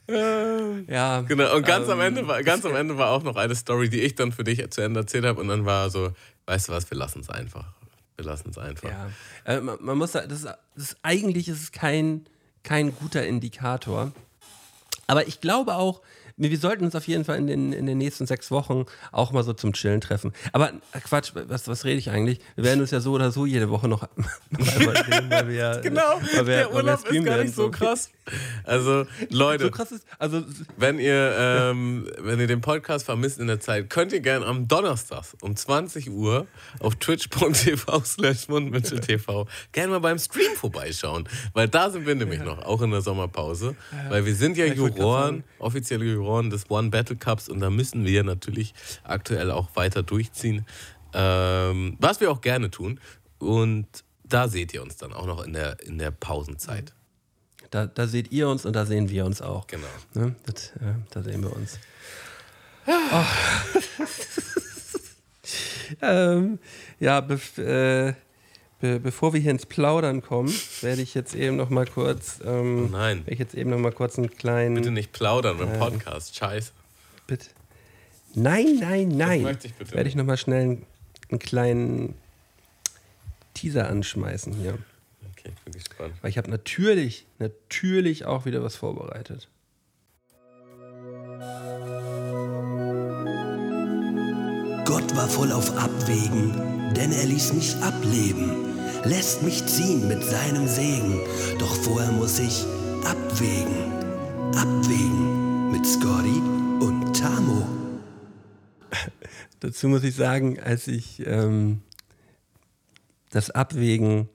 Äh, 0.09 0.81
Ja. 0.93 1.21
genau. 1.23 1.55
Und 1.57 1.65
ganz 1.65 1.89
am 1.89 2.01
ähm, 2.01 2.07
Ende 2.09 2.27
war, 2.29 2.43
ganz 2.43 2.65
am 2.67 2.75
Ende 2.75 2.99
war 2.99 3.11
auch 3.11 3.23
noch 3.23 3.37
eine 3.37 3.55
Story, 3.55 3.89
die 3.89 4.01
ich 4.01 4.15
dann 4.17 4.33
für 4.33 4.45
dich 4.45 4.69
zu 4.71 4.81
Ende 4.83 5.01
erzählt 5.01 5.25
habe. 5.25 5.41
Und 5.41 5.49
dann 5.49 5.65
war 5.65 5.89
so, 5.91 6.13
weißt 6.47 6.69
du 6.69 6.73
was, 6.73 6.91
wir 6.91 6.99
lassen 6.99 7.21
es 7.21 7.31
einfach. 7.31 7.67
Wir 8.17 8.25
lassen 8.25 8.51
es 8.51 8.59
einfach. 8.59 8.91
Ja. 8.91 9.11
Äh, 9.45 9.61
man, 9.61 9.79
man 9.81 9.99
muss 9.99 10.13
da- 10.13 10.27
das 10.27 10.43
das 10.77 10.97
eigentlich 11.03 11.49
ist 11.49 11.63
es 11.63 11.73
kein, 11.73 12.27
kein 12.63 12.95
guter 12.95 13.27
Indikator. 13.27 14.13
Aber 15.07 15.27
ich 15.27 15.41
glaube 15.41 15.75
auch, 15.77 16.03
wir, 16.43 16.51
wir 16.51 16.59
sollten 16.59 16.85
uns 16.85 16.95
auf 16.95 17.07
jeden 17.07 17.25
Fall 17.25 17.39
in 17.39 17.47
den, 17.47 17.73
in 17.73 17.87
den 17.87 17.99
nächsten 17.99 18.27
sechs 18.27 18.51
Wochen 18.51 18.85
auch 19.11 19.33
mal 19.33 19.43
so 19.43 19.53
zum 19.53 19.73
Chillen 19.73 20.01
treffen. 20.01 20.33
Aber 20.53 20.73
Quatsch, 21.05 21.33
was, 21.35 21.69
was 21.69 21.85
rede 21.85 21.99
ich 21.99 22.11
eigentlich? 22.11 22.41
Wir 22.57 22.65
werden 22.65 22.81
uns 22.81 22.91
ja 22.91 23.01
so 23.01 23.13
oder 23.13 23.31
so 23.31 23.47
jede 23.47 23.71
Woche 23.71 23.89
noch, 23.89 24.03
einmal 24.77 25.05
sehen, 25.05 25.31
weil 25.31 25.49
wir 25.49 25.55
ja, 25.55 25.77
Genau, 25.81 26.21
weil 26.35 26.47
wir, 26.47 26.57
der 26.57 26.75
Urlaub 26.75 27.05
ist 27.05 27.13
gar 27.13 27.25
werden, 27.25 27.43
nicht 27.43 27.55
so 27.55 27.71
krass. 27.71 28.11
Also, 28.65 29.05
Leute, 29.31 29.65
So 29.65 29.71
krass 29.73 29.91
ist, 29.91 30.07
also 30.17 30.45
wenn 30.77 31.01
ihr, 31.01 31.35
ähm, 31.37 32.07
wenn 32.19 32.39
ihr 32.39 32.47
den 32.47 32.61
Podcast 32.61 33.05
vermisst 33.05 33.41
in 33.41 33.49
der 33.49 33.59
Zeit, 33.59 33.91
könnt 33.91 34.13
ihr 34.13 34.21
gerne 34.21 34.47
am 34.47 34.69
Donnerstag 34.69 35.25
um 35.41 35.57
20 35.57 36.09
Uhr 36.09 36.47
auf 36.79 36.95
twitch.tv 36.95 38.05
slash 38.05 38.47
mundmitteltv 38.47 39.47
gerne 39.73 39.93
mal 39.93 39.99
beim 39.99 40.19
Stream 40.19 40.55
vorbeischauen. 40.55 41.29
Weil 41.53 41.69
da 41.69 41.91
sind 41.91 42.07
wir 42.07 42.15
nämlich 42.15 42.41
noch, 42.43 42.59
auch 42.63 42.81
in 42.83 42.91
der 42.91 43.01
Sommerpause. 43.01 43.75
Weil 44.09 44.25
wir 44.25 44.35
sind 44.35 44.57
ja 44.57 44.67
Juroren, 44.67 45.45
offizielle 45.59 46.05
Juroren 46.05 46.32
des 46.51 46.71
One 46.71 46.91
Battle 46.91 47.17
Cups 47.17 47.49
und 47.49 47.61
da 47.61 47.71
müssen 47.71 48.05
wir 48.05 48.25
natürlich 48.25 48.75
aktuell 49.05 49.51
auch 49.51 49.69
weiter 49.75 50.03
durchziehen. 50.03 50.67
Ähm, 51.15 51.97
was 52.01 52.21
wir 52.21 52.31
auch 52.31 52.41
gerne 52.41 52.71
tun. 52.71 53.01
Und 53.39 53.87
da 54.25 54.49
seht 54.49 54.73
ihr 54.73 54.83
uns 54.83 54.97
dann 54.97 55.13
auch 55.13 55.27
noch 55.27 55.45
in 55.45 55.53
der, 55.53 55.81
in 55.83 55.99
der 55.99 56.11
Pausenzeit. 56.11 56.95
da, 57.71 57.87
da 57.87 58.07
seht 58.07 58.33
ihr 58.33 58.49
uns 58.49 58.65
und 58.65 58.75
da 58.75 58.87
sehen 58.87 59.11
wir 59.11 59.25
uns 59.27 59.43
auch. 59.43 59.67
Genau. 59.67 59.87
Ne? 60.15 60.35
Das, 60.47 60.71
äh, 60.77 60.95
da 61.11 61.23
sehen 61.23 61.43
wir 61.43 61.55
uns. 61.55 61.79
Oh. 62.85 63.25
ähm, 66.03 66.59
ja, 66.99 67.19
äh, 67.59 68.13
be 68.83 69.01
bevor 69.01 69.33
wir 69.33 69.41
hier 69.41 69.53
ins 69.53 69.65
Plaudern 69.65 70.21
kommen, 70.21 70.53
werde 70.83 71.01
ich 71.01 71.15
jetzt 71.15 71.35
eben 71.35 71.57
noch 71.57 71.71
mal 71.71 71.87
kurz, 71.87 72.41
ähm, 72.45 72.89
Oh 72.89 72.89
nein. 72.93 73.19
werde 73.21 73.33
ich 73.33 73.39
jetzt 73.39 73.55
eben 73.55 73.71
noch 73.71 73.79
mal 73.79 73.93
kurz 73.93 74.19
einen 74.19 74.29
kleinen, 74.31 74.75
Bitte 74.75 74.91
nicht 74.91 75.13
plaudern 75.13 75.57
beim 75.57 75.79
Podcast. 75.79 76.37
Scheiße. 76.37 76.73
bitte. 77.27 77.47
Nein, 78.35 78.77
nein, 78.81 79.09
nein. 79.09 79.43
möchte 79.43 79.67
ich 79.69 79.75
bitte 79.75 79.93
Werde 79.95 80.09
ich 80.09 80.15
noch 80.17 80.25
mal 80.25 80.37
schnell 80.37 80.61
einen, 80.63 80.87
einen 81.31 81.39
kleinen 81.39 82.15
Teaser 83.55 83.89
anschmeißen 83.89 84.53
hier, 84.55 84.79
Okay, 85.33 85.51
ich 85.55 85.61
bin 85.65 85.73
gespannt. 85.73 86.15
weil 86.21 86.31
ich 86.31 86.39
habe 86.39 86.51
natürlich, 86.51 87.27
natürlich 87.39 88.25
auch 88.27 88.45
wieder 88.45 88.63
was 88.63 88.77
vorbereitet. 88.77 89.49
Gott 94.85 95.17
war 95.17 95.29
voll 95.29 95.53
auf 95.53 95.77
Abwägen, 95.77 96.53
denn 96.95 97.13
er 97.13 97.25
ließ 97.25 97.53
mich 97.55 97.77
ableben, 97.77 98.72
lässt 99.05 99.43
mich 99.43 99.65
ziehen 99.67 100.09
mit 100.09 100.23
seinem 100.23 100.67
Segen. 100.67 101.21
Doch 101.59 101.75
vorher 101.75 102.13
muss 102.13 102.39
ich 102.39 102.65
abwägen, 103.05 103.93
abwägen 104.55 105.71
mit 105.71 105.87
Scotty 105.87 106.41
und 106.81 107.17
Tamo. 107.17 107.67
Dazu 109.61 109.89
muss 109.89 110.05
ich 110.05 110.15
sagen, 110.15 110.61
als 110.61 110.89
ich 110.89 111.27
ähm, 111.27 111.83
das 113.31 113.51
Abwägen, 113.51 114.29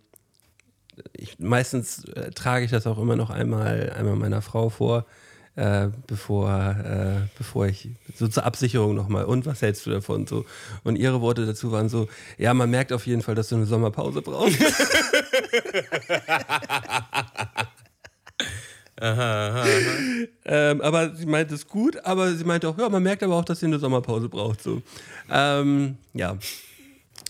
ich, 1.13 1.39
meistens 1.39 2.05
äh, 2.05 2.31
trage 2.31 2.65
ich 2.65 2.71
das 2.71 2.87
auch 2.87 2.97
immer 2.97 3.15
noch 3.15 3.29
einmal, 3.29 3.93
einmal 3.95 4.15
meiner 4.15 4.41
Frau 4.41 4.69
vor, 4.69 5.05
äh, 5.57 5.89
bevor, 6.05 6.49
äh, 6.51 7.27
bevor 7.37 7.65
ich 7.65 7.89
so 8.15 8.27
zur 8.27 8.45
Absicherung 8.45 8.95
nochmal. 8.95 9.25
Und 9.25 9.47
was 9.47 9.61
hältst 9.61 9.85
du 9.87 9.89
davon? 9.89 10.27
So. 10.27 10.45
Und 10.83 10.95
ihre 10.97 11.19
Worte 11.19 11.45
dazu 11.47 11.71
waren 11.71 11.89
so: 11.89 12.07
Ja, 12.37 12.53
man 12.53 12.69
merkt 12.69 12.93
auf 12.93 13.07
jeden 13.07 13.23
Fall, 13.23 13.33
dass 13.35 13.49
du 13.49 13.55
eine 13.55 13.65
Sommerpause 13.65 14.21
brauchst. 14.21 14.59
ähm, 20.45 20.81
aber 20.81 21.15
sie 21.15 21.25
meinte 21.25 21.55
es 21.55 21.67
gut, 21.67 22.05
aber 22.05 22.33
sie 22.33 22.43
meinte 22.43 22.69
auch, 22.69 22.77
ja, 22.77 22.87
man 22.89 23.01
merkt 23.01 23.23
aber 23.23 23.35
auch, 23.35 23.45
dass 23.45 23.59
sie 23.59 23.65
eine 23.65 23.79
Sommerpause 23.79 24.29
braucht. 24.29 24.61
So. 24.61 24.83
Ähm, 25.29 25.97
ja. 26.13 26.37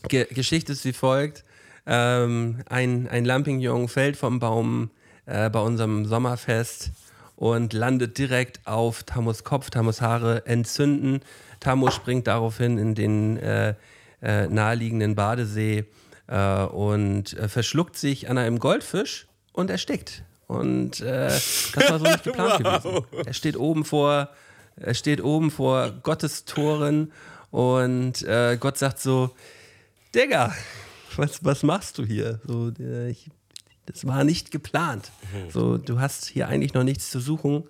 Ge 0.10 0.28
Geschichte 0.30 0.74
ist 0.74 0.84
wie 0.84 0.94
folgt. 0.94 1.46
Ähm, 1.86 2.58
ein, 2.70 3.08
ein 3.08 3.24
Lampignong 3.24 3.88
fällt 3.88 4.18
vom 4.18 4.40
Baum 4.40 4.92
äh, 5.26 5.50
bei 5.50 5.62
unserem 5.62 6.06
Sommerfest 6.06 6.92
und 7.38 7.72
landet 7.72 8.18
direkt 8.18 8.60
auf 8.68 9.04
Tamus 9.04 9.46
Kopf. 9.46 9.70
Tamus 9.70 10.02
Haare 10.02 10.46
entzünden. 10.46 11.22
Tamus 11.62 11.94
springt 11.94 12.28
daraufhin 12.28 12.78
in 12.78 12.96
den 12.96 13.38
äh, 13.38 13.76
äh, 14.22 14.48
naheliegenden 14.48 15.16
Badesee 15.16 15.86
äh, 16.28 16.64
und 16.64 17.38
äh, 17.38 17.48
verschluckt 17.48 17.96
sich 17.96 18.30
an 18.30 18.38
einem 18.38 18.60
Goldfisch 18.60 19.28
und 19.54 19.70
erstickt. 19.70 20.24
Und 20.48 21.00
äh, 21.02 21.28
das 21.28 21.90
war 21.90 22.00
so 22.00 22.06
nicht 22.06 22.24
geplant 22.24 22.58
gewesen. 22.64 23.06
Er 23.26 23.34
steht 23.34 23.56
oben 23.56 23.86
vor, 23.86 24.30
er 24.76 24.94
steht 24.96 25.22
oben 25.24 25.52
vor 25.52 25.92
Gottes 26.04 26.46
Toren 26.46 27.12
und 27.52 28.24
äh, 28.24 28.58
Gott 28.60 28.78
sagt 28.78 29.00
so, 29.00 29.30
Digga, 30.16 30.56
was, 31.18 31.44
was 31.44 31.64
machst 31.64 31.98
du 32.00 32.06
hier? 32.06 32.40
So, 32.48 32.72
ich, 33.10 33.30
das 33.88 34.06
war 34.06 34.24
nicht 34.24 34.52
geplant. 34.52 35.12
So, 35.50 35.78
du 35.78 36.00
hast 36.00 36.28
hier 36.28 36.48
eigentlich 36.48 36.74
noch 36.74 36.84
nichts 36.84 37.10
zu 37.10 37.20
suchen. 37.20 37.64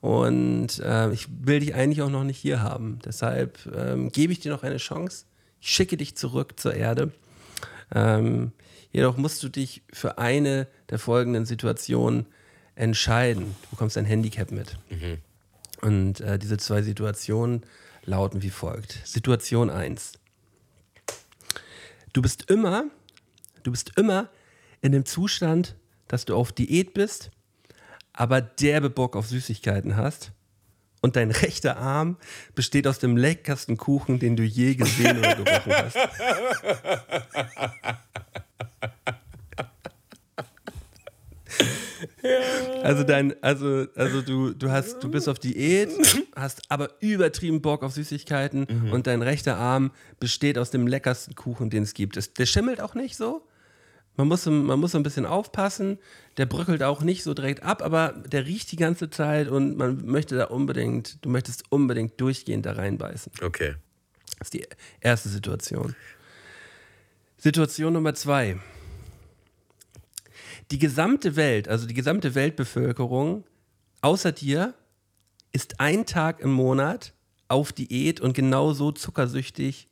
Und 0.00 0.78
äh, 0.78 1.12
ich 1.12 1.28
will 1.30 1.60
dich 1.60 1.74
eigentlich 1.74 2.00
auch 2.00 2.08
noch 2.08 2.24
nicht 2.24 2.38
hier 2.38 2.62
haben. 2.62 2.98
Deshalb 3.04 3.58
ähm, 3.76 4.10
gebe 4.10 4.32
ich 4.32 4.40
dir 4.40 4.50
noch 4.50 4.62
eine 4.62 4.78
Chance. 4.78 5.26
Ich 5.60 5.70
schicke 5.70 5.98
dich 5.98 6.16
zurück 6.16 6.58
zur 6.58 6.74
Erde. 6.74 7.12
Ähm, 7.94 8.52
jedoch 8.90 9.18
musst 9.18 9.42
du 9.42 9.50
dich 9.50 9.82
für 9.92 10.16
eine 10.16 10.66
der 10.88 10.98
folgenden 10.98 11.44
Situationen 11.44 12.24
entscheiden. 12.74 13.54
Du 13.62 13.70
bekommst 13.72 13.98
ein 13.98 14.06
Handicap 14.06 14.50
mit. 14.50 14.78
Und 15.82 16.20
äh, 16.20 16.38
diese 16.38 16.56
zwei 16.56 16.80
Situationen 16.80 17.62
lauten 18.06 18.40
wie 18.42 18.50
folgt. 18.50 18.98
Situation 19.04 19.68
1. 19.68 20.14
Du 22.14 22.22
bist 22.22 22.50
immer, 22.50 22.84
du 23.62 23.70
bist 23.70 23.92
immer 23.98 24.30
in 24.82 24.92
dem 24.92 25.04
Zustand, 25.04 25.76
dass 26.08 26.24
du 26.24 26.34
auf 26.34 26.52
Diät 26.52 26.94
bist, 26.94 27.30
aber 28.12 28.40
derbe 28.40 28.90
Bock 28.90 29.16
auf 29.16 29.26
Süßigkeiten 29.26 29.96
hast. 29.96 30.32
Und 31.02 31.16
dein 31.16 31.30
rechter 31.30 31.78
Arm 31.78 32.18
besteht 32.54 32.86
aus 32.86 32.98
dem 32.98 33.16
leckersten 33.16 33.76
Kuchen, 33.76 34.18
den 34.18 34.36
du 34.36 34.42
je 34.42 34.74
gesehen 34.74 35.18
oder 35.18 35.34
gerochen 35.34 35.72
hast. 35.72 35.96
Also 42.82 43.04
dein, 43.04 43.34
also, 43.42 43.86
also 43.94 44.22
du, 44.22 44.52
du 44.52 44.70
hast, 44.70 45.02
du 45.02 45.10
bist 45.10 45.28
auf 45.28 45.38
Diät, 45.38 45.90
hast 46.34 46.62
aber 46.70 46.90
übertrieben 47.00 47.62
Bock 47.62 47.82
auf 47.82 47.92
Süßigkeiten 47.92 48.66
und 48.90 49.06
dein 49.06 49.22
rechter 49.22 49.56
Arm 49.56 49.90
besteht 50.18 50.58
aus 50.58 50.70
dem 50.70 50.86
leckersten 50.86 51.34
Kuchen, 51.34 51.70
den 51.70 51.82
es 51.84 51.94
gibt. 51.94 52.38
Der 52.38 52.46
schimmelt 52.46 52.80
auch 52.80 52.94
nicht 52.94 53.16
so. 53.16 53.46
Man 54.20 54.28
muss, 54.28 54.44
man 54.44 54.78
muss 54.78 54.92
so 54.92 54.98
ein 54.98 55.02
bisschen 55.02 55.24
aufpassen. 55.24 55.98
Der 56.36 56.44
bröckelt 56.44 56.82
auch 56.82 57.00
nicht 57.00 57.22
so 57.22 57.32
direkt 57.32 57.62
ab, 57.62 57.80
aber 57.80 58.12
der 58.26 58.44
riecht 58.44 58.70
die 58.70 58.76
ganze 58.76 59.08
Zeit 59.08 59.48
und 59.48 59.78
man 59.78 60.04
möchte 60.04 60.36
da 60.36 60.44
unbedingt, 60.44 61.24
du 61.24 61.30
möchtest 61.30 61.64
unbedingt 61.72 62.20
durchgehend 62.20 62.66
da 62.66 62.72
reinbeißen. 62.72 63.32
Okay. 63.42 63.76
Das 64.38 64.48
ist 64.48 64.52
die 64.52 64.66
erste 65.00 65.30
Situation. 65.30 65.96
Situation 67.38 67.94
Nummer 67.94 68.12
zwei. 68.12 68.58
Die 70.70 70.78
gesamte 70.78 71.34
Welt, 71.36 71.66
also 71.66 71.86
die 71.86 71.94
gesamte 71.94 72.34
Weltbevölkerung, 72.34 73.44
außer 74.02 74.32
dir, 74.32 74.74
ist 75.50 75.80
ein 75.80 76.04
Tag 76.04 76.40
im 76.40 76.52
Monat 76.52 77.14
auf 77.48 77.72
Diät 77.72 78.20
und 78.20 78.34
genauso 78.34 78.92
zuckersüchtig 78.92 79.88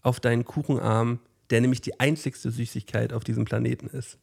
auf 0.00 0.20
deinen 0.20 0.46
Kuchenarm, 0.46 1.20
der 1.50 1.60
nämlich 1.60 1.80
die 1.80 1.98
einzigste 2.00 2.50
Süßigkeit 2.50 3.12
auf 3.12 3.24
diesem 3.24 3.44
Planeten 3.44 3.88
ist. 3.88 4.18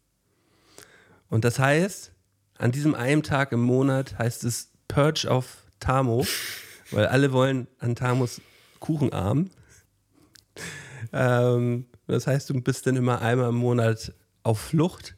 Und 1.29 1.43
das 1.43 1.59
heißt, 1.59 2.11
an 2.57 2.71
diesem 2.71 2.95
einen 2.95 3.23
Tag 3.23 3.51
im 3.51 3.61
Monat 3.61 4.17
heißt 4.17 4.43
es 4.43 4.71
Purge 4.87 5.29
auf 5.29 5.65
Tamo, 5.79 6.25
weil 6.91 7.07
alle 7.07 7.31
wollen 7.31 7.67
an 7.79 7.95
Tamos 7.95 8.41
Kuchenarm. 8.79 9.49
Ähm, 11.11 11.87
das 12.07 12.27
heißt, 12.27 12.49
du 12.49 12.61
bist 12.61 12.85
dann 12.87 12.95
immer 12.95 13.21
einmal 13.21 13.49
im 13.49 13.55
Monat 13.55 14.13
auf 14.43 14.59
Flucht. 14.59 15.15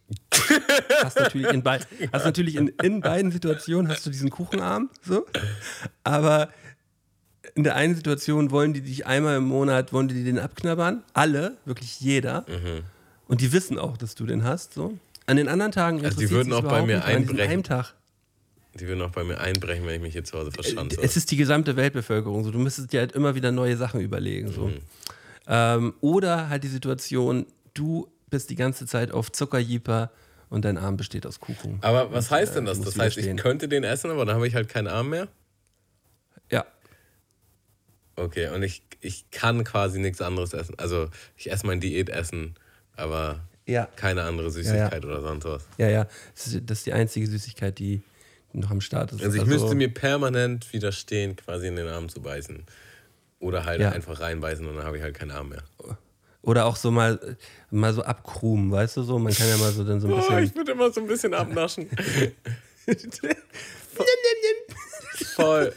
Hast 1.03 1.19
natürlich 1.19 1.51
in, 1.51 1.61
bei, 1.61 1.79
hast 2.13 2.23
natürlich 2.23 2.55
in, 2.55 2.69
in 2.81 3.01
beiden 3.01 3.31
Situationen 3.31 3.91
hast 3.91 4.05
du 4.05 4.09
diesen 4.09 4.29
Kuchenarm, 4.29 4.89
so. 5.01 5.25
Aber 6.03 6.49
in 7.55 7.63
der 7.63 7.75
einen 7.75 7.95
Situation 7.95 8.51
wollen 8.51 8.73
die 8.73 8.81
dich 8.81 9.05
einmal 9.05 9.37
im 9.37 9.45
Monat, 9.45 9.93
wollen 9.93 10.07
die 10.07 10.23
den 10.23 10.39
abknabbern. 10.39 11.03
Alle, 11.13 11.57
wirklich 11.65 11.99
jeder. 11.99 12.45
Und 13.27 13.41
die 13.41 13.51
wissen 13.51 13.77
auch, 13.77 13.97
dass 13.97 14.15
du 14.15 14.25
den 14.25 14.43
hast, 14.43 14.73
so. 14.73 14.97
An 15.25 15.37
den 15.37 15.49
anderen 15.49 15.71
Tagen 15.71 16.03
Also 16.05 16.17
die 16.19 16.29
würden 16.29 16.53
auch 16.53 16.63
bei 16.63 16.85
mir 16.85 17.03
einbrechen. 17.03 17.63
Tag. 17.63 17.93
Die 18.79 18.87
würden 18.87 19.01
auch 19.01 19.11
bei 19.11 19.23
mir 19.23 19.39
einbrechen, 19.39 19.85
wenn 19.85 19.95
ich 19.95 20.01
mich 20.01 20.13
hier 20.13 20.23
zu 20.23 20.37
Hause 20.37 20.51
verschanze. 20.51 21.01
Es 21.01 21.17
ist 21.17 21.31
die 21.31 21.37
gesamte 21.37 21.75
Weltbevölkerung 21.75 22.43
so. 22.43 22.51
Du 22.51 22.59
müsstest 22.59 22.93
dir 22.93 23.01
halt 23.01 23.11
immer 23.11 23.35
wieder 23.35 23.51
neue 23.51 23.75
Sachen 23.75 23.99
überlegen. 23.99 24.51
So. 24.51 24.71
Ähm, 25.47 25.93
oder 25.99 26.49
halt 26.49 26.63
die 26.63 26.69
Situation, 26.69 27.45
du 27.73 28.07
bist 28.29 28.49
die 28.49 28.55
ganze 28.55 28.85
Zeit 28.85 29.11
auf 29.11 29.31
Zuckerjeeper 29.31 30.11
und 30.49 30.63
dein 30.63 30.77
Arm 30.77 30.95
besteht 30.95 31.25
aus 31.25 31.39
Kuchen. 31.39 31.79
aber 31.81 32.11
was 32.11 32.31
heißt 32.31 32.55
denn 32.55 32.65
äh, 32.65 32.67
das? 32.67 32.81
Das 32.81 32.97
heißt, 32.97 33.17
ich 33.17 33.35
könnte 33.37 33.67
den 33.67 33.83
essen, 33.83 34.11
aber 34.11 34.25
dann 34.25 34.35
habe 34.35 34.47
ich 34.47 34.55
halt 34.55 34.69
keinen 34.69 34.87
Arm 34.87 35.09
mehr? 35.09 35.27
Okay, 38.17 38.49
und 38.49 38.63
ich, 38.63 38.81
ich 38.99 39.29
kann 39.31 39.63
quasi 39.63 39.99
nichts 39.99 40.21
anderes 40.21 40.53
essen. 40.53 40.75
Also 40.77 41.09
ich 41.37 41.51
esse 41.51 41.65
mein 41.67 41.79
Diätessen, 41.79 42.55
aber 42.95 43.39
Ja. 43.67 43.87
keine 43.95 44.23
andere 44.23 44.49
Süßigkeit 44.51 45.05
oder 45.05 45.21
sonst 45.21 45.45
was. 45.45 45.67
Ja, 45.77 45.87
ja. 45.87 46.07
Das 46.35 46.47
ist, 46.47 46.61
das 46.65 46.79
ist 46.79 46.87
die 46.87 46.93
einzige 46.93 47.27
Süßigkeit, 47.27 47.77
die 47.77 48.01
noch 48.53 48.71
am 48.71 48.81
Start 48.81 49.11
ist. 49.11 49.23
Also 49.23 49.37
ich 49.37 49.45
müsste 49.45 49.75
mir 49.75 49.93
permanent 49.93 50.71
widerstehen, 50.73 51.35
quasi 51.35 51.67
in 51.67 51.75
den 51.75 51.87
Arm 51.87 52.09
zu 52.09 52.21
beißen. 52.21 52.63
Oder 53.39 53.65
halt 53.65 53.81
Ja. 53.81 53.91
einfach 53.91 54.19
reinbeißen 54.19 54.65
und 54.67 54.75
dann 54.77 54.85
habe 54.85 54.97
ich 54.97 55.03
halt 55.03 55.15
keinen 55.15 55.29
Arm 55.31 55.49
mehr. 55.49 55.61
Oder 56.41 56.65
auch 56.65 56.75
so 56.75 56.89
mal, 56.89 57.37
mal 57.69 57.93
so 57.93 58.01
abkrumen, 58.01 58.71
weißt 58.71 58.97
du 58.97 59.03
so? 59.03 59.19
Man 59.19 59.31
kann 59.33 59.47
ja 59.47 59.57
mal 59.57 59.71
so 59.71 59.83
dann 59.83 60.01
so 60.01 60.07
ein 60.07 60.13
Oh, 60.13 60.17
bisschen. 60.17 60.43
ich 60.43 60.55
würde 60.55 60.71
immer 60.71 60.91
so 60.91 61.01
ein 61.01 61.07
bisschen 61.07 61.35
abnaschen. 61.35 61.87
Voll. 65.35 65.73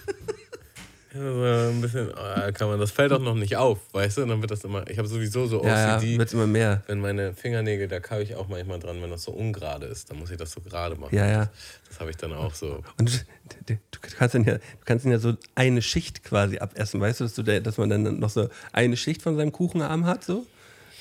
Ja, 1.12 1.20
so 1.20 1.70
ein 1.70 1.80
bisschen, 1.80 2.10
oh, 2.10 2.52
kann 2.52 2.68
man, 2.68 2.78
das 2.78 2.92
fällt 2.92 3.12
auch 3.12 3.20
noch 3.20 3.34
nicht 3.34 3.56
auf, 3.56 3.78
weißt 3.92 4.18
du? 4.18 4.22
Und 4.22 4.28
dann 4.28 4.40
wird 4.40 4.50
das 4.50 4.62
immer, 4.62 4.88
ich 4.88 4.98
habe 4.98 5.08
sowieso 5.08 5.46
so 5.46 5.64
ja, 5.64 5.96
OCD. 5.96 6.12
ja, 6.12 6.18
wird 6.18 6.32
immer 6.32 6.46
mehr. 6.46 6.82
wenn 6.86 7.00
meine 7.00 7.34
Fingernägel, 7.34 7.88
da 7.88 7.98
kaufe 7.98 8.22
ich 8.22 8.36
auch 8.36 8.48
manchmal 8.48 8.78
dran, 8.78 9.02
wenn 9.02 9.10
das 9.10 9.24
so 9.24 9.32
ungerade 9.32 9.86
ist, 9.86 10.10
dann 10.10 10.18
muss 10.18 10.30
ich 10.30 10.36
das 10.36 10.52
so 10.52 10.60
gerade 10.60 10.94
machen. 10.94 11.14
Ja, 11.14 11.26
ja. 11.26 11.50
Das 11.88 11.98
habe 11.98 12.10
ich 12.10 12.16
dann 12.16 12.32
auch 12.32 12.54
so. 12.54 12.82
Und 12.98 13.26
du, 13.66 13.74
du 13.74 13.98
kannst 14.16 14.36
dann 14.36 14.44
ja, 14.44 14.54
du 14.54 14.84
kannst 14.84 15.04
dann 15.04 15.12
ja 15.12 15.18
so 15.18 15.34
eine 15.56 15.82
Schicht 15.82 16.22
quasi 16.22 16.58
abessen, 16.58 17.00
weißt 17.00 17.20
du, 17.20 17.24
dass, 17.24 17.34
du 17.34 17.42
da, 17.42 17.58
dass 17.58 17.76
man 17.76 17.90
dann 17.90 18.20
noch 18.20 18.30
so 18.30 18.48
eine 18.72 18.96
Schicht 18.96 19.22
von 19.22 19.36
seinem 19.36 19.52
Kuchenarm 19.52 20.06
hat, 20.06 20.22
so. 20.24 20.46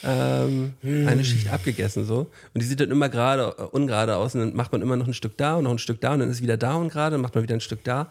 Ähm, 0.03 0.73
Eine 0.81 1.25
Schicht 1.25 1.51
abgegessen, 1.51 2.05
so. 2.05 2.31
Und 2.53 2.61
die 2.61 2.65
sieht 2.65 2.79
dann 2.79 2.89
immer 2.89 3.09
gerade, 3.09 3.55
äh, 3.57 3.63
ungerade 3.63 4.15
aus 4.15 4.33
und 4.33 4.41
dann 4.41 4.55
macht 4.55 4.71
man 4.71 4.81
immer 4.81 4.95
noch 4.95 5.07
ein 5.07 5.13
Stück 5.13 5.37
da 5.37 5.55
und 5.55 5.65
noch 5.65 5.71
ein 5.71 5.79
Stück 5.79 5.99
da 5.99 6.13
und 6.13 6.19
dann 6.19 6.29
ist 6.29 6.41
wieder 6.41 6.57
da 6.57 6.75
und 6.75 6.89
gerade, 6.89 7.15
dann 7.15 7.21
macht 7.21 7.35
man 7.35 7.43
wieder 7.43 7.55
ein 7.55 7.61
Stück 7.61 7.83
da. 7.83 8.09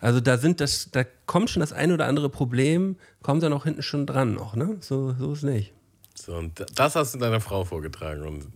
Also 0.00 0.20
da 0.20 0.38
sind 0.38 0.60
das, 0.60 0.90
da 0.90 1.04
kommt 1.26 1.50
schon 1.50 1.60
das 1.60 1.72
ein 1.72 1.92
oder 1.92 2.06
andere 2.06 2.30
Problem, 2.30 2.96
kommt 3.22 3.42
dann 3.42 3.52
auch 3.52 3.64
hinten 3.64 3.82
schon 3.82 4.06
dran 4.06 4.34
noch, 4.34 4.56
ne? 4.56 4.76
So, 4.80 5.14
so 5.18 5.32
ist 5.32 5.42
nicht. 5.42 5.72
so. 6.14 6.34
Und 6.36 6.64
das 6.74 6.96
hast 6.96 7.14
du 7.14 7.18
deiner 7.18 7.40
Frau 7.40 7.64
vorgetragen 7.64 8.26
und 8.26 8.46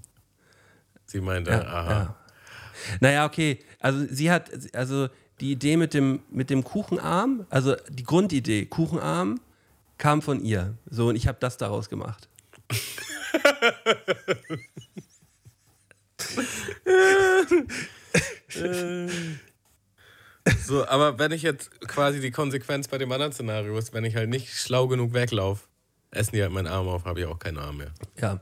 sie 1.07 1.21
meinte, 1.21 1.51
Ja, 1.51 1.63
aha. 1.65 1.91
ja. 1.91 2.17
Naja, 3.01 3.27
okay. 3.27 3.59
Also 3.81 4.05
sie 4.11 4.31
hat, 4.31 4.51
also 4.75 5.09
die 5.41 5.53
Idee 5.53 5.77
mit 5.77 5.95
dem, 5.95 6.21
mit 6.31 6.51
dem 6.51 6.65
Kuchenarm, 6.65 7.47
also 7.51 7.77
die 7.89 8.03
Grundidee, 8.05 8.67
Kuchenarm, 8.67 9.41
kam 9.99 10.23
von 10.23 10.43
ihr. 10.43 10.75
So, 10.91 11.09
und 11.09 11.17
ich 11.17 11.27
habe 11.29 11.39
das 11.41 11.57
daraus 11.57 11.89
gemacht. 11.89 12.29
So, 20.67 20.87
aber 20.87 21.19
wenn 21.19 21.33
ich 21.33 21.43
jetzt 21.43 21.71
quasi 21.89 22.21
die 22.21 22.31
Konsequenz 22.31 22.89
bei 22.89 22.99
dem 22.99 23.11
anderen 23.13 23.33
Szenario 23.33 23.77
ist, 23.79 23.93
wenn 23.93 24.05
ich 24.05 24.17
halt 24.17 24.31
nicht 24.31 24.53
schlau 24.53 24.89
genug 24.89 25.13
weglaufe, 25.13 25.65
essen 26.11 26.33
die 26.35 26.43
halt 26.43 26.53
meinen 26.53 26.67
Arm 26.69 26.89
auf, 26.89 27.05
habe 27.05 27.21
ich 27.21 27.27
auch 27.27 27.39
keinen 27.39 27.59
Arm 27.59 27.77
mehr. 27.79 27.93
Ja. 28.21 28.41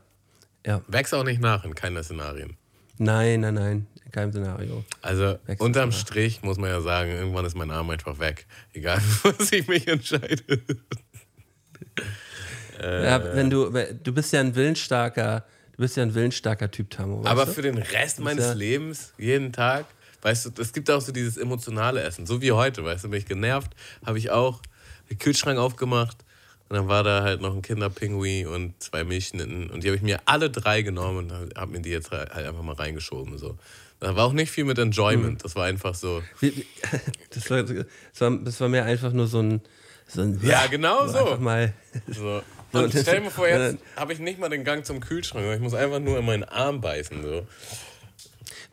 Ja. 0.65 0.81
Wächst 0.87 1.13
auch 1.13 1.23
nicht 1.25 1.41
nach 1.41 1.65
in 1.65 1.75
keiner 1.75 2.03
Szenarien. 2.03 2.55
Nein, 2.97 3.41
nein, 3.41 3.53
nein. 3.55 3.87
In 4.05 4.11
keinem 4.11 4.31
Szenario. 4.31 4.85
Also 5.01 5.37
Wächst 5.45 5.61
unterm 5.61 5.89
nach. 5.89 5.97
Strich 5.97 6.41
muss 6.43 6.57
man 6.57 6.69
ja 6.69 6.79
sagen, 6.81 7.11
irgendwann 7.11 7.43
ist 7.45 7.55
mein 7.55 7.71
Arm 7.71 7.89
einfach 7.89 8.19
weg. 8.19 8.45
Egal, 8.73 8.99
was 9.23 9.51
ich 9.51 9.67
mich 9.67 9.87
entscheide. 9.87 10.41
ja, 12.81 13.35
wenn 13.35 13.49
du, 13.49 13.69
du 14.03 14.13
bist 14.13 14.31
ja 14.33 14.39
ein 14.39 14.55
willensstarker, 14.55 15.45
du 15.73 15.77
bist 15.77 15.97
ja 15.97 16.03
ein 16.03 16.13
willensstarker 16.13 16.71
Typ, 16.71 16.89
Tamo. 16.91 17.23
Aber 17.25 17.45
du? 17.45 17.51
für 17.51 17.61
den 17.61 17.77
Rest 17.77 18.19
meines 18.19 18.45
ja- 18.45 18.53
Lebens, 18.53 19.13
jeden 19.17 19.51
Tag, 19.51 19.85
weißt 20.23 20.45
du, 20.45 20.61
es 20.61 20.73
gibt 20.73 20.89
auch 20.89 21.01
so 21.01 21.11
dieses 21.11 21.37
emotionale 21.37 22.01
Essen, 22.01 22.25
so 22.25 22.41
wie 22.41 22.51
heute, 22.51 22.83
weißt 22.83 23.03
du, 23.03 23.09
bin 23.09 23.19
ich 23.19 23.25
genervt, 23.25 23.71
habe 24.05 24.17
ich 24.17 24.31
auch 24.31 24.61
den 25.09 25.19
Kühlschrank 25.19 25.59
aufgemacht 25.59 26.17
und 26.69 26.77
dann 26.77 26.87
war 26.87 27.03
da 27.03 27.21
halt 27.21 27.41
noch 27.41 27.53
ein 27.53 27.61
Kinderpingui 27.61 28.45
und 28.45 28.81
zwei 28.81 29.03
Milchschnitten 29.03 29.69
und 29.69 29.83
die 29.83 29.89
habe 29.89 29.97
ich 29.97 30.01
mir 30.01 30.21
alle 30.25 30.49
drei 30.49 30.81
genommen 30.81 31.31
und 31.31 31.55
habe 31.55 31.71
mir 31.71 31.81
die 31.81 31.89
jetzt 31.89 32.11
halt 32.11 32.31
einfach 32.31 32.63
mal 32.63 32.75
reingeschoben. 32.75 33.37
So. 33.37 33.57
Da 33.99 34.15
war 34.15 34.25
auch 34.25 34.33
nicht 34.33 34.51
viel 34.51 34.63
mit 34.65 34.77
Enjoyment, 34.79 35.43
das 35.43 35.55
war 35.55 35.65
einfach 35.65 35.95
so. 35.95 36.23
Das 37.29 37.49
war, 37.49 37.63
das, 37.63 37.85
war, 38.19 38.37
das 38.37 38.59
war 38.61 38.69
mir 38.69 38.83
einfach 38.85 39.11
nur 39.11 39.27
so 39.27 39.39
ein. 39.39 39.61
So 40.07 40.21
ein 40.21 40.39
Ja, 40.43 40.67
genau 40.67 41.07
so. 41.09 41.37
Mal. 41.37 41.73
so. 42.07 42.41
Und 42.73 42.89
stell 42.89 43.17
dir 43.17 43.21
mal 43.21 43.29
vor, 43.29 43.47
jetzt 43.47 43.77
habe 43.95 44.13
ich 44.13 44.19
nicht 44.19 44.39
mal 44.39 44.49
den 44.49 44.63
Gang 44.63 44.85
zum 44.85 44.99
Kühlschrank, 44.99 45.45
ich 45.53 45.61
muss 45.61 45.73
einfach 45.75 45.99
nur 45.99 46.17
in 46.17 46.25
meinen 46.25 46.43
Arm 46.43 46.81
beißen. 46.81 47.21
So. 47.21 47.47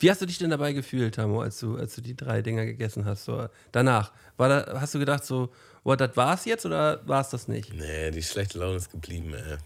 Wie 0.01 0.11
hast 0.11 0.21
du 0.23 0.27
dich 0.27 0.39
denn 0.39 0.49
dabei 0.51 0.73
gefühlt, 0.73 1.15
Tamo, 1.15 1.43
als 1.43 1.61
du, 1.61 1.77
als 1.77 1.95
du 1.95 2.01
die 2.01 2.17
drei 2.17 2.41
Dinger 2.41 2.65
gegessen 2.65 3.05
hast? 3.05 3.27
So, 3.27 3.49
danach. 3.71 4.13
War 4.39 4.49
da, 4.49 4.81
hast 4.81 4.95
du 4.95 4.99
gedacht, 4.99 5.25
so, 5.25 5.53
oh, 5.85 5.95
das 5.95 6.17
war's 6.17 6.47
jetzt 6.47 6.65
oder 6.65 7.07
war 7.07 7.21
es 7.21 7.29
das 7.29 7.49
nicht? 7.49 7.75
Nee, 7.75 8.11
die 8.11 8.23
schlechte 8.23 8.59
Laune 8.59 8.77
ist 8.77 8.91
geblieben, 8.91 9.35
ey. 9.35 9.59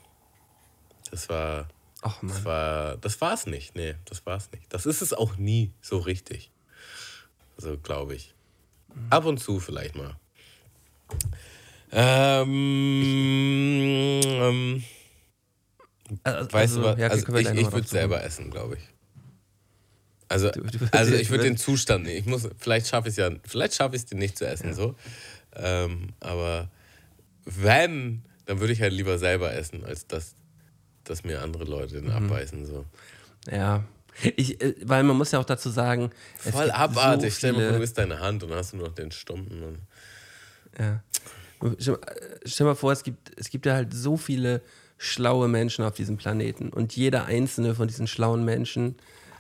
Das 1.13 1.29
war. 1.29 1.69
Ach 2.03 2.21
man. 2.21 2.35
Das 2.35 2.45
war, 2.45 2.97
das 2.97 3.21
war's 3.21 3.47
nicht. 3.47 3.77
Nee, 3.77 3.95
das 4.07 4.27
war's 4.27 4.51
nicht. 4.51 4.65
Das 4.75 4.87
ist 4.87 5.03
es 5.03 5.13
auch 5.13 5.37
nie 5.37 5.71
so 5.81 5.99
richtig. 5.99 6.51
Also, 7.57 7.79
glaube 7.79 8.17
ich. 8.17 8.35
Ab 9.11 9.25
und 9.27 9.39
zu 9.39 9.61
vielleicht 9.61 9.95
mal. 9.95 10.17
Ähm, 11.93 13.03
ähm, 14.25 14.85
Also, 16.25 16.53
weißt 16.53 16.77
du 16.77 16.83
was? 16.83 16.99
ja, 16.99 17.07
okay, 17.07 17.13
also 17.13 17.37
ich, 17.37 17.47
ich 17.49 17.55
würde 17.55 17.71
drauf 17.71 17.87
selber 17.87 18.25
essen, 18.25 18.51
glaube 18.51 18.77
ich. 18.77 18.94
Also, 20.29 20.51
also 20.91 21.15
ich 21.15 21.31
würde 21.31 21.45
den 21.45 21.57
Zustand 21.57 22.05
nicht. 22.05 22.21
Ich 22.21 22.27
muss, 22.27 22.49
vielleicht 22.59 22.87
schaffe 22.89 23.09
ich 23.09 23.13
es 23.13 23.17
ja, 23.19 23.31
vielleicht 23.47 23.75
schaffe 23.75 23.95
ich 23.97 24.03
es 24.03 24.07
dir 24.07 24.17
nicht 24.17 24.39
zu 24.39 24.47
essen, 24.47 24.75
so. 24.75 24.95
Ähm, 25.55 26.09
aber 26.21 26.69
wenn, 27.45 28.23
dann 28.47 28.61
würde 28.61 28.73
ich 28.73 28.81
halt 28.81 28.93
lieber 28.93 29.19
selber 29.19 29.53
essen, 29.55 29.85
als 29.85 30.07
dass, 30.07 30.35
dass 31.05 31.25
mir 31.25 31.43
andere 31.43 31.65
Leute 31.65 31.97
Mhm. 32.01 32.05
den 32.07 32.11
abbeißen. 32.13 32.67
So. 32.67 32.85
Ja. 33.51 33.85
Ich, 34.37 34.61
äh, 34.63 34.75
weil 34.83 35.03
man 35.03 35.17
muss 35.17 35.33
ja 35.33 35.41
auch 35.41 35.45
dazu 35.45 35.71
sagen, 35.71 36.11
Voll 36.39 36.71
abartig. 36.71 37.33
So 37.33 37.39
Stell 37.39 37.53
mal 37.53 37.73
du 37.73 37.83
isst 37.83 37.99
deine 37.99 38.21
Hand 38.21 38.43
und 38.45 38.53
hast 38.53 38.73
du 38.73 38.77
nur 38.79 38.89
noch 38.89 38.95
den 38.95 39.11
Stumpen. 39.11 39.63
Und 39.63 39.79
Ja. 40.79 41.03
Stell, 41.79 41.99
stell 42.45 42.67
mal 42.67 42.75
vor, 42.77 42.93
es 42.93 43.03
gibt, 43.03 43.33
es 43.39 43.51
gibt 43.51 43.67
ja 43.67 43.75
halt 43.75 43.93
so 43.93 44.17
viele 44.17 44.61
schlaue 44.99 45.49
Menschen 45.49 45.85
auf 45.85 45.95
diesem 45.95 46.17
Planeten 46.17 46.71
und 46.71 46.95
jeder 46.95 47.25
einzelne 47.27 47.75
von 47.75 47.89
diesen 47.89 48.07
schlauen 48.07 48.45
Menschen 48.45 48.97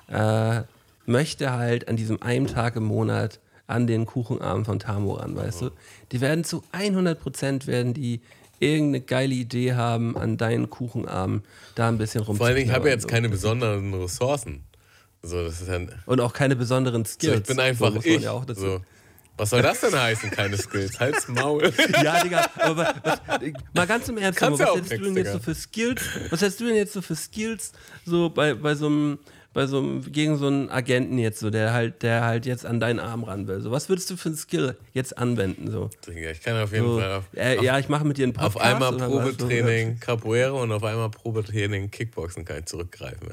äh, 0.09 0.62
möchte 1.07 1.53
halt 1.53 1.89
an 1.89 1.97
diesem 1.97 2.23
einen 2.23 2.47
Tag 2.47 2.77
im 2.77 2.85
Monat 2.85 3.41
an 3.67 3.87
den 3.87 4.07
Kuchenarm 4.07 4.65
von 4.65 4.79
Tamo 4.79 5.15
ran, 5.15 5.37
weißt 5.37 5.63
du? 5.63 5.71
Die 6.13 6.21
werden 6.21 6.45
zu 6.45 6.63
100 6.73 7.19
Prozent 7.19 7.67
werden 7.67 7.95
die 7.95 8.21
irgendeine 8.61 9.01
geile 9.01 9.35
Idee 9.35 9.75
haben, 9.75 10.17
an 10.17 10.37
deinen 10.37 10.71
Kuchenarm 10.71 11.43
da 11.75 11.89
ein 11.89 11.99
bisschen 11.99 12.23
rum 12.23 12.37
vor 12.37 12.51
Dingen, 12.51 12.69
ich 12.69 12.75
habe 12.75 12.89
ja 12.89 12.95
jetzt 12.95 13.03
so. 13.03 13.09
keine 13.09 13.29
besonderen 13.29 13.93
Ressourcen. 13.95 14.65
So, 15.23 15.43
das 15.43 15.63
ist 15.63 15.71
ein, 15.71 15.91
Und 16.07 16.21
auch 16.21 16.33
keine 16.33 16.55
besonderen 16.55 17.05
so, 17.05 17.13
Skills. 17.13 17.41
ich 17.41 17.47
bin 17.47 17.61
einfach 17.61 17.93
so 17.93 18.01
ich. 18.05 18.23
Ja 18.23 18.45
so. 18.55 18.81
Was 19.37 19.51
soll 19.51 19.63
das 19.63 19.81
denn 19.81 19.99
heißen, 19.99 20.31
keine 20.31 20.57
Skills? 20.57 21.01
Halt's 21.01 21.27
Maul. 21.27 21.73
Ja, 22.05 22.23
Digga, 22.23 22.47
aber 22.57 22.95
was, 23.03 23.21
mal 23.73 23.87
ganz 23.87 24.09
im 24.09 24.19
Ernst, 24.19 24.39
Kannst 24.39 24.61
ja 24.61 24.67
was 24.67 24.73
auch 24.73 24.77
hättest 24.77 24.93
du 24.93 25.05
denn 25.05 25.17
jetzt 25.17 25.33
so 25.33 25.39
für 25.41 25.55
Skills? 25.55 26.03
Was 26.31 26.41
hättest 26.41 26.61
du 26.61 26.67
denn 26.67 26.77
jetzt 26.77 26.93
so 26.93 27.03
für 27.03 27.17
Skills 27.17 27.73
so 28.05 28.31
bei, 28.31 28.55
bei 28.55 28.75
so 28.77 28.87
einem 28.87 29.19
bei 29.55 29.67
so 29.67 29.79
einem, 29.79 30.13
gegen 30.13 30.37
so 30.37 30.49
einen 30.49 30.69
Agenten 30.69 31.17
jetzt 31.17 31.39
so, 31.41 31.49
der 31.49 31.73
halt, 31.73 32.03
der 32.03 32.25
halt 32.25 32.45
jetzt 32.45 32.67
an 32.67 32.81
deinen 32.81 32.99
Arm 33.01 33.25
ran 33.25 33.47
will. 33.47 33.61
So, 33.61 33.71
was 33.71 33.89
würdest 33.89 34.11
du 34.11 34.17
für 34.17 34.29
einen 34.31 34.37
Skill 34.37 34.77
jetzt 34.93 35.17
anwenden? 35.17 35.71
So, 35.71 35.89
ich 36.13 36.41
kann 36.43 36.57
auf 36.61 36.73
jeden 36.73 36.87
so 36.87 36.99
Fall 37.01 37.13
auf, 37.13 37.25
äh, 37.35 37.65
ja, 37.65 37.79
ich 37.79 37.89
mache 37.89 38.05
mit 38.05 38.19
dir 38.19 38.25
einen 38.25 38.33
Podcast. 38.35 38.57
auf 38.57 38.63
einmal? 38.63 38.93
Probetraining 38.93 39.99
Capoeira 40.01 40.51
und 40.51 40.73
auf 40.73 40.83
einmal 40.85 41.09
Probetraining 41.09 41.91
Kickboxen 41.91 42.45
kann 42.45 42.59
ich 42.59 42.67
zurückgreifen. 42.67 43.29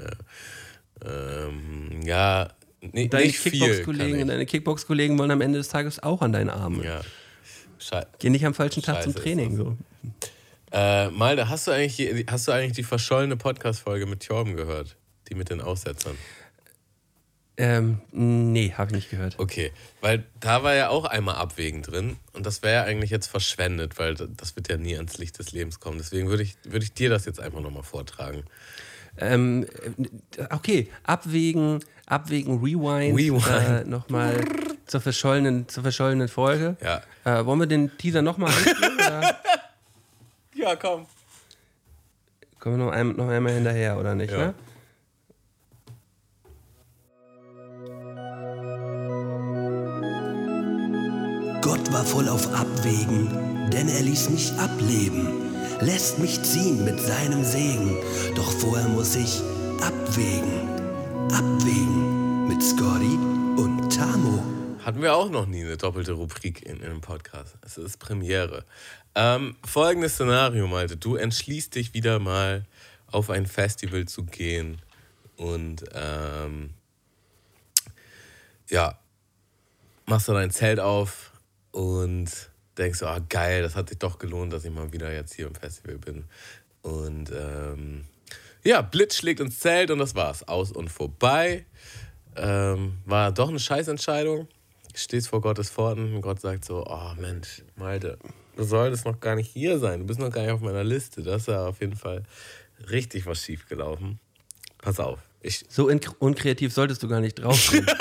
Ja, 1.04 1.10
ähm, 1.10 2.02
ja 2.06 2.50
ni- 2.82 3.10
Deine 3.10 3.26
nicht 3.26 3.40
viel. 3.40 3.52
Kickbox-Kollegen, 3.52 4.20
kann 4.20 4.28
deine 4.28 4.46
Kickbox-Kollegen 4.46 5.18
wollen 5.18 5.32
am 5.32 5.42
Ende 5.42 5.58
des 5.58 5.68
Tages 5.70 6.02
auch 6.02 6.22
an 6.22 6.32
deinen 6.32 6.50
Arm. 6.50 6.84
Ja. 6.84 7.02
Schei 7.80 8.06
Geh 8.20 8.30
nicht 8.30 8.46
am 8.46 8.54
falschen 8.54 8.84
Tag 8.84 9.02
zum 9.02 9.16
Training. 9.16 9.58
So. 9.58 9.76
Äh, 10.72 11.10
Malde, 11.10 11.50
hast 11.50 11.68
du 11.68 11.72
eigentlich, 11.72 11.98
die- 11.98 12.26
hast 12.30 12.48
du 12.48 12.52
eigentlich 12.52 12.74
die 12.74 12.84
verschollene 12.84 13.36
Podcast-Folge 13.38 14.06
mit 14.06 14.26
Torben 14.26 14.56
gehört? 14.56 14.96
Die 15.32 15.36
mit 15.36 15.50
den 15.50 15.62
Aussetzern? 15.62 16.18
Ähm, 17.56 18.02
nee, 18.12 18.74
habe 18.78 18.90
ich 18.92 18.96
nicht 18.96 19.10
gehört. 19.10 19.36
Okay, 19.38 19.72
weil 20.02 20.26
da 20.40 20.64
war 20.64 20.74
ja 20.74 20.90
auch 20.90 21.06
einmal 21.06 21.36
Abwägen 21.36 21.84
drin 21.84 22.18
und 22.34 22.46
das 22.46 22.64
wäre 22.64 22.74
ja 22.74 22.84
eigentlich 22.84 23.12
jetzt 23.12 23.28
verschwendet, 23.28 23.98
weil 23.98 24.16
das 24.16 24.56
wird 24.56 24.70
ja 24.70 24.78
nie 24.78 24.96
ans 24.98 25.18
Licht 25.20 25.40
des 25.40 25.52
Lebens 25.54 25.80
kommen. 25.80 25.98
Deswegen 25.98 26.28
würde 26.28 26.44
ich, 26.44 26.58
würde 26.64 26.84
ich 26.84 26.94
dir 26.94 27.10
das 27.10 27.26
jetzt 27.26 27.40
einfach 27.40 27.62
nochmal 27.62 27.84
vortragen. 27.84 28.44
Ähm, 29.18 29.68
äh, 30.38 30.48
okay, 30.50 30.90
abwägen, 31.04 31.84
abwägen, 32.08 32.60
rewind, 32.62 33.18
Rewind. 33.18 33.48
Äh, 33.48 33.84
nochmal 33.86 34.44
zur 34.88 35.00
verschollenen, 35.00 35.70
zur 35.70 35.84
verschollenen 35.84 36.28
Folge. 36.28 36.76
Ja. 36.82 37.02
Äh, 37.24 37.46
wollen 37.46 37.60
wir 37.60 37.68
den 37.68 37.98
Teaser 37.98 38.22
nochmal 38.22 38.50
einspielen? 38.52 38.96
oder 38.96 39.40
Ja, 40.56 40.76
komm. 40.76 41.06
kommen 42.60 42.78
wir 42.80 42.86
noch, 42.86 42.92
ein, 42.92 43.16
noch 43.16 43.30
einmal 43.30 43.54
hinterher, 43.54 43.98
oder 43.98 44.16
nicht? 44.16 44.32
Ja. 44.32 44.48
Ne? 44.48 44.54
Gott 51.62 51.94
war 51.94 52.04
voll 52.04 52.28
auf 52.28 52.52
Abwägen, 52.56 53.70
denn 53.70 53.88
er 53.88 54.02
ließ 54.02 54.32
mich 54.32 54.52
ableben, 54.54 55.28
lässt 55.80 56.18
mich 56.18 56.42
ziehen 56.42 56.84
mit 56.84 57.00
seinem 57.00 57.44
Segen, 57.44 57.98
doch 58.36 58.52
vorher 58.52 58.88
muss 58.88 59.16
ich 59.16 59.42
abwägen, 59.80 60.68
abwägen 61.32 62.48
mit 62.48 62.64
Scotty 62.64 63.16
und 63.62 63.96
Tamo. 63.96 64.44
Hatten 64.84 65.04
wir 65.04 65.14
auch 65.14 65.30
noch 65.30 65.46
nie 65.46 65.64
eine 65.64 65.78
doppelte 65.78 66.14
Rubrik 66.14 66.64
in, 66.64 66.78
in 66.78 66.86
einem 66.86 67.02
Podcast. 67.02 67.56
Es 67.62 67.78
ist 67.78 68.00
Premiere. 68.00 68.66
Ähm, 69.14 69.56
folgendes 69.64 70.16
Szenario, 70.16 70.66
Malte. 70.66 70.98
Du 70.98 71.16
entschließt 71.16 71.76
dich 71.76 71.94
wieder 71.94 72.18
mal 72.18 72.66
auf 73.06 73.30
ein 73.30 73.46
Festival 73.46 74.08
zu 74.08 74.24
gehen 74.24 74.82
und 75.38 75.84
ähm, 75.94 76.72
ja, 78.68 78.98
machst 80.08 80.28
du 80.28 80.34
dein 80.34 80.50
Zelt 80.50 80.80
auf 80.80 81.31
und 81.72 82.30
denkst, 82.78 83.04
ah 83.04 83.20
geil, 83.28 83.64
das 83.64 83.76
hat 83.76 83.90
sich 83.90 84.00
doch 84.00 84.20
gelohnt, 84.20 84.54
dass 84.54 84.66
ich 84.66 84.72
mal 84.72 84.92
wieder 84.92 85.12
jetzt 85.14 85.34
hier 85.34 85.48
im 85.48 85.56
Festival 85.56 85.98
bin. 85.98 86.26
Und 86.82 87.32
ähm, 87.32 88.06
ja, 88.64 88.82
Blitz 88.82 89.18
schlägt 89.18 89.40
ins 89.40 89.60
Zelt 89.60 89.92
und 89.92 90.00
das 90.00 90.16
war's. 90.16 90.48
Aus 90.48 90.72
und 90.72 90.90
vorbei. 90.90 91.66
Ähm, 92.36 92.98
war 93.06 93.32
doch 93.32 93.50
eine 93.50 93.60
Scheißentscheidung. 93.60 94.48
Stehst 94.94 95.30
vor 95.30 95.42
Gottes 95.42 95.70
Pforten 95.70 96.14
und 96.16 96.22
Gott 96.22 96.42
sagt 96.42 96.66
so, 96.66 96.86
oh 96.86 97.14
Mensch, 97.20 97.64
Malte, 97.76 98.18
du 98.56 98.64
solltest 98.64 99.06
noch 99.06 99.20
gar 99.20 99.36
nicht 99.36 99.52
hier 99.52 99.80
sein. 99.80 100.02
Du 100.02 100.06
bist 100.06 100.20
noch 100.20 100.32
gar 100.32 100.42
nicht 100.42 100.52
auf 100.52 100.62
meiner 100.62 100.84
Liste. 100.84 101.24
Das 101.24 101.44
ist 101.44 101.48
ja 101.48 101.68
auf 101.68 101.80
jeden 101.80 101.96
Fall 101.96 102.24
richtig 102.90 103.26
was 103.26 103.42
schief 103.42 103.68
gelaufen. 103.68 104.20
Pass 104.80 105.00
auf. 105.00 105.20
Ich, 105.42 105.66
So 105.70 105.90
unkreativ 106.20 106.74
solltest 106.74 107.02
du 107.04 107.08
gar 107.08 107.22
nicht 107.22 107.36
drauf 107.36 107.60
sein. 107.60 107.86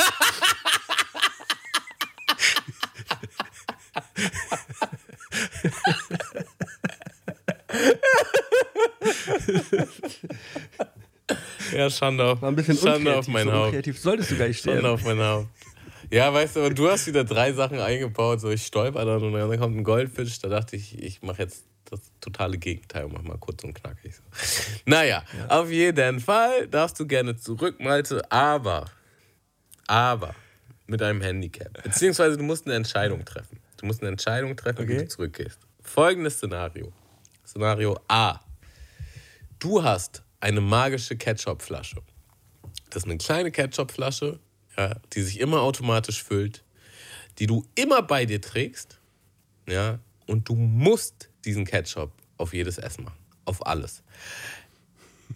ja, 11.80 11.90
Schande 11.90 12.24
auf, 12.24 12.42
War 12.42 12.50
ein 12.50 12.56
bisschen 12.56 12.76
Schande 12.76 13.16
auf 13.16 13.26
mein 13.28 13.46
so 13.46 13.52
Haupt. 13.52 13.64
unkreativ 13.66 13.98
solltest 13.98 14.30
du 14.30 14.36
gar 14.36 14.48
nicht 14.48 14.62
Schande 14.62 14.80
stehen. 14.80 14.90
auf 14.90 15.04
mein 15.04 15.18
Haupt. 15.18 15.48
Ja, 16.10 16.32
weißt 16.32 16.56
du, 16.56 16.60
aber 16.60 16.70
du 16.70 16.90
hast 16.90 17.06
wieder 17.06 17.24
drei 17.24 17.52
Sachen 17.52 17.78
eingebaut. 17.78 18.40
So, 18.40 18.50
ich 18.50 18.66
stolper 18.66 19.04
dann 19.04 19.22
und 19.22 19.32
dann 19.32 19.58
kommt 19.60 19.76
ein 19.76 19.84
Goldfisch. 19.84 20.38
Da 20.40 20.48
dachte 20.48 20.74
ich, 20.76 21.00
ich 21.00 21.22
mache 21.22 21.42
jetzt 21.42 21.64
das 21.84 22.00
totale 22.20 22.58
Gegenteil 22.58 23.04
und 23.04 23.12
mach 23.12 23.22
mal 23.22 23.38
kurz 23.38 23.62
und 23.64 23.74
knackig. 23.74 24.14
So. 24.16 24.22
Naja, 24.86 25.22
auf 25.48 25.70
jeden 25.70 26.20
Fall 26.20 26.66
darfst 26.68 26.98
du 27.00 27.06
gerne 27.06 27.36
zurück, 27.36 27.80
Malte, 27.80 28.22
aber, 28.30 28.86
aber 29.86 30.34
mit 30.86 31.00
einem 31.02 31.20
Handicap. 31.20 31.82
Beziehungsweise 31.82 32.36
du 32.36 32.42
musst 32.42 32.66
eine 32.66 32.74
Entscheidung 32.74 33.24
treffen. 33.24 33.58
Du 33.76 33.86
musst 33.86 34.00
eine 34.02 34.10
Entscheidung 34.10 34.56
treffen, 34.56 34.88
wie 34.88 34.94
Okay. 34.94 35.02
du 35.04 35.08
zurückgehst. 35.08 35.58
Folgendes 35.80 36.34
Szenario. 36.38 36.92
Szenario 37.46 37.98
A. 38.08 38.40
Du 39.58 39.82
hast 39.82 40.22
eine 40.40 40.60
magische 40.60 41.16
Ketchupflasche. 41.16 42.02
Das 42.90 43.04
ist 43.04 43.08
eine 43.08 43.18
kleine 43.18 43.50
Ketchupflasche, 43.50 44.40
ja, 44.76 44.96
die 45.12 45.22
sich 45.22 45.40
immer 45.40 45.60
automatisch 45.60 46.22
füllt, 46.22 46.64
die 47.38 47.46
du 47.46 47.64
immer 47.74 48.02
bei 48.02 48.26
dir 48.26 48.40
trägst, 48.40 48.98
ja, 49.68 50.00
und 50.26 50.48
du 50.48 50.54
musst 50.54 51.28
diesen 51.44 51.64
Ketchup 51.64 52.12
auf 52.36 52.52
jedes 52.52 52.78
Essen 52.78 53.04
machen, 53.04 53.18
auf 53.44 53.66
alles. 53.66 54.02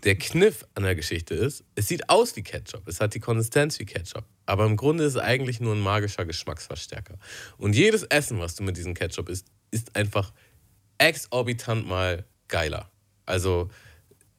Der 0.02 0.16
Kniff 0.16 0.66
an 0.74 0.82
der 0.82 0.96
Geschichte 0.96 1.34
ist, 1.34 1.64
es 1.76 1.88
sieht 1.88 2.08
aus 2.08 2.34
wie 2.36 2.42
Ketchup, 2.42 2.86
es 2.88 3.00
hat 3.00 3.14
die 3.14 3.20
Konsistenz 3.20 3.78
wie 3.78 3.86
Ketchup, 3.86 4.24
aber 4.44 4.66
im 4.66 4.76
Grunde 4.76 5.04
ist 5.04 5.14
es 5.14 5.20
eigentlich 5.20 5.60
nur 5.60 5.74
ein 5.74 5.80
magischer 5.80 6.24
Geschmacksverstärker. 6.24 7.16
Und 7.58 7.74
jedes 7.74 8.02
Essen, 8.04 8.38
was 8.40 8.56
du 8.56 8.64
mit 8.64 8.76
diesem 8.76 8.94
Ketchup 8.94 9.28
isst, 9.28 9.46
ist 9.70 9.94
einfach 9.96 10.32
exorbitant 10.98 11.86
mal 11.86 12.24
geiler. 12.48 12.90
Also 13.26 13.70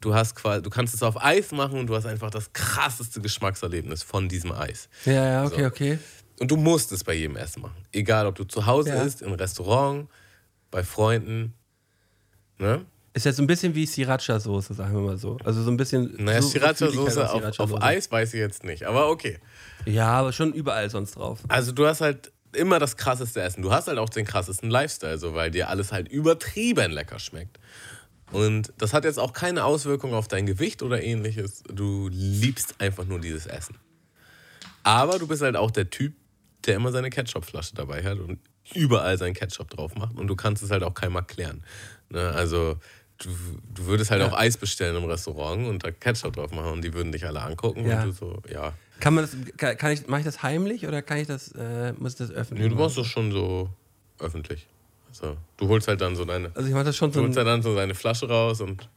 du 0.01 0.13
hast 0.13 0.35
quasi, 0.35 0.61
du 0.61 0.69
kannst 0.69 0.93
es 0.93 1.01
auf 1.03 1.21
Eis 1.23 1.51
machen 1.51 1.79
und 1.79 1.87
du 1.87 1.95
hast 1.95 2.05
einfach 2.05 2.29
das 2.29 2.51
krasseste 2.53 3.21
Geschmackserlebnis 3.21 4.03
von 4.03 4.27
diesem 4.29 4.51
Eis. 4.51 4.89
Ja, 5.05 5.13
ja, 5.13 5.45
okay, 5.45 5.61
So. 5.61 5.65
okay. 5.67 5.99
Und 6.39 6.51
du 6.51 6.57
musst 6.57 6.91
es 6.91 7.03
bei 7.03 7.13
jedem 7.13 7.37
Essen 7.37 7.61
machen. 7.61 7.77
Egal, 7.93 8.27
ob 8.27 8.35
du 8.35 8.43
zu 8.43 8.65
Hause 8.65 8.89
Ja. 8.89 9.03
isst, 9.03 9.21
im 9.21 9.33
Restaurant, 9.33 10.09
bei 10.69 10.83
Freunden. 10.83 11.53
Ne? 12.57 12.85
Ist 13.13 13.25
jetzt 13.25 13.37
so 13.37 13.43
ein 13.43 13.47
bisschen 13.47 13.73
wie 13.75 13.85
Sriracha-Soße, 13.85 14.73
sagen 14.73 14.93
wir 14.93 15.01
mal 15.01 15.17
so. 15.17 15.37
Also 15.45 15.63
so 15.63 15.71
ein 15.71 15.77
bisschen. 15.77 16.13
Naja, 16.21 16.41
so, 16.41 16.49
Sriracha-Soße 16.49 17.21
auf, 17.29 17.33
auf 17.59 17.71
Sriracha-Soße. 17.71 17.81
Eis 17.81 18.11
weiß 18.11 18.33
ich 18.33 18.39
jetzt 18.41 18.65
nicht, 18.65 18.83
aber 18.83 19.09
okay. 19.09 19.39
Ja, 19.85 20.07
aber 20.07 20.33
schon 20.33 20.51
überall 20.53 20.89
sonst 20.89 21.15
drauf. 21.15 21.39
Also 21.47 21.71
du 21.71 21.85
hast 21.87 22.01
halt 22.01 22.33
immer 22.53 22.79
das 22.79 22.97
krasseste 22.97 23.41
Essen. 23.41 23.61
Du 23.61 23.71
hast 23.71 23.87
halt 23.87 23.97
auch 23.97 24.09
den 24.09 24.25
krassesten 24.25 24.69
Lifestyle, 24.69 25.17
so, 25.17 25.33
weil 25.33 25.51
dir 25.51 25.69
alles 25.69 25.91
halt 25.93 26.09
übertrieben 26.09 26.91
lecker 26.91 27.19
schmeckt. 27.19 27.59
Und 28.31 28.73
das 28.77 28.93
hat 28.93 29.05
jetzt 29.05 29.19
auch 29.19 29.33
keine 29.33 29.65
Auswirkung 29.65 30.13
auf 30.13 30.27
dein 30.27 30.45
Gewicht 30.45 30.81
oder 30.83 31.01
ähnliches. 31.01 31.63
Du 31.71 32.09
liebst 32.11 32.75
einfach 32.79 33.05
nur 33.05 33.19
dieses 33.19 33.45
Essen. 33.45 33.77
Aber 34.83 35.19
du 35.19 35.27
bist 35.27 35.41
halt 35.41 35.55
auch 35.55 35.71
der 35.71 35.89
Typ, 35.89 36.13
der 36.65 36.75
immer 36.75 36.91
seine 36.91 37.09
Ketchupflasche 37.09 37.75
dabei 37.75 38.03
hat 38.03 38.19
und 38.19 38.39
überall 38.73 39.17
seinen 39.17 39.33
Ketchup 39.33 39.69
drauf 39.69 39.95
macht. 39.95 40.15
Und 40.17 40.27
du 40.27 40.35
kannst 40.35 40.63
es 40.63 40.71
halt 40.71 40.83
auch 40.83 40.93
keinem 40.93 41.15
erklären. 41.15 41.63
Ne? 42.09 42.29
Also 42.31 42.77
du, 43.19 43.29
du 43.73 43.85
würdest 43.85 44.11
halt 44.11 44.21
auch 44.23 44.33
Eis 44.37 44.57
bestellen 44.57 44.95
im 44.95 45.05
Restaurant 45.05 45.67
und 45.67 45.83
da 45.83 45.91
Ketchup 45.91 46.33
drauf 46.33 46.51
machen 46.51 46.71
und 46.73 46.81
die 46.83 46.93
würden 46.93 47.11
dich 47.11 47.25
alle 47.25 47.41
angucken 47.41 47.85
Ja. 47.87 48.01
und 48.01 48.07
du 48.07 48.11
so, 48.11 48.41
ja. 48.51 48.73
Kann 48.99 49.13
man 49.13 49.25
das, 49.25 49.35
kann, 49.57 49.77
kann 49.77 49.91
ich, 49.91 50.07
mache 50.07 50.21
ich 50.21 50.25
das 50.25 50.41
heimlich 50.41 50.87
oder 50.87 51.01
kann 51.01 51.17
ich 51.17 51.27
das, 51.27 51.51
äh, 51.51 51.93
muss 51.93 52.13
ich 52.13 52.17
das 52.19 52.31
öffentlich 52.31 52.67
Nee, 52.69 52.75
du 52.75 52.81
machst 52.81 52.97
das 52.97 53.07
schon 53.07 53.31
so 53.31 53.69
öffentlich. 54.19 54.67
Also, 55.21 55.37
du 55.57 55.67
holst 55.67 55.87
halt 55.87 56.01
dann 56.01 56.15
so 56.15 56.25
deine, 56.25 56.51
Also 56.55 56.67
ich 56.67 56.73
mache 56.73 56.85
das 56.85 56.95
schon 56.95 57.11
du 57.11 57.19
so. 57.19 57.23
holst 57.25 57.37
halt 57.37 57.47
dann 57.47 57.61
so 57.61 57.75
deine 57.75 57.95
Flasche 57.95 58.27
raus 58.27 58.61
und 58.61 58.87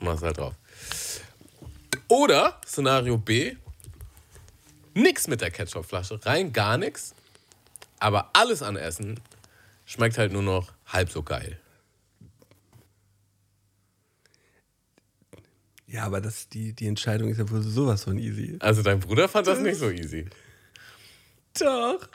machst 0.00 0.22
halt 0.22 0.38
drauf. 0.38 0.54
Oder 2.08 2.60
Szenario 2.66 3.18
B, 3.18 3.56
nix 4.94 5.28
mit 5.28 5.40
der 5.40 5.50
Ketchupflasche, 5.50 6.24
rein 6.24 6.52
gar 6.52 6.76
nichts, 6.78 7.14
aber 7.98 8.30
alles 8.32 8.62
an 8.62 8.76
Essen 8.76 9.20
schmeckt 9.84 10.18
halt 10.18 10.32
nur 10.32 10.42
noch 10.42 10.72
halb 10.86 11.10
so 11.10 11.22
geil. 11.22 11.58
ja, 15.88 16.04
aber 16.04 16.20
das, 16.20 16.48
die, 16.48 16.74
die 16.74 16.86
Entscheidung 16.86 17.30
ist 17.30 17.38
ja 17.38 17.50
wohl 17.50 17.62
sowas 17.62 18.04
von 18.04 18.18
easy. 18.18 18.56
Also 18.60 18.82
dein 18.82 19.00
Bruder 19.00 19.26
fand 19.28 19.46
das 19.46 19.58
nicht 19.58 19.78
so 19.78 19.90
easy. 19.90 20.26
Doch. 21.58 22.08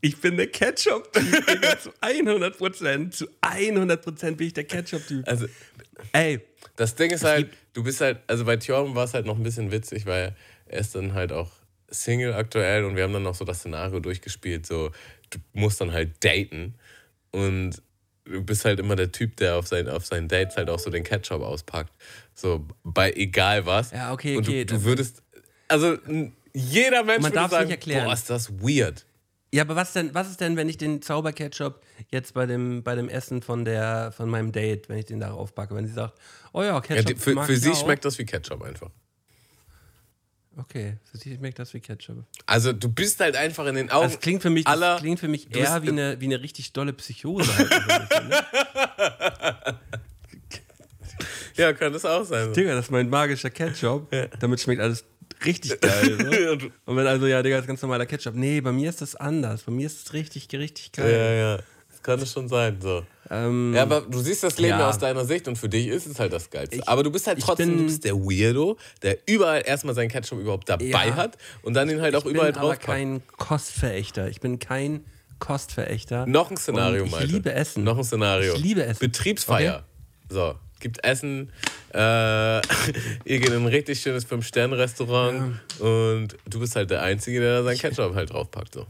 Ich 0.00 0.20
bin 0.20 0.36
der 0.36 0.46
Ketchup-Typ, 0.48 1.80
zu 1.80 1.90
100 2.00 2.56
Prozent. 2.56 3.14
Zu 3.14 3.26
100 3.40 4.00
Prozent 4.02 4.36
bin 4.36 4.46
ich 4.48 4.52
der 4.54 4.64
Ketchup-Typ. 4.64 5.26
Also 5.26 5.46
Ey, 6.12 6.40
Das 6.76 6.94
Ding 6.94 7.10
ist 7.10 7.24
halt, 7.24 7.50
du 7.72 7.82
bist 7.82 8.00
halt, 8.00 8.20
also 8.28 8.44
bei 8.44 8.56
Thjörm 8.56 8.94
war 8.94 9.04
es 9.04 9.14
halt 9.14 9.26
noch 9.26 9.36
ein 9.36 9.42
bisschen 9.42 9.72
witzig, 9.72 10.06
weil 10.06 10.36
er 10.66 10.78
ist 10.80 10.94
dann 10.94 11.14
halt 11.14 11.32
auch 11.32 11.50
Single 11.90 12.34
aktuell 12.34 12.84
und 12.84 12.94
wir 12.94 13.02
haben 13.02 13.12
dann 13.12 13.24
noch 13.24 13.34
so 13.34 13.44
das 13.44 13.58
Szenario 13.58 13.98
durchgespielt, 13.98 14.66
so 14.66 14.90
du 15.30 15.38
musst 15.54 15.80
dann 15.80 15.92
halt 15.92 16.22
daten 16.24 16.74
und 17.32 17.82
du 18.24 18.42
bist 18.44 18.64
halt 18.64 18.78
immer 18.78 18.94
der 18.94 19.10
Typ, 19.10 19.36
der 19.38 19.56
auf, 19.56 19.66
sein, 19.66 19.88
auf 19.88 20.06
seinen 20.06 20.28
Dates 20.28 20.56
halt 20.56 20.70
auch 20.70 20.78
so 20.78 20.90
den 20.90 21.02
Ketchup 21.02 21.42
auspackt, 21.42 21.92
so 22.34 22.68
bei 22.84 23.10
egal 23.12 23.66
was. 23.66 23.90
Ja, 23.90 24.12
okay, 24.12 24.36
und 24.36 24.46
okay, 24.46 24.64
du, 24.64 24.74
das- 24.74 24.82
du 24.82 24.88
würdest, 24.88 25.22
also 25.66 25.96
jeder 26.54 27.02
Mensch 27.04 27.22
Man 27.22 27.32
würde 27.34 27.48
sagen, 27.50 27.64
nicht 27.66 27.70
erklären. 27.76 28.04
boah, 28.04 28.12
ist 28.12 28.30
das 28.30 28.50
weird. 28.60 29.04
Ja, 29.52 29.62
aber 29.62 29.76
was 29.76 29.94
denn, 29.94 30.14
was 30.14 30.28
ist 30.28 30.40
denn, 30.40 30.56
wenn 30.56 30.68
ich 30.68 30.76
den 30.76 31.00
Zauberketchup 31.00 31.80
jetzt 32.10 32.34
bei 32.34 32.44
dem, 32.44 32.82
bei 32.82 32.94
dem 32.94 33.08
Essen 33.08 33.40
von 33.40 33.64
der, 33.64 34.12
von 34.12 34.28
meinem 34.28 34.52
Date, 34.52 34.88
wenn 34.90 34.98
ich 34.98 35.06
den 35.06 35.20
darauf 35.20 35.54
packe, 35.54 35.74
wenn 35.74 35.86
sie 35.86 35.94
sagt, 35.94 36.18
oh 36.52 36.62
ja, 36.62 36.68
Ja, 36.74 36.80
Ketchup 36.80 37.06
die, 37.06 37.14
für 37.14 37.42
für 37.44 37.56
sie 37.56 37.70
auch. 37.70 37.80
schmeckt 37.82 38.04
das 38.04 38.18
wie 38.18 38.26
Ketchup 38.26 38.62
einfach. 38.62 38.90
Okay, 40.56 40.98
für 41.10 41.16
sie 41.18 41.34
schmeckt 41.36 41.58
das 41.60 41.72
wie 41.72 41.80
Ketchup. 41.80 42.24
Also 42.44 42.72
du 42.72 42.88
bist 42.88 43.20
halt 43.20 43.36
einfach 43.36 43.64
in 43.66 43.76
den 43.76 43.90
Augen 43.90 44.10
Das 44.10 44.20
klingt 44.20 44.42
für 44.42 44.50
mich, 44.50 44.66
aller 44.66 44.94
das 44.94 45.00
klingt 45.00 45.20
für 45.20 45.28
mich 45.28 45.54
eher 45.54 45.82
wie 45.82 45.88
eine, 45.90 46.20
wie 46.20 46.26
eine 46.26 46.42
richtig 46.42 46.72
dolle 46.72 46.92
Psychose. 46.92 47.48
Halt, 47.56 47.70
ne? 48.28 48.44
Ja, 51.56 51.72
könnte 51.72 51.96
es 51.96 52.04
auch 52.04 52.24
sein. 52.24 52.52
Digga, 52.52 52.74
das 52.76 52.84
ist 52.86 52.90
mein 52.92 53.08
magischer 53.10 53.50
Ketchup. 53.50 54.12
Damit 54.38 54.60
schmeckt 54.60 54.80
alles 54.80 55.04
richtig 55.44 55.80
geil. 55.80 56.18
So. 56.60 56.68
Und 56.86 56.96
wenn 56.96 57.06
also, 57.06 57.26
ja, 57.26 57.42
Digga, 57.42 57.56
das 57.56 57.64
ist 57.64 57.68
ganz 57.68 57.82
normaler 57.82 58.06
Ketchup. 58.06 58.34
Nee, 58.34 58.60
bei 58.60 58.72
mir 58.72 58.88
ist 58.90 59.00
das 59.00 59.14
anders. 59.16 59.62
Bei 59.62 59.72
mir 59.72 59.86
ist 59.86 60.06
es 60.06 60.12
richtig, 60.12 60.48
richtig 60.52 60.92
geil. 60.92 61.10
Ja, 61.12 61.32
ja. 61.32 61.56
Das 61.90 62.02
kann 62.02 62.20
es 62.20 62.32
schon 62.32 62.48
sein. 62.48 62.78
So. 62.80 63.04
Ähm, 63.30 63.74
Ja, 63.74 63.82
aber 63.82 64.00
du 64.02 64.20
siehst 64.20 64.42
das 64.42 64.58
Leben 64.58 64.78
Ja. 64.78 64.88
aus 64.88 64.98
deiner 64.98 65.24
Sicht 65.24 65.48
und 65.48 65.56
für 65.56 65.68
dich 65.68 65.88
ist 65.88 66.06
es 66.06 66.18
halt 66.18 66.32
das 66.32 66.48
Geilste. 66.48 66.76
Ich- 66.76 66.88
aber 66.88 67.02
du 67.02 67.10
bist 67.10 67.26
halt 67.26 67.38
ich 67.38 67.44
trotzdem, 67.44 67.68
bin- 67.70 67.78
du 67.78 67.84
bist 67.84 68.04
der 68.04 68.14
Weirdo, 68.14 68.78
der 69.02 69.18
überall 69.26 69.62
erstmal 69.66 69.94
seinen 69.94 70.08
Ketchup 70.08 70.38
überhaupt 70.38 70.68
dabei 70.68 70.84
Ja. 71.08 71.16
hat 71.16 71.36
und 71.62 71.74
dann 71.74 71.90
ihn 71.90 72.00
halt 72.00 72.14
auch 72.14 72.24
ich 72.24 72.30
überall 72.32 72.52
bin 72.52 72.60
aber 72.60 72.74
drauf 72.74 72.78
kein 72.80 73.22
Kostverächter. 73.36 74.28
Ich 74.28 74.40
bin 74.40 74.58
kein 74.58 75.04
Kostverächter. 75.38 76.26
Noch 76.26 76.50
ein 76.50 76.56
Szenario, 76.56 77.02
Und 77.02 77.06
ich 77.08 77.12
Malte. 77.12 77.26
liebe 77.26 77.52
Essen. 77.52 77.84
Noch 77.84 77.98
ein 77.98 78.04
Szenario. 78.04 78.54
Ich 78.54 78.60
liebe 78.60 78.84
Essen. 78.84 79.00
Betriebsfeier. 79.00 79.84
So, 80.30 80.54
gibt 80.80 81.04
Essen. 81.04 81.50
Äh, 81.92 81.98
ihr 83.24 83.40
geht 83.40 83.48
in 83.48 83.62
ein 83.62 83.66
richtig 83.66 84.00
schönes 84.00 84.24
Fünf-Sterne-Restaurant 84.24 85.60
und 85.80 86.36
du 86.48 86.60
bist 86.60 86.76
halt 86.76 86.90
der 86.90 87.02
Einzige, 87.02 87.40
der 87.40 87.58
da 87.58 87.64
seinen 87.64 87.78
Ketchup 87.78 88.14
halt 88.14 88.32
draufpackt. 88.32 88.74
So. 88.74 88.86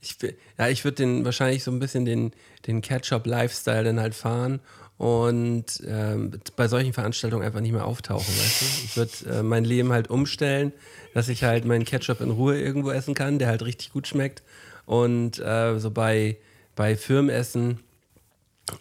Ich, 0.00 0.16
ja, 0.58 0.68
ich 0.68 0.84
würde 0.84 0.96
den 0.96 1.24
wahrscheinlich 1.24 1.62
so 1.62 1.70
ein 1.70 1.78
bisschen 1.78 2.04
den, 2.04 2.32
den 2.66 2.80
Ketchup-Lifestyle 2.80 3.84
dann 3.84 4.00
halt 4.00 4.14
fahren 4.14 4.60
und 5.00 5.64
ähm, 5.86 6.32
bei 6.56 6.68
solchen 6.68 6.92
Veranstaltungen 6.92 7.42
einfach 7.42 7.60
nicht 7.60 7.72
mehr 7.72 7.86
auftauchen, 7.86 8.34
weißt 8.34 8.60
du? 8.60 8.66
Ich 8.84 8.96
würde 8.98 9.38
äh, 9.38 9.42
mein 9.42 9.64
Leben 9.64 9.92
halt 9.92 10.10
umstellen, 10.10 10.74
dass 11.14 11.30
ich 11.30 11.42
halt 11.42 11.64
meinen 11.64 11.86
Ketchup 11.86 12.20
in 12.20 12.30
Ruhe 12.30 12.60
irgendwo 12.60 12.90
essen 12.90 13.14
kann, 13.14 13.38
der 13.38 13.48
halt 13.48 13.62
richtig 13.62 13.94
gut 13.94 14.06
schmeckt. 14.06 14.42
Und 14.84 15.38
äh, 15.38 15.78
so 15.78 15.90
bei, 15.90 16.36
bei 16.76 16.96
Firmenessen 16.96 17.80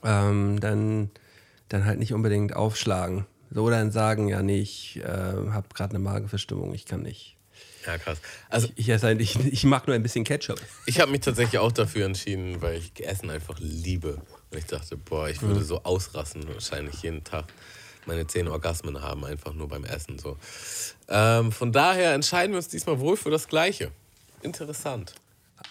ähm, 0.03 0.59
dann, 0.59 1.09
dann 1.69 1.85
halt 1.85 1.99
nicht 1.99 2.13
unbedingt 2.13 2.55
aufschlagen. 2.55 3.25
So 3.51 3.69
dann 3.69 3.91
sagen, 3.91 4.27
ja, 4.27 4.41
nee, 4.41 4.59
ich 4.59 4.97
äh, 4.97 5.07
habe 5.07 5.67
gerade 5.73 5.91
eine 5.91 5.99
Magenverstimmung, 5.99 6.73
ich 6.73 6.85
kann 6.85 7.01
nicht. 7.01 7.35
Ja, 7.85 7.97
krass. 7.97 8.19
Also 8.49 8.67
Ich 8.75 8.89
esse 8.89 9.07
eigentlich, 9.07 9.37
ich 9.39 9.63
mag 9.63 9.87
nur 9.87 9.95
ein 9.95 10.03
bisschen 10.03 10.23
Ketchup. 10.23 10.59
ich 10.85 10.99
habe 10.99 11.11
mich 11.11 11.21
tatsächlich 11.21 11.59
auch 11.59 11.71
dafür 11.71 12.05
entschieden, 12.05 12.61
weil 12.61 12.77
ich 12.77 13.05
Essen 13.05 13.29
einfach 13.29 13.57
liebe. 13.59 14.21
Und 14.51 14.57
ich 14.57 14.65
dachte, 14.65 14.97
boah, 14.97 15.29
ich 15.29 15.41
würde 15.41 15.63
so 15.63 15.83
ausrasten, 15.83 16.47
wahrscheinlich 16.47 17.01
jeden 17.01 17.23
Tag 17.23 17.45
meine 18.05 18.27
zehn 18.27 18.47
Orgasmen 18.47 19.01
haben, 19.01 19.23
einfach 19.25 19.53
nur 19.53 19.67
beim 19.67 19.85
Essen. 19.85 20.19
So. 20.19 20.37
Ähm, 21.07 21.51
von 21.51 21.71
daher 21.71 22.13
entscheiden 22.13 22.53
wir 22.53 22.57
uns 22.57 22.67
diesmal 22.67 22.99
wohl 22.99 23.17
für 23.17 23.29
das 23.29 23.47
Gleiche. 23.47 23.91
Interessant. 24.41 25.15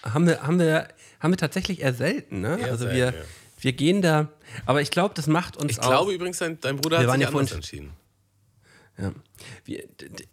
Haben 0.03 0.27
wir, 0.27 0.41
haben 0.43 0.59
wir, 0.59 0.87
haben 1.19 1.31
wir 1.31 1.37
tatsächlich 1.37 1.81
eher 1.81 1.93
selten, 1.93 2.41
ne? 2.41 2.59
Eher 2.59 2.71
also 2.71 2.85
selten, 2.85 2.95
wir, 2.95 3.05
ja. 3.05 3.25
Wir 3.61 3.73
gehen 3.73 4.01
da, 4.01 4.29
aber 4.65 4.81
ich 4.81 4.91
glaube, 4.91 5.13
das 5.15 5.27
macht 5.27 5.57
uns 5.57 5.71
Ich 5.71 5.79
auch. 5.79 5.87
glaube 5.87 6.13
übrigens, 6.13 6.39
dein, 6.39 6.59
dein 6.59 6.77
Bruder 6.77 7.01
Wir 7.01 7.07
hat 7.07 7.15
sich 7.15 7.21
ja 7.23 7.29
anders 7.29 7.51
entschieden. 7.51 7.91
Ja. 8.97 9.13
Wir, 9.63 9.85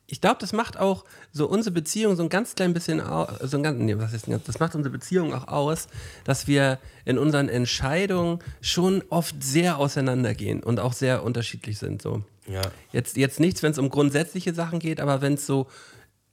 ich 0.06 0.20
glaube, 0.20 0.38
das 0.40 0.52
macht 0.52 0.76
auch 0.76 1.04
so 1.32 1.46
unsere 1.46 1.72
Beziehung 1.72 2.16
so 2.16 2.24
ein 2.24 2.28
ganz 2.28 2.56
klein 2.56 2.74
bisschen 2.74 3.00
aus, 3.00 3.28
so 3.42 3.56
ein 3.56 3.62
ganz, 3.62 3.78
nee, 3.80 3.96
was 3.96 4.12
ist 4.12 4.26
denn, 4.26 4.40
das 4.44 4.58
macht 4.58 4.74
unsere 4.74 4.92
Beziehung 4.92 5.32
auch 5.34 5.46
aus, 5.46 5.86
dass 6.24 6.48
wir 6.48 6.78
in 7.04 7.16
unseren 7.16 7.48
Entscheidungen 7.48 8.40
schon 8.60 9.04
oft 9.08 9.42
sehr 9.42 9.78
auseinandergehen 9.78 10.64
und 10.64 10.80
auch 10.80 10.92
sehr 10.94 11.22
unterschiedlich 11.22 11.78
sind. 11.78 12.02
So. 12.02 12.24
Ja. 12.48 12.62
Jetzt, 12.92 13.16
jetzt 13.16 13.38
nichts, 13.38 13.62
wenn 13.62 13.70
es 13.70 13.78
um 13.78 13.88
grundsätzliche 13.88 14.52
Sachen 14.52 14.80
geht, 14.80 15.00
aber 15.00 15.22
wenn 15.22 15.34
es 15.34 15.46
so 15.46 15.68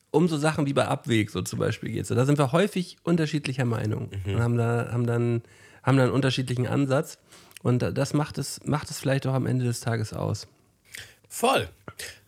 um 0.09 0.27
so 0.27 0.37
Sachen 0.37 0.67
wie 0.67 0.73
bei 0.73 0.87
Abweg 0.87 1.31
so 1.31 1.41
zum 1.41 1.59
Beispiel 1.59 1.89
geht, 1.91 2.05
so, 2.05 2.13
da 2.15 2.25
sind 2.25 2.37
wir 2.37 2.51
häufig 2.51 2.97
unterschiedlicher 3.03 3.65
Meinung 3.65 4.09
und 4.25 4.39
haben, 4.39 4.57
da, 4.57 4.89
haben, 4.91 5.07
dann, 5.07 5.41
haben 5.83 5.97
dann 5.97 6.07
einen 6.07 6.15
unterschiedlichen 6.15 6.67
Ansatz. 6.67 7.17
Und 7.61 7.79
das 7.79 8.13
macht 8.13 8.37
es, 8.37 8.59
macht 8.65 8.89
es 8.89 8.99
vielleicht 8.99 9.27
auch 9.27 9.33
am 9.33 9.45
Ende 9.45 9.65
des 9.65 9.79
Tages 9.79 10.13
aus. 10.13 10.47
Voll. 11.29 11.69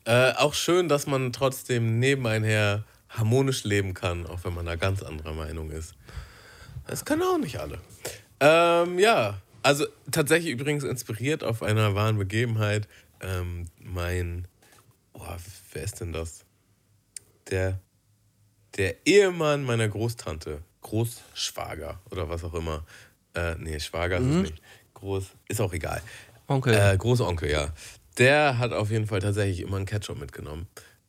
Äh, 0.06 0.34
auch 0.34 0.54
schön, 0.54 0.88
dass 0.88 1.08
man 1.08 1.34
trotzdem 1.34 2.00
nebeneinher 2.00 2.86
harmonisch 3.10 3.64
leben 3.64 3.94
kann, 3.94 4.26
auch 4.26 4.44
wenn 4.44 4.54
man 4.54 4.66
da 4.66 4.76
ganz 4.76 5.04
anderer 5.04 5.34
Meinung 5.34 5.72
ist. 5.72 5.96
Das 6.88 7.06
können 7.06 7.24
auch 7.24 7.38
nicht 7.38 7.60
alle. 7.60 7.80
Ähm, 8.40 9.00
ja, 9.00 9.42
also 9.64 9.86
tatsächlich 10.12 10.52
übrigens 10.52 10.84
inspiriert 10.84 11.44
auf 11.44 11.64
einer 11.64 11.96
wahren 11.96 12.18
Begebenheit. 12.18 12.88
Ähm, 13.22 13.68
mein, 13.80 14.48
oh, 15.14 15.22
wer 15.74 15.84
ist 15.84 16.02
denn 16.02 16.14
das? 16.14 16.46
Der, 17.50 17.80
der 18.78 19.08
Ehemann 19.08 19.64
meiner 19.64 19.88
Großtante, 19.88 20.62
Großschwager 20.82 22.00
oder 22.12 22.30
was 22.30 22.44
auch 22.44 22.54
immer. 22.54 22.86
Äh, 23.36 23.56
nee, 23.60 23.80
Schwager 23.80 24.18
ist 24.18 24.26
es 24.26 24.36
nicht. 24.36 24.62
Groß, 24.94 25.26
ist 25.50 25.62
auch 25.62 25.74
egal. 25.74 26.02
Onkel. 26.48 26.74
Äh, 26.74 26.98
Großonkel, 26.98 27.50
ja. 27.52 27.74
Der 28.18 28.58
hat 28.58 28.72
auf 28.72 28.92
jeden 28.92 29.08
Fall 29.08 29.20
tatsächlich 29.20 29.62
immer 29.62 29.78
einen 29.78 29.86
Ketchup 29.86 30.20
mitgenommen. 30.20 30.68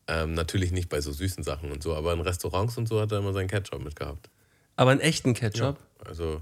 Ähm, 0.09 0.35
natürlich 0.35 0.73
nicht 0.73 0.89
bei 0.89 1.01
so 1.01 1.13
süßen 1.13 1.45
Sachen 1.45 1.71
und 1.73 1.83
so, 1.83 1.95
aber 1.95 2.13
in 2.13 2.21
Restaurants 2.21 2.77
und 2.79 2.89
so 2.89 3.01
hat 3.01 3.13
er 3.13 3.19
immer 3.19 3.33
seinen 3.33 3.49
Ketchup 3.49 3.83
mitgehabt. 3.83 4.29
Aber 4.77 4.91
einen 4.91 5.01
echten 5.01 5.35
Ketchup? 5.35 5.79
Also, 6.05 6.41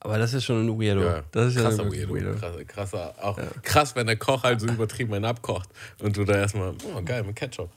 Aber 0.00 0.18
das 0.18 0.34
ist 0.34 0.44
schon 0.44 0.66
ein 0.66 0.80
Weirdo. 0.80 1.02
ja, 1.02 1.22
das 1.30 1.48
ist 1.48 1.56
ja 1.56 1.62
krasser 1.62 1.90
Weirdo. 1.90 2.14
Weirdo. 2.14 2.38
Krasser, 2.38 2.64
krasser, 2.64 3.14
auch 3.22 3.38
krass, 3.62 3.94
wenn 3.96 4.06
der 4.06 4.16
Koch 4.16 4.42
halt 4.42 4.60
so 4.60 4.66
übertrieben 4.66 5.14
einen 5.14 5.24
abkocht 5.24 5.68
und 6.02 6.16
du 6.16 6.24
da 6.24 6.34
erstmal, 6.34 6.74
oh 6.94 7.02
geil, 7.02 7.22
mit 7.22 7.36
Ketchup. 7.36 7.70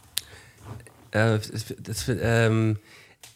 Äh, 1.12 1.38
das, 1.38 1.74
das, 1.80 2.06
ähm, 2.10 2.78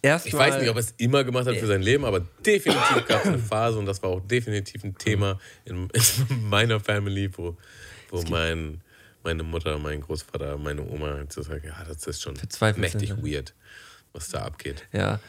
erst 0.02 0.28
Ich 0.28 0.34
weiß 0.34 0.60
nicht, 0.60 0.70
ob 0.70 0.76
er 0.76 0.82
es 0.82 0.94
immer 0.98 1.24
gemacht 1.24 1.48
hat 1.48 1.56
für 1.58 1.68
sein 1.68 1.82
Leben, 1.82 2.06
aber 2.06 2.22
definitiv 2.46 3.06
gab 3.08 3.22
es 3.22 3.28
eine 3.28 3.40
Phase 3.54 3.80
und 3.80 3.86
das 3.86 4.02
war 4.04 4.10
auch 4.12 4.22
definitiv 4.22 4.84
ein 4.84 4.98
Thema 4.98 5.40
in, 5.66 5.90
in 6.30 6.50
meiner 6.50 6.80
Family, 6.80 7.30
wo, 7.36 7.58
wo 8.10 8.22
mein, 8.24 8.82
meine 9.24 9.44
Mutter, 9.44 9.78
mein 9.78 10.02
Großvater, 10.02 10.58
meine 10.58 10.82
Oma 10.82 11.24
so 11.30 11.42
sagen, 11.42 11.64
ja, 11.66 11.84
das 11.88 12.06
ist 12.08 12.22
schon 12.22 12.36
mächtig 12.78 13.10
sind, 13.10 13.26
weird, 13.26 13.54
was 14.14 14.30
da 14.30 14.44
abgeht. 14.44 14.86
Ja. 14.94 15.20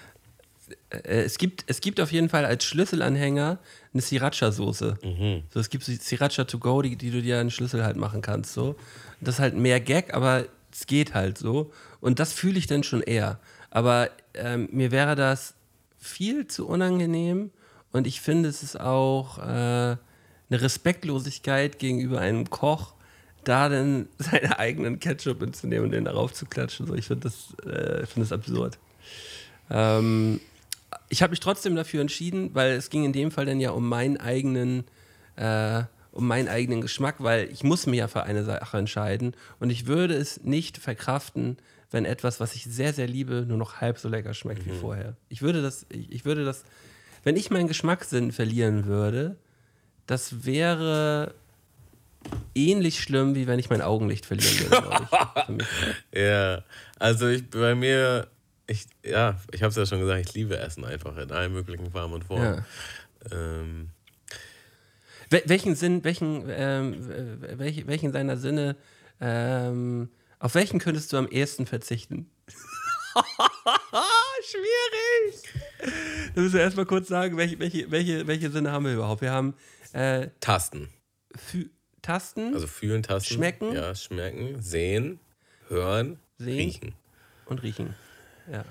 Äh, 0.90 1.22
Es 1.22 1.38
gibt, 1.38 1.64
es 1.66 1.80
gibt 1.80 2.00
auf 2.00 2.12
jeden 2.12 2.28
Fall 2.28 2.44
als 2.44 2.64
Schlüsselanhänger 2.64 3.58
eine 3.92 4.02
Sriracha-Soße. 4.02 4.96
Mhm. 5.04 5.42
So, 5.52 5.60
es 5.60 5.70
gibt 5.70 5.84
Sriracha 5.84 6.44
to 6.44 6.58
go, 6.58 6.82
die, 6.82 6.96
die 6.96 7.10
du 7.10 7.22
dir 7.22 7.38
einen 7.38 7.50
Schlüssel 7.50 7.84
halt 7.84 7.96
machen 7.96 8.22
kannst. 8.22 8.52
So. 8.52 8.76
Das 9.20 9.36
ist 9.36 9.40
halt 9.40 9.54
mehr 9.54 9.80
Gag, 9.80 10.14
aber 10.14 10.44
es 10.72 10.86
geht 10.86 11.14
halt 11.14 11.38
so. 11.38 11.72
Und 12.00 12.18
das 12.18 12.32
fühle 12.32 12.58
ich 12.58 12.66
dann 12.66 12.82
schon 12.84 13.02
eher. 13.02 13.40
Aber 13.70 14.10
ähm, 14.38 14.68
mir 14.72 14.90
wäre 14.90 15.14
das 15.14 15.54
viel 15.98 16.46
zu 16.46 16.66
unangenehm 16.66 17.50
und 17.92 18.06
ich 18.06 18.20
finde, 18.20 18.48
es 18.48 18.62
ist 18.62 18.78
auch 18.78 19.38
äh, 19.38 19.42
eine 19.42 19.98
Respektlosigkeit 20.50 21.78
gegenüber 21.78 22.20
einem 22.20 22.48
Koch, 22.50 22.94
da 23.44 23.68
dann 23.68 24.08
seine 24.18 24.58
eigenen 24.58 25.00
Ketchup 25.00 25.40
mitzunehmen 25.40 25.86
und 25.86 25.92
den 25.92 26.04
darauf 26.04 26.32
zu 26.32 26.46
klatschen. 26.46 26.86
So, 26.86 26.94
ich 26.94 27.06
finde 27.06 27.28
das, 27.28 27.54
äh, 27.66 28.02
ich 28.02 28.08
finde 28.10 28.28
das 28.28 28.32
absurd. 28.32 28.78
Ähm, 29.70 30.40
ich 31.08 31.22
habe 31.22 31.30
mich 31.30 31.40
trotzdem 31.40 31.76
dafür 31.76 32.00
entschieden, 32.00 32.50
weil 32.54 32.72
es 32.72 32.90
ging 32.90 33.04
in 33.04 33.12
dem 33.12 33.30
Fall 33.30 33.46
dann 33.46 33.60
ja 33.60 33.70
um 33.70 33.88
meinen 33.88 34.18
eigenen, 34.18 34.84
äh, 35.36 35.82
um 36.12 36.26
meinen 36.26 36.48
eigenen 36.48 36.80
Geschmack, 36.80 37.16
weil 37.18 37.50
ich 37.50 37.62
muss 37.64 37.86
mich 37.86 37.98
ja 37.98 38.08
für 38.08 38.24
eine 38.24 38.44
Sache 38.44 38.76
entscheiden 38.76 39.34
und 39.60 39.70
ich 39.70 39.86
würde 39.86 40.14
es 40.14 40.44
nicht 40.44 40.78
verkraften, 40.78 41.58
wenn 41.90 42.04
etwas, 42.04 42.40
was 42.40 42.54
ich 42.54 42.64
sehr, 42.64 42.92
sehr 42.92 43.06
liebe, 43.06 43.44
nur 43.46 43.56
noch 43.56 43.80
halb 43.80 43.98
so 43.98 44.08
lecker 44.08 44.34
schmeckt 44.34 44.66
wie 44.66 44.72
vorher. 44.72 45.16
Ich 45.28 45.42
würde 45.42 45.62
das, 45.62 45.86
ich, 45.88 46.24
würde 46.24 46.44
das, 46.44 46.64
wenn 47.24 47.36
ich 47.36 47.50
meinen 47.50 47.68
Geschmackssinn 47.68 48.32
verlieren 48.32 48.86
würde, 48.86 49.36
das 50.06 50.44
wäre 50.44 51.34
ähnlich 52.54 53.00
schlimm, 53.00 53.34
wie 53.34 53.46
wenn 53.46 53.58
ich 53.58 53.70
mein 53.70 53.80
Augenlicht 53.80 54.26
verlieren 54.26 54.70
würde, 54.70 55.08
ich. 55.58 55.66
Ja, 56.20 56.62
also 56.98 57.28
ich 57.28 57.48
bei 57.48 57.74
mir, 57.74 58.28
ich, 58.66 58.86
ja, 59.04 59.38
ich 59.52 59.62
habe 59.62 59.70
es 59.70 59.76
ja 59.76 59.86
schon 59.86 60.00
gesagt, 60.00 60.28
ich 60.28 60.34
liebe 60.34 60.58
Essen 60.58 60.84
einfach 60.84 61.16
in 61.16 61.30
allen 61.30 61.52
möglichen 61.52 61.90
Formen 61.90 62.14
und 62.14 62.24
Formen. 62.24 62.64
Ähm, 63.32 63.90
Wel 65.30 65.42
welchen 65.44 65.74
Sinn, 65.74 66.04
welchen, 66.04 66.44
ähm, 66.48 66.94
äh, 67.10 67.58
welche, 67.58 67.86
welchen 67.86 68.12
seiner 68.12 68.36
Sinne, 68.36 68.76
ähm, 69.20 70.08
auf 70.38 70.54
welchen 70.54 70.78
könntest 70.78 71.12
du 71.12 71.16
am 71.16 71.28
ehesten 71.28 71.66
verzichten? 71.66 72.30
Schwierig! 74.44 75.42
Da 76.34 76.40
müssen 76.40 76.54
wir 76.54 76.60
erstmal 76.60 76.86
kurz 76.86 77.08
sagen, 77.08 77.36
welche, 77.36 77.58
welche, 77.58 77.90
welche, 77.90 78.26
welche 78.26 78.50
Sinne 78.50 78.70
haben 78.72 78.84
wir 78.84 78.94
überhaupt? 78.94 79.20
Wir 79.22 79.32
haben 79.32 79.54
äh, 79.92 80.28
Tasten. 80.40 80.88
Fü 81.34 81.68
Tasten 82.02 82.54
Also 82.54 82.66
fühlen, 82.66 83.02
tasten. 83.02 83.34
Schmecken? 83.34 83.72
Ja, 83.74 83.94
schmecken, 83.94 84.62
sehen, 84.62 85.20
hören, 85.66 86.18
Sehen. 86.38 86.56
riechen. 86.56 86.94
und 87.46 87.62
riechen. 87.62 87.94
Ja. 88.50 88.64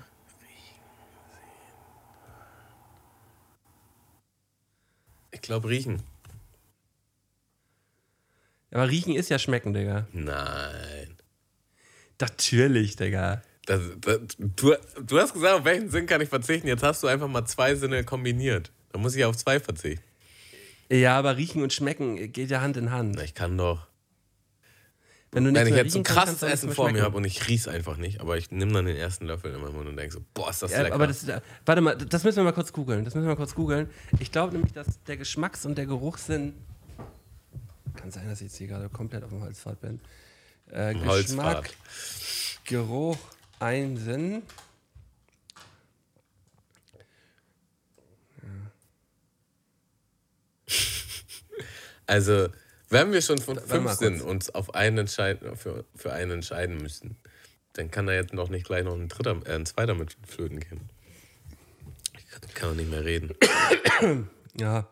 Ich 5.30 5.40
glaube 5.42 5.68
riechen. 5.68 6.02
Aber 8.72 8.88
riechen 8.88 9.14
ist 9.14 9.28
ja 9.28 9.38
schmecken, 9.38 9.72
Digga. 9.72 10.08
Nein. 10.12 10.97
Natürlich, 12.20 12.96
Digga. 12.96 13.42
Das, 13.66 13.80
das, 14.00 14.20
du, 14.38 14.74
du 15.04 15.18
hast 15.18 15.34
gesagt, 15.34 15.60
auf 15.60 15.64
welchen 15.64 15.90
Sinn 15.90 16.06
kann 16.06 16.20
ich 16.20 16.28
verzichten? 16.28 16.68
Jetzt 16.68 16.82
hast 16.82 17.02
du 17.02 17.06
einfach 17.06 17.28
mal 17.28 17.44
zwei 17.44 17.74
Sinne 17.74 18.02
kombiniert. 18.04 18.72
Da 18.92 18.98
muss 18.98 19.14
ich 19.14 19.24
auf 19.24 19.36
zwei 19.36 19.60
verzichten. 19.60 20.02
Ja, 20.90 21.18
aber 21.18 21.36
riechen 21.36 21.62
und 21.62 21.72
schmecken 21.72 22.32
geht 22.32 22.50
ja 22.50 22.62
Hand 22.62 22.78
in 22.78 22.90
Hand. 22.90 23.16
Na, 23.16 23.22
ich 23.22 23.34
kann 23.34 23.58
doch. 23.58 23.86
Wenn 25.30 25.44
du 25.44 25.52
Wenn 25.52 25.66
ich 25.66 25.74
jetzt 25.74 25.92
so 25.92 26.02
kannst, 26.02 26.40
krasses 26.40 26.42
Essen 26.42 26.72
vor 26.72 26.90
mir 26.90 27.02
habe 27.02 27.18
und 27.18 27.24
ich 27.24 27.46
riech's 27.48 27.68
einfach 27.68 27.98
nicht, 27.98 28.22
aber 28.22 28.38
ich 28.38 28.50
nehme 28.50 28.72
dann 28.72 28.86
den 28.86 28.96
ersten 28.96 29.26
Löffel 29.26 29.52
in 29.52 29.60
meinen 29.60 29.74
Mund 29.74 29.86
und 29.86 29.96
denke 29.98 30.14
so, 30.14 30.20
boah, 30.32 30.48
ist 30.48 30.62
das 30.62 30.72
Ja, 30.72 30.80
lecker. 30.80 30.94
aber 30.94 31.06
das, 31.06 31.26
warte 31.66 31.82
mal, 31.82 31.94
das 31.94 32.24
müssen 32.24 32.36
wir 32.38 32.44
mal 32.44 32.52
kurz 32.52 32.72
googeln. 32.72 33.04
Das 33.04 33.14
müssen 33.14 33.26
wir 33.26 33.32
mal 33.32 33.36
kurz 33.36 33.54
googeln. 33.54 33.90
Ich 34.20 34.32
glaube 34.32 34.54
nämlich, 34.54 34.72
dass 34.72 35.02
der 35.04 35.18
Geschmacks- 35.18 35.66
und 35.66 35.76
der 35.76 35.84
Geruchssinn. 35.84 36.54
Kann 37.96 38.10
sein, 38.10 38.26
dass 38.26 38.40
ich 38.40 38.46
jetzt 38.46 38.56
hier 38.56 38.68
gerade 38.68 38.88
komplett 38.88 39.22
auf 39.22 39.28
dem 39.28 39.42
Holzpfad 39.42 39.78
bin. 39.82 40.00
Äh, 40.70 40.94
Geschmack, 40.94 41.06
Holzpfad. 41.06 41.74
Geruch, 42.64 43.18
ein 43.60 43.96
Sinn. 43.96 44.42
Also, 52.06 52.48
wenn 52.88 53.12
wir 53.12 53.20
schon 53.20 53.38
von 53.38 53.58
fünf 53.60 53.92
sind 53.92 54.22
und 54.22 54.54
auf 54.54 54.74
einen 54.74 54.98
entscheiden, 54.98 55.56
für, 55.56 55.84
für 55.94 56.12
einen 56.12 56.30
entscheiden 56.30 56.78
müssen, 56.78 57.16
dann 57.74 57.90
kann 57.90 58.06
da 58.06 58.14
jetzt 58.14 58.32
noch 58.32 58.48
nicht 58.48 58.66
gleich 58.66 58.84
noch 58.84 58.94
ein 58.94 59.08
dritter, 59.08 59.40
äh, 59.44 59.54
ein 59.54 59.66
zweiter 59.66 59.94
mit 59.94 60.16
flöten 60.26 60.58
gehen. 60.60 60.88
Kann 62.54 62.70
auch 62.70 62.74
nicht 62.74 62.90
mehr 62.90 63.04
reden. 63.04 63.34
Ja, 64.54 64.88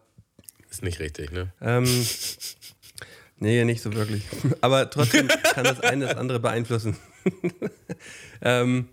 Ist 0.70 0.84
nicht 0.84 1.00
richtig, 1.00 1.32
ne? 1.32 1.52
ähm, 1.60 1.84
nee, 3.38 3.64
nicht 3.64 3.82
so 3.82 3.92
wirklich. 3.94 4.24
Aber 4.60 4.88
trotzdem 4.90 5.28
kann 5.28 5.64
das 5.64 5.80
eine 5.80 6.06
das 6.06 6.16
andere 6.16 6.40
beeinflussen. 6.40 6.96
ähm, 8.42 8.88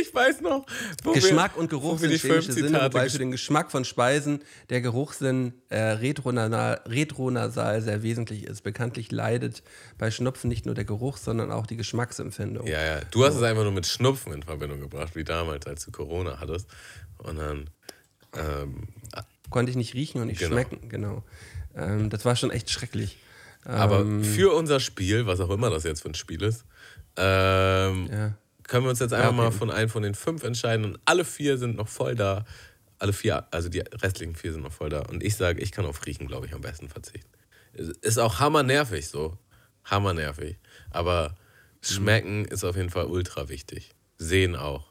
Ich 0.00 0.12
weiß 0.12 0.40
noch. 0.40 0.66
Geschmack 1.14 1.54
wir, 1.54 1.60
und 1.60 1.70
Geruch 1.70 1.98
sind 1.98 2.12
chemische 2.12 2.52
Sinne, 2.52 2.82
wobei 2.82 3.08
für 3.08 3.18
den 3.18 3.30
Geschmack 3.30 3.70
von 3.70 3.84
Speisen 3.84 4.42
der 4.70 4.80
Geruchssinn 4.80 5.54
äh, 5.68 5.78
retronasal, 5.78 6.80
retronasal 6.86 7.80
sehr 7.80 8.02
wesentlich 8.02 8.44
ist. 8.44 8.62
Bekanntlich 8.62 9.12
leidet 9.12 9.62
bei 9.98 10.10
Schnupfen 10.10 10.48
nicht 10.48 10.66
nur 10.66 10.74
der 10.74 10.84
Geruch, 10.84 11.16
sondern 11.16 11.52
auch 11.52 11.66
die 11.66 11.76
Geschmacksempfindung. 11.76 12.66
Ja, 12.66 12.82
ja. 12.82 13.00
Du 13.12 13.24
hast 13.24 13.36
es 13.36 13.42
einfach 13.42 13.62
nur 13.62 13.72
mit 13.72 13.86
Schnupfen 13.86 14.32
in 14.32 14.42
Verbindung 14.42 14.80
gebracht, 14.80 15.14
wie 15.14 15.24
damals, 15.24 15.66
als 15.66 15.84
du 15.84 15.92
Corona 15.92 16.40
hattest. 16.40 16.66
Und 17.18 17.36
dann. 17.38 17.70
Ähm, 18.36 18.88
Konnte 19.50 19.70
ich 19.70 19.76
nicht 19.76 19.94
riechen 19.94 20.20
und 20.22 20.28
nicht 20.28 20.40
Genau. 20.40 20.52
schmecken, 20.54 20.88
genau. 20.88 21.22
Ähm, 21.76 22.08
das 22.08 22.24
war 22.24 22.34
schon 22.36 22.50
echt 22.50 22.70
schrecklich. 22.70 23.18
Aber 23.64 24.00
Ähm, 24.00 24.24
für 24.24 24.52
unser 24.52 24.80
Spiel, 24.80 25.26
was 25.26 25.40
auch 25.40 25.50
immer 25.50 25.70
das 25.70 25.84
jetzt 25.84 26.02
für 26.02 26.08
ein 26.08 26.14
Spiel 26.14 26.42
ist, 26.42 26.64
ähm, 27.16 28.08
ja. 28.10 28.34
können 28.64 28.84
wir 28.84 28.90
uns 28.90 28.98
jetzt 28.98 29.12
einfach 29.12 29.28
okay. 29.28 29.36
mal 29.36 29.52
von 29.52 29.70
einem 29.70 29.88
von 29.88 30.02
den 30.02 30.14
fünf 30.14 30.42
entscheiden 30.42 30.84
und 30.84 30.98
alle 31.04 31.24
vier 31.24 31.58
sind 31.58 31.76
noch 31.76 31.88
voll 31.88 32.14
da. 32.14 32.44
Alle 32.98 33.12
vier, 33.12 33.46
also 33.50 33.68
die 33.68 33.80
restlichen 33.80 34.36
vier 34.36 34.52
sind 34.52 34.62
noch 34.62 34.72
voll 34.72 34.88
da. 34.88 35.00
Und 35.00 35.24
ich 35.24 35.36
sage, 35.36 35.60
ich 35.60 35.72
kann 35.72 35.86
auf 35.86 36.06
Riechen, 36.06 36.28
glaube 36.28 36.46
ich, 36.46 36.54
am 36.54 36.60
besten 36.60 36.88
verzichten. 36.88 37.28
Ist 37.74 38.18
auch 38.18 38.38
hammernervig 38.38 39.08
so. 39.08 39.38
Hammernervig. 39.84 40.58
Aber 40.90 41.36
schmecken 41.80 42.44
ist 42.44 42.62
auf 42.62 42.76
jeden 42.76 42.90
Fall 42.90 43.06
ultra 43.06 43.48
wichtig. 43.48 43.90
Sehen 44.18 44.54
auch. 44.54 44.90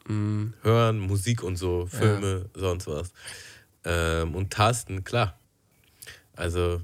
Hören, 0.61 0.99
Musik 0.99 1.41
und 1.41 1.55
so, 1.55 1.86
Filme, 1.86 2.49
sonst 2.53 2.88
was. 2.88 3.13
Ähm, 3.86 4.36
und 4.36 4.51
tasten, 4.51 5.05
klar. 5.05 5.39
Also, 6.41 6.81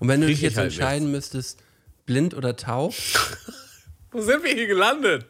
Und 0.00 0.08
wenn 0.08 0.20
du 0.20 0.26
dich 0.26 0.42
jetzt 0.42 0.58
halt 0.58 0.66
entscheiden 0.66 1.10
müsstest, 1.10 1.60
blind 2.04 2.34
oder 2.34 2.56
taub, 2.56 2.92
wo 4.12 4.20
sind 4.20 4.44
wir 4.44 4.52
hier 4.52 4.66
gelandet? 4.66 5.24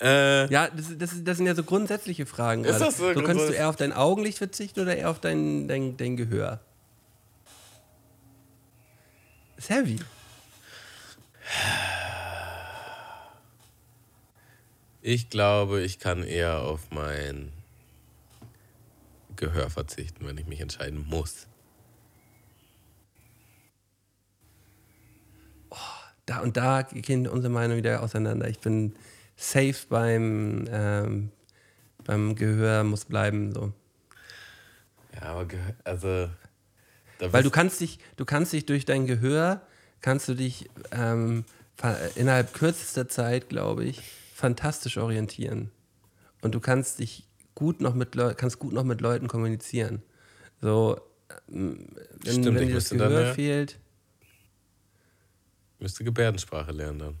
Äh, 0.00 0.50
ja, 0.50 0.68
das, 0.68 0.96
das, 0.96 1.10
das 1.22 1.36
sind 1.36 1.46
ja 1.46 1.54
so 1.54 1.62
grundsätzliche 1.62 2.24
Fragen. 2.24 2.64
Ist 2.64 2.78
gerade. 2.78 2.84
das 2.86 2.96
so 2.96 3.12
so 3.12 3.22
könntest 3.22 3.50
du 3.50 3.52
eher 3.52 3.68
auf 3.68 3.76
dein 3.76 3.92
Augenlicht 3.92 4.38
verzichten 4.38 4.80
oder 4.80 4.96
eher 4.96 5.10
auf 5.10 5.20
dein, 5.20 5.68
dein, 5.68 5.98
dein 5.98 6.16
Gehör? 6.16 6.60
Ist 9.58 9.68
heavy. 9.68 9.98
Ich 15.02 15.28
glaube, 15.28 15.82
ich 15.82 15.98
kann 15.98 16.24
eher 16.24 16.62
auf 16.62 16.90
mein 16.90 17.52
Gehör 19.36 19.68
verzichten, 19.68 20.26
wenn 20.26 20.38
ich 20.38 20.46
mich 20.46 20.60
entscheiden 20.60 21.04
muss. 21.08 21.46
Da 26.26 26.40
und 26.40 26.56
da 26.56 26.82
gehen 26.82 27.26
unsere 27.26 27.52
Meinungen 27.52 27.78
wieder 27.78 28.02
auseinander. 28.02 28.48
Ich 28.48 28.60
bin 28.60 28.94
safe 29.36 29.74
beim, 29.88 30.66
ähm, 30.70 31.30
beim 32.04 32.36
Gehör, 32.36 32.84
muss 32.84 33.04
bleiben. 33.04 33.52
So. 33.52 33.72
Ja, 35.14 35.22
aber 35.22 35.46
Gehör, 35.46 35.74
also. 35.84 36.28
Weil 37.18 37.42
du 37.42 37.50
kannst 37.50 37.80
dich, 37.80 37.98
du 38.16 38.24
kannst 38.24 38.52
dich 38.52 38.66
durch 38.66 38.84
dein 38.84 39.06
Gehör, 39.06 39.62
kannst 40.00 40.28
du 40.28 40.34
dich 40.34 40.68
ähm, 40.90 41.44
innerhalb 42.16 42.52
kürzester 42.52 43.08
Zeit, 43.08 43.48
glaube 43.48 43.84
ich, 43.84 44.00
fantastisch 44.34 44.96
orientieren. 44.98 45.70
Und 46.40 46.54
du 46.54 46.60
kannst 46.60 46.98
dich 46.98 47.26
gut 47.54 47.80
noch 47.80 47.94
mit 47.94 48.14
Leu 48.16 48.34
kannst 48.34 48.58
gut 48.58 48.72
noch 48.72 48.82
mit 48.82 49.00
Leuten 49.00 49.28
kommunizieren. 49.28 50.02
So, 50.60 51.00
ähm, 51.52 51.86
wenn, 52.22 52.32
Stimmt, 52.32 52.46
wenn 52.46 52.54
dir 52.54 52.60
das 52.66 52.72
müsste 52.74 52.96
dann, 52.96 53.10
Gehör 53.10 53.26
ja- 53.28 53.34
fehlt, 53.34 53.78
müsste 55.82 56.04
Gebärdensprache 56.04 56.72
lernen 56.72 56.98
dann. 56.98 57.18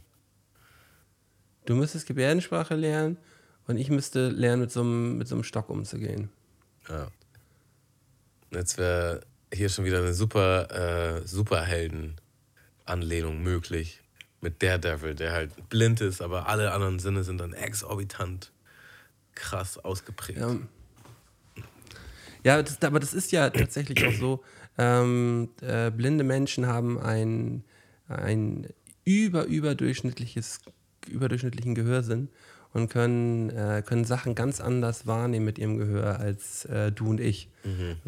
du 1.66 1.74
müsstest 1.74 2.06
Gebärdensprache 2.06 2.74
lernen 2.74 3.18
und 3.66 3.76
ich 3.76 3.90
müsste 3.90 4.28
lernen, 4.28 4.62
mit 4.62 4.72
so 4.72 4.80
einem, 4.80 5.18
mit 5.18 5.28
so 5.28 5.34
einem 5.34 5.44
Stock 5.44 5.68
umzugehen. 5.68 6.30
Ja. 6.88 7.08
Jetzt 8.50 8.78
wäre 8.78 9.20
hier 9.52 9.68
schon 9.68 9.84
wieder 9.84 9.98
eine 9.98 10.14
super 10.14 11.20
äh, 11.20 11.26
Superhelden-Anlehnung 11.26 13.42
möglich. 13.42 13.98
Mit 14.40 14.62
Daredevil, 14.62 15.14
der 15.14 15.32
halt 15.32 15.68
blind 15.68 16.00
ist, 16.00 16.20
aber 16.20 16.48
alle 16.48 16.72
anderen 16.72 16.98
Sinne 16.98 17.22
sind 17.22 17.38
dann 17.38 17.52
exorbitant 17.52 18.50
krass 19.34 19.78
ausgeprägt. 19.78 20.40
Ja, 20.40 20.56
ja 22.42 22.62
das, 22.62 22.82
aber 22.82 22.98
das 22.98 23.14
ist 23.14 23.30
ja 23.30 23.50
tatsächlich 23.50 24.04
auch 24.04 24.12
so. 24.12 24.42
Ähm, 24.78 25.50
äh, 25.60 25.90
blinde 25.90 26.24
Menschen 26.24 26.66
haben 26.66 26.98
ein, 26.98 27.62
ein 28.08 28.68
über, 29.04 29.44
überdurchschnittliches, 29.44 30.60
überdurchschnittlichen 31.08 31.74
Gehörsinn 31.74 32.28
und 32.72 32.88
können, 32.88 33.50
äh, 33.50 33.82
können 33.84 34.04
Sachen 34.04 34.34
ganz 34.34 34.60
anders 34.60 35.06
wahrnehmen 35.06 35.44
mit 35.44 35.58
ihrem 35.58 35.78
Gehör 35.78 36.20
als 36.20 36.64
äh, 36.66 36.92
du 36.92 37.10
und 37.10 37.20
ich. 37.20 37.48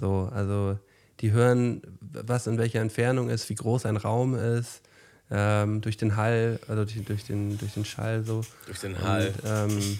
So, 0.00 0.30
also 0.32 0.78
die 1.20 1.32
hören, 1.32 1.82
was 2.00 2.46
in 2.46 2.58
welcher 2.58 2.80
Entfernung 2.80 3.28
ist, 3.28 3.48
wie 3.48 3.54
groß 3.54 3.86
ein 3.86 3.96
Raum 3.96 4.34
ist, 4.34 4.82
ähm, 5.30 5.80
durch 5.80 5.96
den 5.96 6.16
Hall, 6.16 6.58
also 6.68 6.84
durch, 6.84 7.04
durch, 7.04 7.24
den, 7.24 7.58
durch 7.58 7.74
den 7.74 7.84
Schall 7.84 8.24
so. 8.24 8.42
Durch 8.66 8.80
den 8.80 9.00
Hall. 9.00 9.32
Und, 9.42 9.72
ähm, 9.72 9.98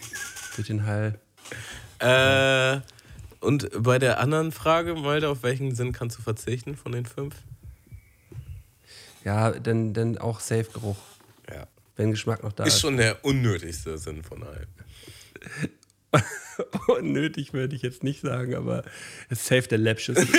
durch 0.57 0.67
den 0.67 0.87
Hall. 0.87 1.19
Äh, 1.99 2.81
und 3.41 3.71
bei 3.83 3.99
der 3.99 4.21
anderen 4.21 4.53
Frage, 4.53 4.95
Malte, 4.95 5.29
auf 5.29 5.43
welchen 5.43 5.75
Sinn 5.75 5.93
kannst 5.93 6.19
du 6.19 6.23
verzichten 6.23 6.77
von 6.77 6.93
den 6.93 7.07
fünf? 7.07 7.35
Ja, 9.25 9.51
denn, 9.53 9.95
denn 9.95 10.19
auch 10.19 10.39
Safe-Geruch, 10.41 10.97
Ja. 11.51 11.67
wenn 11.97 12.11
Geschmack 12.11 12.43
noch 12.43 12.53
da 12.53 12.65
Ist 12.65 12.75
ist. 12.75 12.81
schon 12.81 12.97
der 12.99 13.25
unnötigste 13.25 13.97
Sinn 13.99 14.23
von 14.23 14.43
allen. 14.43 14.67
Unnötig 16.87 17.53
würde 17.53 17.75
ich 17.75 17.83
jetzt 17.83 18.05
nicht 18.05 18.21
sagen, 18.21 18.55
aber 18.55 18.85
es 19.29 19.41
ist 19.41 19.47
safe 19.47 19.63
der 19.69 19.79
läppscheste. 19.79 20.27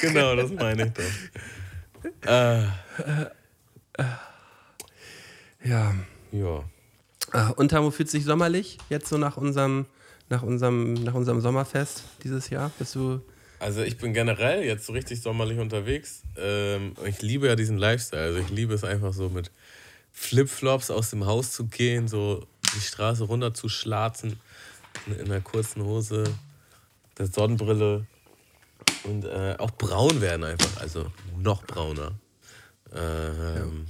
Genau, 0.00 0.34
das 0.36 0.50
meine 0.52 0.86
ich 0.86 0.92
doch. 0.92 2.28
äh, 2.30 2.62
ja. 5.64 5.94
ja. 6.32 6.64
Ah, 7.32 7.48
Und 7.50 7.68
Tamo 7.70 7.90
fühlt 7.90 8.08
sich 8.10 8.24
sommerlich 8.24 8.78
jetzt 8.88 9.08
so 9.08 9.18
nach 9.18 9.36
unserem, 9.36 9.86
nach 10.28 10.42
unserem, 10.42 10.94
nach 10.94 11.14
unserem 11.14 11.40
Sommerfest 11.40 12.04
dieses 12.24 12.48
Jahr? 12.50 12.70
Bist 12.78 12.94
du. 12.94 13.20
Also 13.60 13.82
ich 13.82 13.98
bin 13.98 14.12
generell 14.14 14.64
jetzt 14.64 14.86
so 14.86 14.92
richtig 14.92 15.20
sommerlich 15.20 15.58
unterwegs. 15.58 16.22
Ähm, 16.36 16.94
ich 17.06 17.20
liebe 17.22 17.46
ja 17.46 17.56
diesen 17.56 17.78
Lifestyle. 17.78 18.22
Also 18.22 18.38
ich 18.38 18.48
liebe 18.48 18.74
es 18.74 18.84
einfach 18.84 19.12
so 19.12 19.28
mit 19.28 19.50
Flipflops 20.12 20.90
aus 20.90 21.10
dem 21.10 21.26
Haus 21.26 21.52
zu 21.52 21.66
gehen, 21.66 22.08
so 22.08 22.46
die 22.74 22.80
Straße 22.80 23.24
runter 23.24 23.54
zu 23.54 23.68
schlazen, 23.68 24.40
in, 25.06 25.14
in 25.20 25.26
einer 25.26 25.40
kurzen 25.40 25.84
Hose, 25.84 26.24
der 27.18 27.26
Sonnenbrille 27.26 28.06
und 29.04 29.24
äh, 29.24 29.54
auch 29.58 29.70
braun 29.72 30.20
werden 30.20 30.44
einfach, 30.44 30.80
also 30.80 31.06
noch 31.38 31.64
brauner. 31.64 32.12
Ähm, 32.94 33.86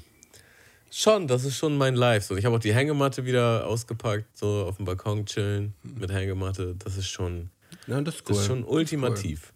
Schon, 0.93 1.29
das 1.29 1.45
ist 1.45 1.57
schon 1.57 1.79
mein 1.79 1.95
Life. 1.95 2.27
So, 2.27 2.37
ich 2.37 2.45
habe 2.45 2.57
auch 2.57 2.61
die 2.61 2.75
Hängematte 2.75 3.25
wieder 3.25 3.65
ausgepackt, 3.69 4.37
so 4.37 4.67
auf 4.69 4.77
dem 4.77 4.85
Balkon 4.87 5.25
chillen 5.25 5.73
mit 5.85 6.11
Hängematte. 6.11 6.75
Das 6.77 6.97
ist 6.97 7.07
schon, 7.09 7.51
Ja, 7.87 8.01
das 8.01 8.17
ist 8.17 8.29
das 8.29 8.37
cool. 8.37 8.41
ist 8.41 8.47
schon 8.49 8.65
ultimativ. 8.65 9.53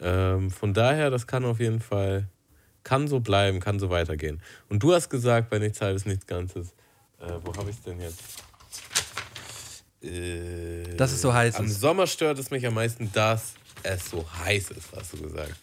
Ähm, 0.00 0.50
von 0.50 0.74
daher, 0.74 1.10
das 1.10 1.26
kann 1.26 1.44
auf 1.44 1.60
jeden 1.60 1.80
Fall, 1.80 2.28
kann 2.84 3.08
so 3.08 3.20
bleiben, 3.20 3.60
kann 3.60 3.78
so 3.78 3.90
weitergehen. 3.90 4.40
Und 4.68 4.82
du 4.82 4.94
hast 4.94 5.08
gesagt, 5.10 5.50
bei 5.50 5.58
nichts 5.58 5.80
halbes, 5.80 6.06
nichts 6.06 6.26
Ganzes. 6.26 6.68
Äh, 7.20 7.32
wo 7.42 7.54
habe 7.56 7.70
ich 7.70 7.76
es 7.76 7.82
denn 7.82 8.00
jetzt? 8.00 8.22
Äh, 10.02 10.94
Dass 10.96 11.12
es 11.12 11.20
so 11.20 11.32
heiß 11.32 11.56
Am 11.56 11.66
ist. 11.66 11.80
Sommer 11.80 12.06
stört 12.06 12.38
es 12.38 12.50
mich 12.50 12.64
am 12.66 12.74
meisten, 12.74 13.10
dass 13.12 13.54
es 13.82 14.08
so 14.10 14.24
heiß 14.44 14.70
ist, 14.70 14.88
hast 14.96 15.12
du 15.14 15.22
gesagt. 15.22 15.54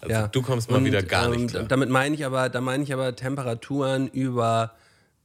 Also 0.00 0.12
Ja. 0.12 0.28
du 0.28 0.42
kommst 0.42 0.70
mal 0.70 0.78
Und, 0.78 0.84
wieder 0.84 1.02
gar 1.02 1.26
ähm, 1.26 1.42
nicht 1.42 1.50
klar. 1.50 1.62
Damit 1.64 1.88
meine 1.90 2.14
ich 2.14 2.24
aber, 2.24 2.48
da 2.48 2.60
meine 2.60 2.82
ich 2.82 2.92
aber 2.92 3.14
Temperaturen 3.14 4.08
über 4.08 4.74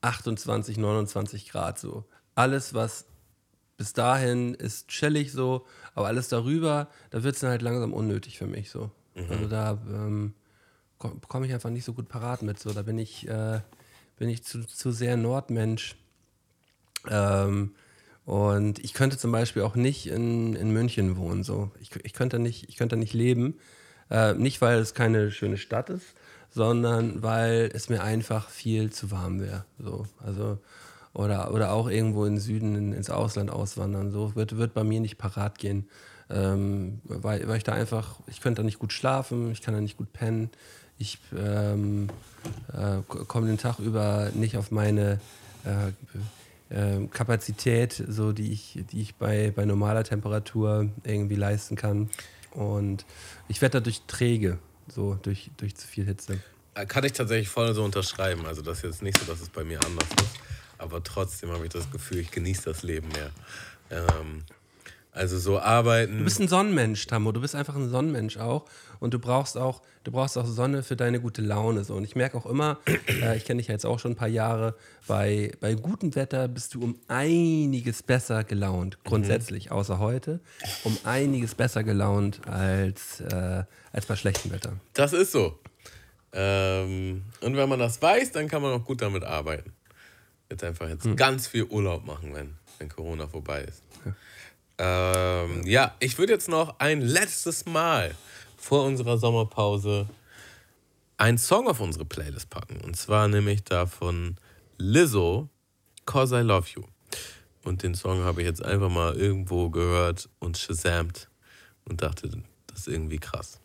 28, 0.01 0.77
29 0.77 1.49
Grad 1.49 1.79
so. 1.79 2.05
Alles, 2.35 2.73
was 2.73 3.05
bis 3.79 3.93
dahin 3.93 4.55
ist 4.55 4.89
chillig 4.89 5.31
so, 5.31 5.65
aber 5.95 6.07
alles 6.07 6.27
darüber, 6.27 6.89
da 7.11 7.23
wird 7.23 7.35
es 7.35 7.41
dann 7.41 7.49
halt 7.49 7.61
langsam 7.61 7.93
unnötig 7.93 8.37
für 8.37 8.45
mich 8.45 8.69
so. 8.69 8.91
Mhm. 9.15 9.29
Also 9.29 9.47
da 9.47 9.81
ähm, 9.87 10.33
komme 10.97 11.45
ich 11.45 11.53
einfach 11.53 11.69
nicht 11.69 11.85
so 11.85 11.93
gut 11.93 12.09
parat 12.09 12.41
mit. 12.41 12.59
So, 12.59 12.73
da 12.73 12.81
bin 12.81 12.99
ich, 12.99 13.25
äh, 13.29 13.61
bin 14.17 14.27
ich 14.27 14.43
zu, 14.43 14.67
zu 14.67 14.91
sehr 14.91 15.15
Nordmensch. 15.15 15.95
Ähm, 17.09 17.73
und 18.25 18.79
ich 18.79 18.93
könnte 18.93 19.17
zum 19.17 19.31
Beispiel 19.31 19.61
auch 19.61 19.75
nicht 19.75 20.07
in, 20.07 20.57
in 20.57 20.71
München 20.71 21.15
wohnen. 21.15 21.45
So. 21.45 21.71
Ich, 21.79 21.91
ich, 22.03 22.11
könnte 22.11 22.37
nicht, 22.37 22.67
ich 22.67 22.75
könnte 22.75 22.97
nicht 22.97 23.13
leben. 23.13 23.57
Äh, 24.11 24.33
nicht, 24.33 24.59
weil 24.59 24.79
es 24.79 24.93
keine 24.93 25.31
schöne 25.31 25.55
Stadt 25.55 25.89
ist, 25.89 26.05
sondern 26.49 27.23
weil 27.23 27.71
es 27.73 27.87
mir 27.87 28.03
einfach 28.03 28.49
viel 28.49 28.91
zu 28.91 29.09
warm 29.09 29.39
wäre. 29.39 29.63
So. 29.79 30.05
Also, 30.17 30.59
oder, 31.13 31.53
oder 31.53 31.71
auch 31.71 31.89
irgendwo 31.89 32.25
in 32.25 32.35
den 32.35 32.41
Süden 32.41 32.75
in, 32.75 32.93
ins 32.93 33.09
Ausland 33.09 33.49
auswandern. 33.49 34.11
So 34.11 34.35
wird, 34.35 34.57
wird 34.57 34.73
bei 34.73 34.83
mir 34.83 34.99
nicht 34.99 35.17
parat 35.17 35.57
gehen. 35.57 35.87
Ähm, 36.29 37.01
weil, 37.05 37.47
weil 37.47 37.57
ich 37.57 37.63
da 37.63 37.73
einfach, 37.73 38.19
ich 38.27 38.39
könnte 38.41 38.61
da 38.61 38.65
nicht 38.65 38.79
gut 38.79 38.93
schlafen, 38.93 39.51
ich 39.51 39.61
kann 39.61 39.73
da 39.73 39.81
nicht 39.81 39.97
gut 39.97 40.13
pennen. 40.13 40.49
Ich 40.97 41.17
ähm, 41.35 42.09
äh, 42.73 43.01
komme 43.07 43.47
den 43.47 43.57
Tag 43.57 43.79
über 43.79 44.29
nicht 44.33 44.57
auf 44.57 44.69
meine 44.69 45.19
äh, 45.65 45.91
äh, 46.75 47.07
Kapazität, 47.07 48.03
so 48.07 48.31
die 48.31 48.51
ich, 48.51 48.79
die 48.91 49.01
ich 49.01 49.15
bei, 49.15 49.51
bei 49.55 49.65
normaler 49.65 50.03
Temperatur 50.03 50.89
irgendwie 51.03 51.35
leisten 51.35 51.75
kann. 51.75 52.09
Und 52.51 53.05
ich 53.47 53.61
werde 53.61 53.79
dadurch 53.79 54.01
träge, 54.07 54.59
so 54.87 55.15
durch, 55.15 55.49
durch 55.57 55.75
zu 55.75 55.87
viel 55.87 56.05
Hitze. 56.05 56.39
Äh, 56.75 56.85
Kann 56.85 57.03
ich 57.03 57.13
tatsächlich 57.13 57.49
voll 57.49 57.73
so 57.73 57.83
unterschreiben. 57.83 58.45
Also 58.45 58.61
das 58.61 58.79
ist 58.79 58.83
jetzt 58.83 59.01
nicht 59.01 59.17
so, 59.17 59.25
dass 59.25 59.41
es 59.41 59.49
bei 59.49 59.63
mir 59.63 59.79
anders 59.83 60.07
ist. 60.21 60.39
Aber 60.79 61.03
trotzdem 61.03 61.51
habe 61.51 61.65
ich 61.65 61.69
das 61.71 61.91
Gefühl, 61.91 62.19
ich 62.19 62.31
genieße 62.31 62.63
das 62.63 62.83
Leben 62.83 63.09
mehr. 63.09 63.31
Ähm, 63.91 64.43
also 65.11 65.37
so 65.37 65.59
arbeiten. 65.59 66.19
Du 66.19 66.23
bist 66.23 66.39
ein 66.39 66.47
Sonnenmensch, 66.47 67.05
Tammo. 67.07 67.31
Du 67.31 67.41
bist 67.41 67.53
einfach 67.53 67.75
ein 67.75 67.89
Sonnenmensch 67.89 68.37
auch. 68.37 68.65
Und 68.99 69.13
du 69.13 69.19
brauchst 69.19 69.57
auch, 69.57 69.81
du 70.03 70.11
brauchst 70.11 70.37
auch 70.37 70.45
Sonne 70.45 70.83
für 70.83 70.95
deine 70.95 71.19
gute 71.19 71.41
Laune. 71.41 71.83
So. 71.83 71.95
Und 71.95 72.03
ich 72.03 72.15
merke 72.15 72.37
auch 72.37 72.45
immer, 72.45 72.77
äh, 73.21 73.35
ich 73.35 73.43
kenne 73.43 73.57
dich 73.57 73.67
ja 73.67 73.73
jetzt 73.73 73.85
auch 73.85 73.99
schon 73.99 74.11
ein 74.11 74.15
paar 74.15 74.27
Jahre, 74.29 74.75
bei, 75.07 75.51
bei 75.59 75.73
gutem 75.73 76.15
Wetter 76.15 76.47
bist 76.47 76.75
du 76.75 76.83
um 76.83 76.95
einiges 77.07 78.03
besser 78.03 78.43
gelaunt. 78.43 78.97
Grundsätzlich, 79.03 79.71
außer 79.71 79.99
heute. 79.99 80.39
Um 80.83 80.97
einiges 81.03 81.55
besser 81.55 81.83
gelaunt 81.83 82.41
als, 82.47 83.19
äh, 83.21 83.63
als 83.91 84.05
bei 84.05 84.15
schlechtem 84.15 84.51
Wetter. 84.51 84.73
Das 84.93 85.11
ist 85.11 85.31
so. 85.31 85.59
Ähm, 86.31 87.23
und 87.41 87.57
wenn 87.57 87.67
man 87.67 87.79
das 87.79 88.01
weiß, 88.01 88.31
dann 88.31 88.47
kann 88.47 88.61
man 88.61 88.73
auch 88.73 88.85
gut 88.85 89.01
damit 89.01 89.23
arbeiten. 89.23 89.73
Jetzt 90.49 90.63
einfach 90.63 90.89
jetzt 90.89 91.15
ganz 91.15 91.47
viel 91.47 91.63
Urlaub 91.65 92.05
machen, 92.05 92.33
wenn, 92.33 92.55
wenn 92.79 92.89
Corona 92.89 93.27
vorbei 93.27 93.61
ist. 93.61 93.83
Ähm, 94.79 95.65
ja, 95.65 95.93
ich 95.99 96.17
würde 96.17 96.33
jetzt 96.33 96.47
noch 96.47 96.79
ein 96.79 97.01
letztes 97.01 97.65
Mal 97.65 98.15
vor 98.57 98.85
unserer 98.85 99.17
Sommerpause 99.17 100.07
einen 101.17 101.37
Song 101.37 101.67
auf 101.67 101.81
unsere 101.81 102.05
Playlist 102.05 102.49
packen. 102.49 102.79
Und 102.81 102.95
zwar 102.95 103.27
nämlich 103.27 103.63
da 103.63 103.85
von 103.85 104.37
Lizzo, 104.77 105.49
Cause 106.05 106.39
I 106.39 106.43
Love 106.43 106.67
You. 106.75 106.83
Und 107.63 107.83
den 107.83 107.93
Song 107.93 108.23
habe 108.23 108.41
ich 108.41 108.47
jetzt 108.47 108.63
einfach 108.63 108.89
mal 108.89 109.15
irgendwo 109.15 109.69
gehört 109.69 110.29
und 110.39 110.57
shazamt 110.57 111.29
und 111.83 112.01
dachte, 112.01 112.29
das 112.67 112.79
ist 112.79 112.87
irgendwie 112.87 113.19
krass. 113.19 113.59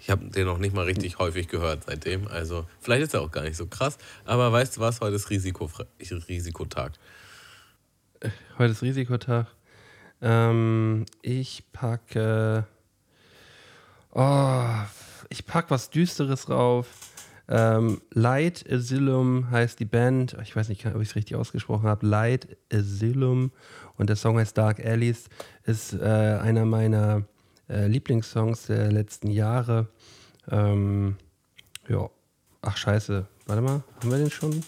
Ich 0.00 0.08
habe 0.08 0.24
den 0.30 0.46
noch 0.46 0.58
nicht 0.58 0.74
mal 0.74 0.86
richtig 0.86 1.18
häufig 1.18 1.48
gehört 1.48 1.84
seitdem. 1.86 2.26
Also 2.26 2.66
vielleicht 2.80 3.02
ist 3.02 3.14
er 3.14 3.20
auch 3.20 3.30
gar 3.30 3.42
nicht 3.42 3.56
so 3.56 3.66
krass. 3.66 3.98
Aber 4.24 4.50
weißt 4.50 4.78
du 4.78 4.80
was? 4.80 5.00
Heute 5.00 5.16
ist 5.16 5.28
Risikofre 5.28 5.86
Risikotag. 6.00 6.92
Heute 8.58 8.72
ist 8.72 8.82
Risikotag. 8.82 9.46
Ähm, 10.22 11.04
ich 11.20 11.64
packe. 11.72 12.66
Oh, 14.12 14.64
ich 15.28 15.44
packe 15.44 15.70
was 15.70 15.90
Düsteres 15.90 16.48
rauf. 16.48 16.86
Ähm, 17.48 18.00
Light 18.12 18.64
Asylum 18.70 19.50
heißt 19.50 19.80
die 19.80 19.84
Band. 19.84 20.34
Ich 20.42 20.56
weiß 20.56 20.70
nicht, 20.70 20.86
ob 20.86 21.02
ich 21.02 21.10
es 21.10 21.14
richtig 21.14 21.36
ausgesprochen 21.36 21.88
habe. 21.88 22.06
Light 22.06 22.56
Asylum. 22.72 23.52
Und 23.98 24.08
der 24.08 24.16
Song 24.16 24.38
heißt 24.38 24.56
Dark 24.56 24.80
Alleys. 24.84 25.28
Ist 25.64 25.92
äh, 25.92 25.98
einer 26.40 26.64
meiner 26.64 27.24
äh, 27.70 27.86
Lieblingssongs 27.86 28.66
der 28.66 28.90
letzten 28.90 29.30
Jahre. 29.30 29.88
Ähm, 30.50 31.16
ja. 31.88 32.10
Ach, 32.62 32.76
scheiße. 32.76 33.26
Warte 33.46 33.62
mal. 33.62 33.82
Haben 34.00 34.10
wir 34.10 34.18
den 34.18 34.30
schon? 34.30 34.62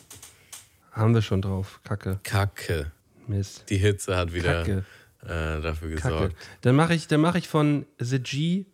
Haben 0.92 1.14
wir 1.14 1.22
schon 1.22 1.42
drauf. 1.42 1.80
Kacke. 1.84 2.20
Kacke. 2.22 2.92
Mist. 3.26 3.64
Die 3.68 3.76
Hitze 3.78 4.16
hat 4.16 4.32
wieder 4.32 4.62
Kacke. 4.64 4.84
äh, 5.24 5.60
dafür 5.60 5.94
Kacke. 5.96 6.14
gesorgt. 6.14 6.36
Dann 6.62 6.76
mache 6.76 6.94
ich, 6.94 7.06
dann 7.08 7.20
mach 7.20 7.34
ich 7.34 7.48
von 7.48 7.86
The 7.98 8.18
G. 8.18 8.64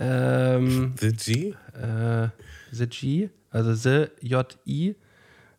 Ähm, 0.00 0.94
The 0.98 1.12
G? 1.12 1.54
äh, 1.74 2.28
The 2.70 2.86
G, 2.86 3.30
also 3.50 3.74
The 3.74 4.08
J-I. 4.20 4.94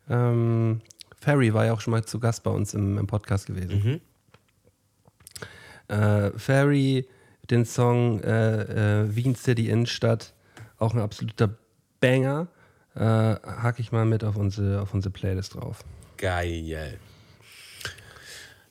Ähm, 0.09 0.81
Ferry 1.19 1.53
war 1.53 1.65
ja 1.65 1.73
auch 1.73 1.81
schon 1.81 1.91
mal 1.91 2.05
zu 2.05 2.19
Gast 2.19 2.43
bei 2.43 2.51
uns 2.51 2.73
im, 2.73 2.97
im 2.97 3.07
Podcast 3.07 3.47
gewesen. 3.47 3.99
Äh, 5.89 6.31
Ferry, 6.37 7.07
den 7.49 7.65
Song 7.65 8.21
äh, 8.21 9.01
äh, 9.01 9.15
Wien 9.15 9.35
City 9.35 9.69
Innenstadt, 9.69 10.33
auch 10.77 10.93
ein 10.93 10.99
absoluter 10.99 11.55
Banger. 11.99 12.47
Äh, 12.95 12.99
hack 13.01 13.79
ich 13.79 13.91
mal 13.91 14.05
mit 14.05 14.23
auf 14.23 14.35
unsere, 14.35 14.81
auf 14.81 14.93
unsere 14.93 15.11
Playlist 15.11 15.55
drauf. 15.55 15.83
Geil. 16.17 16.99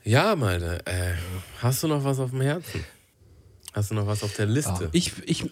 Ja, 0.05 0.37
meine, 0.37 0.87
äh, 0.87 1.14
hast 1.61 1.83
du 1.83 1.89
noch 1.89 2.05
was 2.05 2.18
auf 2.18 2.31
dem 2.31 2.41
Herzen? 2.41 2.85
Hast 3.72 3.91
du 3.91 3.95
noch 3.95 4.07
was 4.07 4.22
auf 4.22 4.35
der 4.35 4.47
Liste? 4.47 4.89
Ich, 4.93 5.12
ich, 5.26 5.51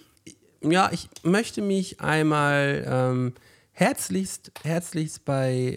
ja, 0.62 0.90
ich 0.92 1.08
möchte 1.22 1.62
mich 1.62 2.00
einmal 2.00 2.84
ähm, 2.86 3.34
herzlichst, 3.72 4.52
herzlichst 4.62 5.24
bei, 5.24 5.76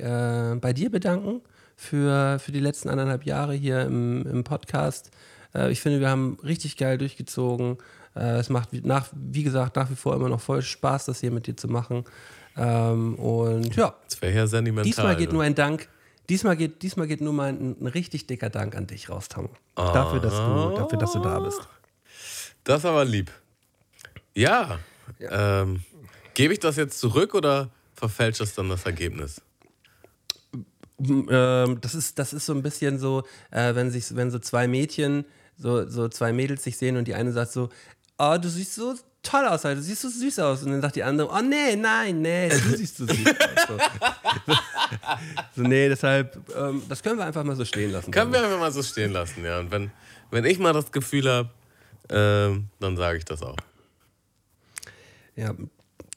äh, 0.55 0.59
bei 0.59 0.73
dir 0.73 0.89
bedanken 0.89 1.41
für, 1.75 2.39
für 2.39 2.51
die 2.51 2.59
letzten 2.59 2.89
anderthalb 2.89 3.25
Jahre 3.25 3.53
hier 3.53 3.81
im, 3.81 4.25
im 4.25 4.43
Podcast. 4.43 5.11
Äh, 5.53 5.71
ich 5.71 5.81
finde, 5.81 5.99
wir 5.99 6.09
haben 6.09 6.37
richtig 6.43 6.77
geil 6.77 6.97
durchgezogen. 6.97 7.77
Äh, 8.15 8.37
es 8.39 8.49
macht, 8.49 8.71
wie- 8.71 8.81
nach, 8.81 9.07
wie 9.13 9.43
gesagt, 9.43 9.75
nach 9.75 9.89
wie 9.89 9.95
vor 9.95 10.15
immer 10.15 10.29
noch 10.29 10.41
voll 10.41 10.61
Spaß, 10.61 11.05
das 11.05 11.19
hier 11.19 11.31
mit 11.31 11.47
dir 11.47 11.55
zu 11.57 11.67
machen. 11.67 12.05
Ähm, 12.57 13.15
und 13.15 13.75
ja, 13.75 13.95
Das 14.09 14.21
wäre 14.21 14.33
ja 14.35 14.47
sentimental. 14.47 14.83
diesmal 14.85 15.15
geht 15.15 15.29
du. 15.29 15.33
nur 15.35 15.43
ein 15.43 15.55
Dank. 15.55 15.87
Diesmal 16.29 16.55
geht, 16.57 16.81
diesmal 16.83 17.07
geht 17.07 17.21
nur 17.21 17.33
mal 17.33 17.49
ein, 17.49 17.75
ein 17.81 17.87
richtig 17.87 18.27
dicker 18.27 18.49
Dank 18.49 18.75
an 18.75 18.85
dich 18.87 19.09
raus, 19.09 19.29
Tam. 19.29 19.49
Dafür, 19.75 20.19
dass 20.19 20.33
du, 20.35 20.75
dafür, 20.77 20.99
dass 20.99 21.13
du 21.13 21.19
da 21.19 21.39
bist. 21.39 21.61
Das 22.63 22.79
ist 22.79 22.85
aber 22.85 23.05
lieb. 23.05 23.31
Ja. 24.35 24.77
Ähm, 25.19 25.81
Gebe 26.35 26.53
ich 26.53 26.59
das 26.59 26.75
jetzt 26.75 26.99
zurück 26.99 27.33
oder 27.33 27.69
verfälscht 27.95 28.41
das 28.41 28.53
dann 28.53 28.69
das 28.69 28.85
Ergebnis? 28.85 29.41
ähm, 30.99 31.79
das 31.81 31.95
ist, 31.95 32.19
das 32.19 32.33
ist 32.33 32.45
so 32.45 32.53
ein 32.53 32.61
bisschen 32.61 32.99
so, 32.99 33.23
äh, 33.51 33.73
wenn 33.75 33.89
sich, 33.91 34.15
wenn 34.15 34.31
so 34.31 34.39
zwei 34.39 34.67
Mädchen, 34.67 35.25
so, 35.59 35.87
so 35.87 36.07
zwei 36.07 36.33
Mädels 36.33 36.63
sich 36.63 36.77
sehen 36.77 36.97
und 36.97 37.07
die 37.07 37.13
eine 37.13 37.31
sagt 37.31 37.51
so, 37.51 37.69
oh, 38.17 38.37
du 38.41 38.49
siehst 38.49 38.75
so 38.75 38.95
toll 39.21 39.45
aus, 39.45 39.65
Alter, 39.65 39.75
du 39.75 39.81
siehst 39.81 40.01
so 40.01 40.09
süß 40.09 40.39
aus. 40.39 40.63
Und 40.63 40.71
dann 40.71 40.81
sagt 40.81 40.95
die 40.95 41.03
andere, 41.03 41.29
oh 41.29 41.41
nee, 41.41 41.75
nein, 41.75 42.21
nee, 42.21 42.49
du 42.49 42.55
siehst 42.77 42.97
so 42.97 43.05
süß 43.05 43.27
aus. 43.27 43.67
So, 43.67 44.53
so 45.55 45.61
nee, 45.61 45.89
deshalb, 45.89 46.37
ähm, 46.55 46.81
das 46.87 47.03
können 47.03 47.17
wir 47.17 47.25
einfach 47.25 47.43
mal 47.43 47.55
so 47.55 47.65
stehen 47.65 47.91
lassen. 47.91 48.11
Können 48.11 48.31
wir 48.31 48.43
einfach 48.43 48.59
mal 48.59 48.71
so 48.71 48.81
stehen 48.81 49.11
lassen, 49.11 49.43
ja. 49.43 49.59
Und 49.59 49.71
wenn, 49.71 49.91
wenn 50.31 50.45
ich 50.45 50.59
mal 50.59 50.73
das 50.73 50.91
Gefühl 50.91 51.29
habe, 51.29 51.49
ähm, 52.09 52.67
dann 52.79 52.97
sage 52.97 53.17
ich 53.17 53.25
das 53.25 53.43
auch. 53.43 53.57
Ja, 55.35 55.53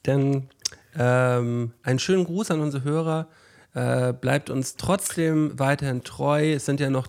dann 0.03 0.49
ähm, 0.97 1.71
einen 1.83 1.99
schönen 1.99 2.25
Gruß 2.25 2.51
an 2.51 2.61
unsere 2.61 2.83
Hörer. 2.83 3.27
Äh, 3.73 4.13
bleibt 4.13 4.49
uns 4.49 4.75
trotzdem 4.75 5.57
weiterhin 5.57 6.03
treu. 6.03 6.53
Es 6.53 6.65
sind 6.65 6.79
ja 6.79 6.89
noch 6.89 7.07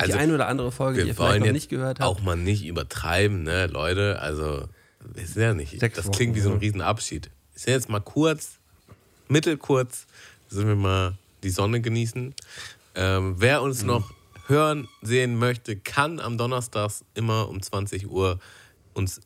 Also, 0.00 0.12
die 0.14 0.18
eine 0.18 0.34
oder 0.34 0.48
andere 0.48 0.72
Folge, 0.72 0.98
die 1.00 1.04
Wir 1.04 1.08
ihr 1.08 1.14
vielleicht 1.14 1.40
noch 1.40 1.52
nicht 1.52 1.68
gehört 1.68 2.00
habt. 2.00 2.08
auch 2.08 2.20
mal 2.22 2.36
nicht 2.36 2.64
übertreiben, 2.66 3.42
ne, 3.42 3.66
Leute. 3.66 4.18
Also, 4.20 4.66
ist 5.14 5.36
ja 5.36 5.54
nicht. 5.54 5.78
Sechs 5.80 5.96
das 5.96 6.10
klingt 6.10 6.32
Wochen, 6.32 6.36
wie 6.36 6.40
so 6.42 6.50
ein. 6.52 6.58
Riesenabschied. 6.58 7.30
Ist 7.54 7.66
ja 7.66 7.72
jetzt 7.74 7.88
mal 7.88 8.00
kurz, 8.00 8.58
mittelkurz, 9.28 10.06
sind 10.48 10.66
wir 10.66 10.76
mal 10.76 11.16
die 11.42 11.50
Sonne 11.50 11.80
genießen. 11.80 12.34
Ähm, 12.94 13.34
wer 13.38 13.58
Mhm. 13.60 13.64
uns 13.66 13.82
noch 13.82 14.10
hören, 14.46 14.88
sehen 15.02 15.36
möchte, 15.38 15.76
kann 15.76 16.20
am 16.20 16.36
Donnerstag 16.38 16.90
immer 17.14 17.48
um 17.48 17.62
20 17.62 18.08
Uhr 18.10 18.38
uns 18.94 19.20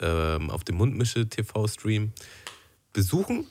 ähm, 0.00 0.50
auf 0.50 0.64
dem 0.64 0.76
Mundmische 0.76 1.28
TV-Stream 1.28 2.12
besuchen. 2.92 3.46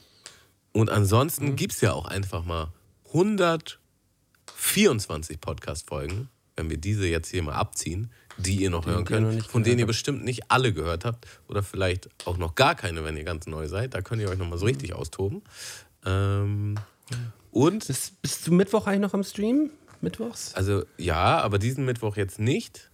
Und 0.72 0.88
Mhm. 0.88 0.94
ansonsten 0.96 1.56
gibt 1.56 1.72
es 1.74 1.80
ja 1.80 1.92
auch 1.92 2.06
einfach 2.06 2.44
mal 2.44 2.68
124 3.12 5.40
Podcast-Folgen, 5.40 6.28
wenn 6.60 6.70
wir 6.70 6.76
diese 6.76 7.06
jetzt 7.06 7.30
hier 7.30 7.42
mal 7.42 7.54
abziehen, 7.54 8.10
die 8.36 8.56
ihr 8.56 8.70
noch 8.70 8.86
hören 8.86 8.96
wir 8.96 9.00
noch 9.00 9.06
könnt, 9.08 9.34
nicht 9.34 9.50
von 9.50 9.64
denen 9.64 9.78
ihr 9.78 9.86
bestimmt 9.86 10.24
nicht 10.24 10.50
alle 10.50 10.72
gehört 10.72 11.04
habt 11.04 11.26
oder 11.48 11.62
vielleicht 11.62 12.08
auch 12.26 12.36
noch 12.36 12.54
gar 12.54 12.74
keine, 12.74 13.04
wenn 13.04 13.16
ihr 13.16 13.24
ganz 13.24 13.46
neu 13.46 13.66
seid. 13.66 13.94
Da 13.94 14.02
könnt 14.02 14.22
ihr 14.22 14.28
euch 14.28 14.38
nochmal 14.38 14.58
so 14.58 14.66
richtig 14.66 14.94
austoben. 14.94 15.42
Ähm, 16.04 16.76
und, 17.50 17.86
Bist, 17.86 18.20
bist 18.22 18.46
du 18.46 18.52
Mittwoch 18.52 18.86
eigentlich 18.86 19.00
noch 19.00 19.14
am 19.14 19.24
Stream? 19.24 19.70
Mittwochs? 20.00 20.54
also 20.54 20.84
ja, 20.96 21.40
aber 21.40 21.58
diesen 21.58 21.84
Mittwoch 21.84 22.16
jetzt 22.16 22.38
nicht, 22.38 22.90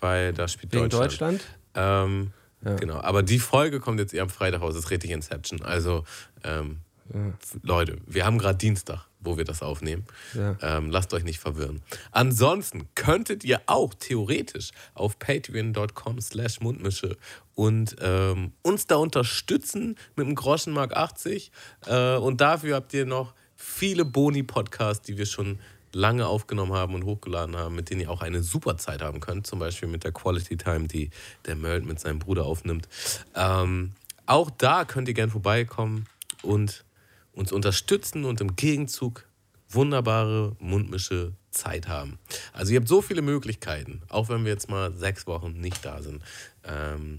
weil 0.00 0.32
da 0.32 0.46
spielt 0.46 0.72
Wegen 0.72 0.88
Deutschland. 0.88 1.40
Deutschland? 1.40 1.42
Ähm, 1.74 2.32
Genau, 2.62 3.00
aber 3.00 3.24
die 3.24 3.40
Folge 3.40 3.80
kommt 3.80 3.98
jetzt 3.98 4.14
eher 4.14 4.22
am 4.22 4.30
Freitag 4.30 4.60
raus, 4.60 4.74
das 4.74 4.84
ist 4.84 4.90
richtig 4.92 5.10
Inception. 5.10 5.62
Also, 5.62 6.04
ähm, 6.44 6.78
f- 7.10 7.58
Leute, 7.62 7.98
wir 8.06 8.24
haben 8.24 8.38
gerade 8.38 8.58
Dienstag, 8.58 9.06
wo 9.20 9.36
wir 9.36 9.44
das 9.44 9.62
aufnehmen. 9.62 10.04
Ja. 10.34 10.56
Ähm, 10.62 10.90
lasst 10.90 11.12
euch 11.14 11.24
nicht 11.24 11.38
verwirren. 11.38 11.82
Ansonsten 12.10 12.88
könntet 12.94 13.44
ihr 13.44 13.60
auch 13.66 13.94
theoretisch 13.94 14.70
auf 14.94 15.18
patreon.com 15.18 16.20
slash 16.20 16.60
Mundmische 16.60 17.16
und 17.54 17.96
ähm, 18.00 18.52
uns 18.62 18.86
da 18.86 18.96
unterstützen 18.96 19.96
mit 20.16 20.26
einem 20.26 20.34
Groschenmark 20.34 20.96
80. 20.96 21.52
Äh, 21.86 22.16
und 22.16 22.40
dafür 22.40 22.76
habt 22.76 22.94
ihr 22.94 23.06
noch 23.06 23.34
viele 23.56 24.04
Boni-Podcasts, 24.04 25.04
die 25.06 25.18
wir 25.18 25.26
schon 25.26 25.58
lange 25.94 26.26
aufgenommen 26.26 26.72
haben 26.72 26.94
und 26.94 27.04
hochgeladen 27.04 27.54
haben, 27.56 27.74
mit 27.74 27.90
denen 27.90 28.00
ihr 28.00 28.10
auch 28.10 28.22
eine 28.22 28.42
super 28.42 28.78
Zeit 28.78 29.02
haben 29.02 29.20
könnt. 29.20 29.46
Zum 29.46 29.58
Beispiel 29.58 29.88
mit 29.88 30.04
der 30.04 30.12
Quality 30.12 30.56
Time, 30.56 30.88
die 30.88 31.10
der 31.44 31.54
Merlt 31.54 31.84
mit 31.84 32.00
seinem 32.00 32.18
Bruder 32.18 32.46
aufnimmt. 32.46 32.88
Ähm, 33.34 33.92
auch 34.24 34.48
da 34.50 34.84
könnt 34.86 35.08
ihr 35.08 35.14
gern 35.14 35.28
vorbeikommen 35.30 36.06
und 36.42 36.84
uns 37.32 37.52
unterstützen 37.52 38.24
und 38.24 38.40
im 38.40 38.56
Gegenzug 38.56 39.26
wunderbare 39.68 40.56
mundmische 40.58 41.32
Zeit 41.50 41.88
haben. 41.88 42.18
Also 42.52 42.72
ihr 42.72 42.80
habt 42.80 42.88
so 42.88 43.02
viele 43.02 43.22
Möglichkeiten, 43.22 44.02
auch 44.08 44.28
wenn 44.28 44.44
wir 44.44 44.52
jetzt 44.52 44.68
mal 44.68 44.92
sechs 44.92 45.26
Wochen 45.26 45.52
nicht 45.60 45.84
da 45.84 46.02
sind. 46.02 46.22
Ähm, 46.64 47.18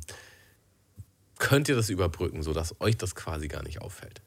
könnt 1.40 1.68
ihr 1.70 1.76
das 1.76 1.90
überbrücken, 1.90 2.44
sodass 2.44 2.80
euch 2.80 2.98
das 2.98 3.16
quasi 3.16 3.48
gar 3.48 3.64
nicht 3.64 3.82
auffällt. 3.82 4.22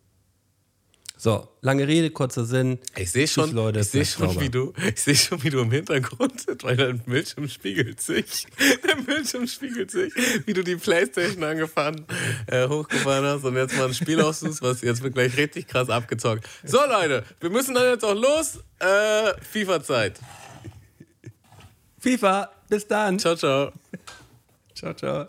So, 1.18 1.48
lange 1.62 1.88
Rede, 1.88 2.10
kurzer 2.10 2.44
Sinn. 2.44 2.78
Ich 2.94 3.10
sehe 3.10 3.26
schon, 3.26 3.52
Leute, 3.52 3.80
ich 3.80 3.88
sehe 3.88 4.04
schon, 4.04 4.38
wie 4.38 4.50
du, 4.50 4.74
ich 4.86 5.00
sehe 5.00 5.14
schon, 5.14 5.42
wie 5.42 5.48
du 5.48 5.60
im 5.60 5.70
Hintergrund 5.70 6.40
sitzt, 6.40 6.62
weil 6.62 6.76
dein 6.76 6.98
Bildschirm 6.98 7.48
spiegelt 7.48 8.02
sich. 8.02 8.46
Der 8.86 8.96
Bildschirm 8.96 9.46
spiegelt 9.46 9.90
sich, 9.90 10.12
wie 10.44 10.52
du 10.52 10.62
die 10.62 10.76
Playstation 10.76 11.42
angefahren, 11.42 12.04
äh, 12.46 12.68
hochgefahren 12.68 13.24
hast 13.24 13.44
und 13.44 13.56
jetzt 13.56 13.76
mal 13.78 13.86
ein 13.86 13.94
Spiel 13.94 14.20
aussuchst, 14.20 14.60
was 14.60 14.82
jetzt 14.82 15.02
wird 15.02 15.14
gleich 15.14 15.36
richtig 15.38 15.66
krass 15.68 15.88
abgezockt. 15.88 16.46
So 16.64 16.78
Leute, 16.86 17.24
wir 17.40 17.48
müssen 17.48 17.74
dann 17.74 17.90
jetzt 17.90 18.04
auch 18.04 18.14
los. 18.14 18.58
Äh, 18.78 19.32
FIFA-Zeit. 19.40 20.20
FIFA, 21.98 22.50
bis 22.68 22.86
dann. 22.86 23.18
Ciao, 23.18 23.34
ciao. 23.36 23.72
Ciao, 24.74 24.92
ciao. 24.92 25.28